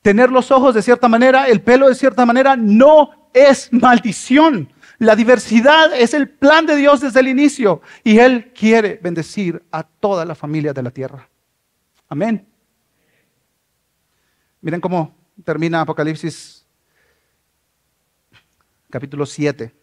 tener 0.00 0.30
los 0.30 0.52
ojos 0.52 0.76
de 0.76 0.82
cierta 0.82 1.08
manera, 1.08 1.48
el 1.48 1.60
pelo 1.60 1.88
de 1.88 1.96
cierta 1.96 2.24
manera, 2.24 2.54
no 2.54 3.30
es 3.32 3.72
maldición. 3.72 4.72
La 4.98 5.16
diversidad 5.16 5.92
es 5.92 6.14
el 6.14 6.28
plan 6.28 6.66
de 6.66 6.76
Dios 6.76 7.00
desde 7.00 7.18
el 7.18 7.26
inicio 7.26 7.82
y 8.04 8.20
Él 8.20 8.52
quiere 8.52 9.00
bendecir 9.02 9.64
a 9.72 9.82
toda 9.82 10.24
la 10.24 10.36
familia 10.36 10.72
de 10.72 10.82
la 10.84 10.92
tierra. 10.92 11.28
Amén. 12.14 12.46
Miren 14.60 14.80
cómo 14.80 15.16
termina 15.42 15.80
Apocalipsis 15.80 16.64
capítulo 18.88 19.26
7. 19.26 19.74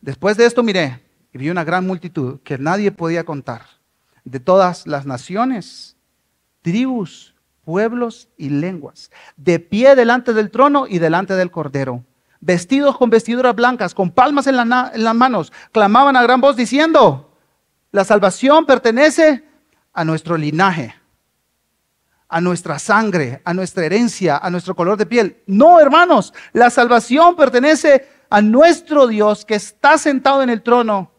Después 0.00 0.36
de 0.36 0.46
esto 0.46 0.64
miré 0.64 1.00
y 1.32 1.38
vi 1.38 1.48
una 1.48 1.62
gran 1.62 1.86
multitud 1.86 2.40
que 2.40 2.58
nadie 2.58 2.90
podía 2.90 3.22
contar, 3.22 3.62
de 4.24 4.40
todas 4.40 4.84
las 4.88 5.06
naciones, 5.06 5.96
tribus, 6.60 7.36
pueblos 7.64 8.28
y 8.36 8.48
lenguas, 8.48 9.12
de 9.36 9.60
pie 9.60 9.94
delante 9.94 10.32
del 10.32 10.50
trono 10.50 10.88
y 10.88 10.98
delante 10.98 11.34
del 11.34 11.52
cordero, 11.52 12.04
vestidos 12.40 12.98
con 12.98 13.10
vestiduras 13.10 13.54
blancas, 13.54 13.94
con 13.94 14.10
palmas 14.10 14.48
en, 14.48 14.56
en 14.56 15.04
las 15.04 15.14
manos, 15.14 15.52
clamaban 15.70 16.16
a 16.16 16.22
gran 16.24 16.40
voz 16.40 16.56
diciendo, 16.56 17.32
la 17.92 18.02
salvación 18.02 18.66
pertenece 18.66 19.45
a 19.96 20.04
nuestro 20.04 20.36
linaje, 20.36 20.94
a 22.28 22.40
nuestra 22.42 22.78
sangre, 22.78 23.40
a 23.44 23.54
nuestra 23.54 23.86
herencia, 23.86 24.36
a 24.36 24.50
nuestro 24.50 24.76
color 24.76 24.98
de 24.98 25.06
piel. 25.06 25.42
No, 25.46 25.80
hermanos, 25.80 26.34
la 26.52 26.68
salvación 26.68 27.34
pertenece 27.34 28.06
a 28.28 28.42
nuestro 28.42 29.06
Dios 29.06 29.46
que 29.46 29.54
está 29.54 29.96
sentado 29.96 30.42
en 30.42 30.50
el 30.50 30.62
trono 30.62 31.12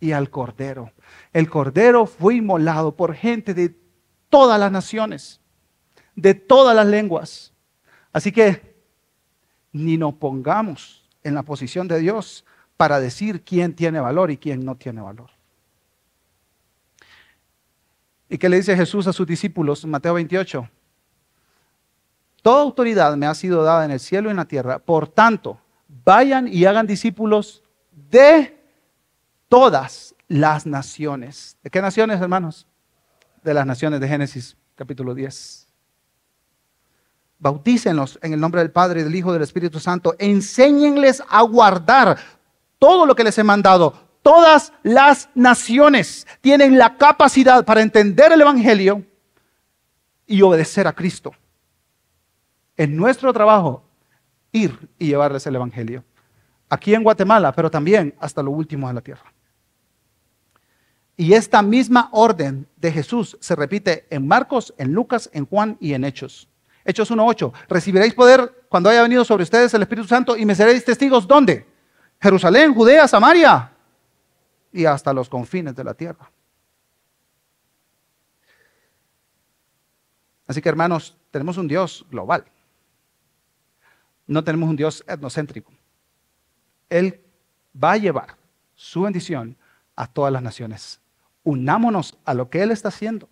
y 0.00 0.12
al 0.12 0.28
Cordero. 0.28 0.92
El 1.32 1.48
Cordero 1.48 2.04
fue 2.04 2.34
inmolado 2.34 2.94
por 2.94 3.14
gente 3.14 3.54
de 3.54 3.74
todas 4.28 4.60
las 4.60 4.70
naciones, 4.70 5.40
de 6.14 6.34
todas 6.34 6.76
las 6.76 6.86
lenguas. 6.86 7.54
Así 8.12 8.32
que 8.32 8.84
ni 9.72 9.96
nos 9.96 10.12
pongamos 10.16 11.08
en 11.22 11.34
la 11.34 11.42
posición 11.42 11.88
de 11.88 12.00
Dios 12.00 12.44
para 12.76 13.00
decir 13.00 13.44
quién 13.44 13.74
tiene 13.74 13.98
valor 13.98 14.30
y 14.30 14.36
quién 14.36 14.62
no 14.62 14.76
tiene 14.76 15.00
valor. 15.00 15.33
¿Y 18.34 18.38
qué 18.38 18.48
le 18.48 18.56
dice 18.56 18.76
Jesús 18.76 19.06
a 19.06 19.12
sus 19.12 19.28
discípulos 19.28 19.86
Mateo 19.86 20.14
28? 20.14 20.68
Toda 22.42 22.62
autoridad 22.62 23.16
me 23.16 23.26
ha 23.26 23.34
sido 23.36 23.62
dada 23.62 23.84
en 23.84 23.92
el 23.92 24.00
cielo 24.00 24.28
y 24.28 24.32
en 24.32 24.38
la 24.38 24.44
tierra. 24.44 24.80
Por 24.80 25.06
tanto, 25.06 25.60
vayan 26.04 26.48
y 26.48 26.64
hagan 26.64 26.84
discípulos 26.84 27.62
de 28.10 28.60
todas 29.48 30.16
las 30.26 30.66
naciones. 30.66 31.56
¿De 31.62 31.70
qué 31.70 31.80
naciones, 31.80 32.20
hermanos? 32.20 32.66
De 33.44 33.54
las 33.54 33.66
naciones 33.66 34.00
de 34.00 34.08
Génesis 34.08 34.56
capítulo 34.74 35.14
10. 35.14 35.68
Bautícenlos 37.38 38.18
en 38.20 38.32
el 38.32 38.40
nombre 38.40 38.62
del 38.62 38.72
Padre, 38.72 39.04
del 39.04 39.14
Hijo, 39.14 39.30
y 39.30 39.34
del 39.34 39.42
Espíritu 39.42 39.78
Santo. 39.78 40.16
Enséñenles 40.18 41.22
a 41.28 41.42
guardar 41.42 42.18
todo 42.80 43.06
lo 43.06 43.14
que 43.14 43.22
les 43.22 43.38
he 43.38 43.44
mandado. 43.44 43.94
Todas 44.24 44.72
las 44.82 45.28
naciones 45.34 46.26
tienen 46.40 46.78
la 46.78 46.96
capacidad 46.96 47.62
para 47.62 47.82
entender 47.82 48.32
el 48.32 48.40
Evangelio 48.40 49.04
y 50.26 50.40
obedecer 50.40 50.86
a 50.86 50.94
Cristo. 50.94 51.34
En 52.74 52.96
nuestro 52.96 53.34
trabajo, 53.34 53.84
ir 54.50 54.88
y 54.98 55.08
llevarles 55.08 55.46
el 55.46 55.56
Evangelio. 55.56 56.04
Aquí 56.70 56.94
en 56.94 57.02
Guatemala, 57.02 57.52
pero 57.52 57.70
también 57.70 58.14
hasta 58.18 58.42
lo 58.42 58.50
último 58.50 58.88
de 58.88 58.94
la 58.94 59.02
tierra. 59.02 59.30
Y 61.18 61.34
esta 61.34 61.60
misma 61.60 62.08
orden 62.10 62.66
de 62.76 62.92
Jesús 62.92 63.36
se 63.42 63.54
repite 63.54 64.06
en 64.08 64.26
Marcos, 64.26 64.72
en 64.78 64.94
Lucas, 64.94 65.28
en 65.34 65.44
Juan 65.44 65.76
y 65.80 65.92
en 65.92 66.02
Hechos. 66.02 66.48
Hechos 66.86 67.10
1.8. 67.10 67.52
Recibiréis 67.68 68.14
poder 68.14 68.64
cuando 68.70 68.88
haya 68.88 69.02
venido 69.02 69.22
sobre 69.22 69.42
ustedes 69.42 69.74
el 69.74 69.82
Espíritu 69.82 70.08
Santo 70.08 70.34
y 70.34 70.46
me 70.46 70.54
seréis 70.54 70.82
testigos. 70.82 71.28
¿Dónde? 71.28 71.66
Jerusalén, 72.22 72.72
Judea, 72.72 73.06
Samaria 73.06 73.72
y 74.74 74.84
hasta 74.84 75.14
los 75.14 75.30
confines 75.30 75.74
de 75.74 75.84
la 75.84 75.94
tierra. 75.94 76.30
Así 80.46 80.60
que 80.60 80.68
hermanos, 80.68 81.16
tenemos 81.30 81.56
un 81.56 81.66
Dios 81.66 82.04
global. 82.10 82.44
No 84.26 84.44
tenemos 84.44 84.68
un 84.68 84.76
Dios 84.76 85.02
etnocéntrico. 85.06 85.72
Él 86.90 87.24
va 87.82 87.92
a 87.92 87.96
llevar 87.96 88.36
su 88.74 89.02
bendición 89.02 89.56
a 89.96 90.06
todas 90.06 90.30
las 90.30 90.42
naciones 90.42 91.00
unámonos 91.44 92.18
a 92.24 92.34
lo 92.34 92.50
que 92.50 92.62
Él 92.62 92.72
está 92.72 92.88
haciendo 92.88 93.28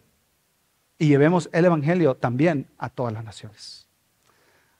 y 0.98 1.08
llevemos 1.08 1.48
el 1.52 1.64
Evangelio 1.64 2.14
también 2.14 2.68
a 2.78 2.88
todas 2.88 3.12
las 3.12 3.24
naciones. 3.24 3.88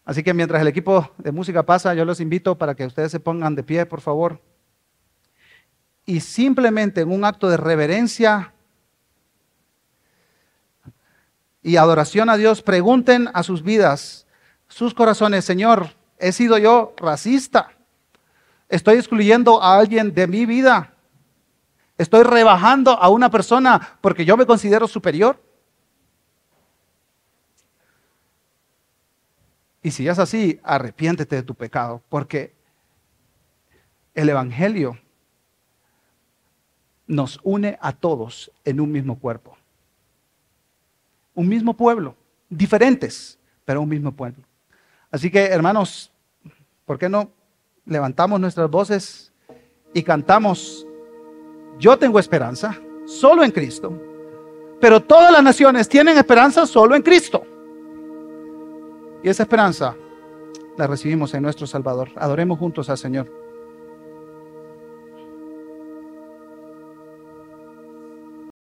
Así 0.05 0.23
que 0.23 0.35
mientras 0.35 0.61
el 0.61 0.69
equipo 0.69 1.11
de 1.19 1.33
música 1.33 1.65
pasa, 1.65 1.95
yo 1.95 2.05
los 2.05 2.21
invito 2.21 2.57
para 2.59 2.75
que 2.75 2.87
ustedes 2.87 3.11
se 3.11 3.21
pongan 3.21 3.55
de 3.55 3.63
pie, 3.63 3.87
por 3.87 4.01
favor. 4.01 4.41
Y 6.05 6.21
simplemente 6.21 7.03
en 7.03 7.13
un 7.13 7.25
acto 7.25 7.49
de 7.49 7.57
reverencia 7.57 8.53
y 11.63 11.77
adoración 11.77 12.29
a 12.29 12.37
Dios, 12.37 12.61
pregunten 12.63 13.29
a 13.35 13.43
sus 13.43 13.63
vidas, 13.63 14.27
sus 14.67 14.95
corazones, 14.95 15.45
Señor, 15.45 15.91
¿he 16.19 16.33
sido 16.33 16.59
yo 16.59 16.95
racista? 16.97 17.71
Estoy 18.69 18.97
excluyendo 18.97 19.63
a 19.63 19.79
alguien 19.79 20.13
de 20.15 20.27
mi 20.27 20.45
vida. 20.47 20.95
Estoy 21.99 22.25
rebajando 22.25 22.93
a 22.93 23.09
una 23.11 23.31
persona 23.31 23.99
porque 24.01 24.25
yo 24.25 24.37
me 24.37 24.47
considero 24.47 24.89
superior. 24.89 25.41
Y 29.83 29.91
si 29.91 30.09
es 30.09 30.19
así, 30.19 30.61
arrepiéntete 30.63 31.37
de 31.37 31.43
tu 31.43 31.55
pecado, 31.55 32.03
porque 32.09 32.55
el 34.15 34.29
Evangelio 34.29 34.99
nos 37.13 37.39
une 37.43 37.79
a 37.81 37.93
todos 37.93 38.51
en 38.65 38.81
un 38.81 38.91
mismo 38.91 39.19
cuerpo. 39.19 39.57
Un 41.35 41.47
mismo 41.47 41.75
pueblo, 41.75 42.17
diferentes, 42.49 43.39
pero 43.65 43.83
un 43.83 43.89
mismo 43.89 44.13
pueblo. 44.13 44.43
Así 45.11 45.31
que, 45.31 45.45
hermanos, 45.45 46.11
¿por 46.87 46.99
qué 46.99 47.09
no 47.09 47.31
levantamos 47.85 48.41
nuestras 48.41 48.71
voces 48.71 49.33
y 49.93 50.03
cantamos, 50.03 50.87
yo 51.79 51.99
tengo 51.99 52.19
esperanza 52.19 52.79
solo 53.05 53.45
en 53.45 53.51
Cristo, 53.51 53.93
pero 54.81 55.03
todas 55.03 55.31
las 55.31 55.43
naciones 55.43 55.89
tienen 55.89 56.17
esperanza 56.17 56.67
solo 56.67 56.97
en 56.97 57.03
Cristo. 57.03 57.45
Y 59.23 59.29
esa 59.29 59.43
esperanza 59.43 59.95
la 60.79 60.87
recibimos 60.87 61.35
en 61.35 61.43
nuestro 61.43 61.67
Salvador. 61.67 62.09
Adoremos 62.17 62.59
juntos 62.59 62.89
al 62.89 62.99
Señor. 62.99 63.42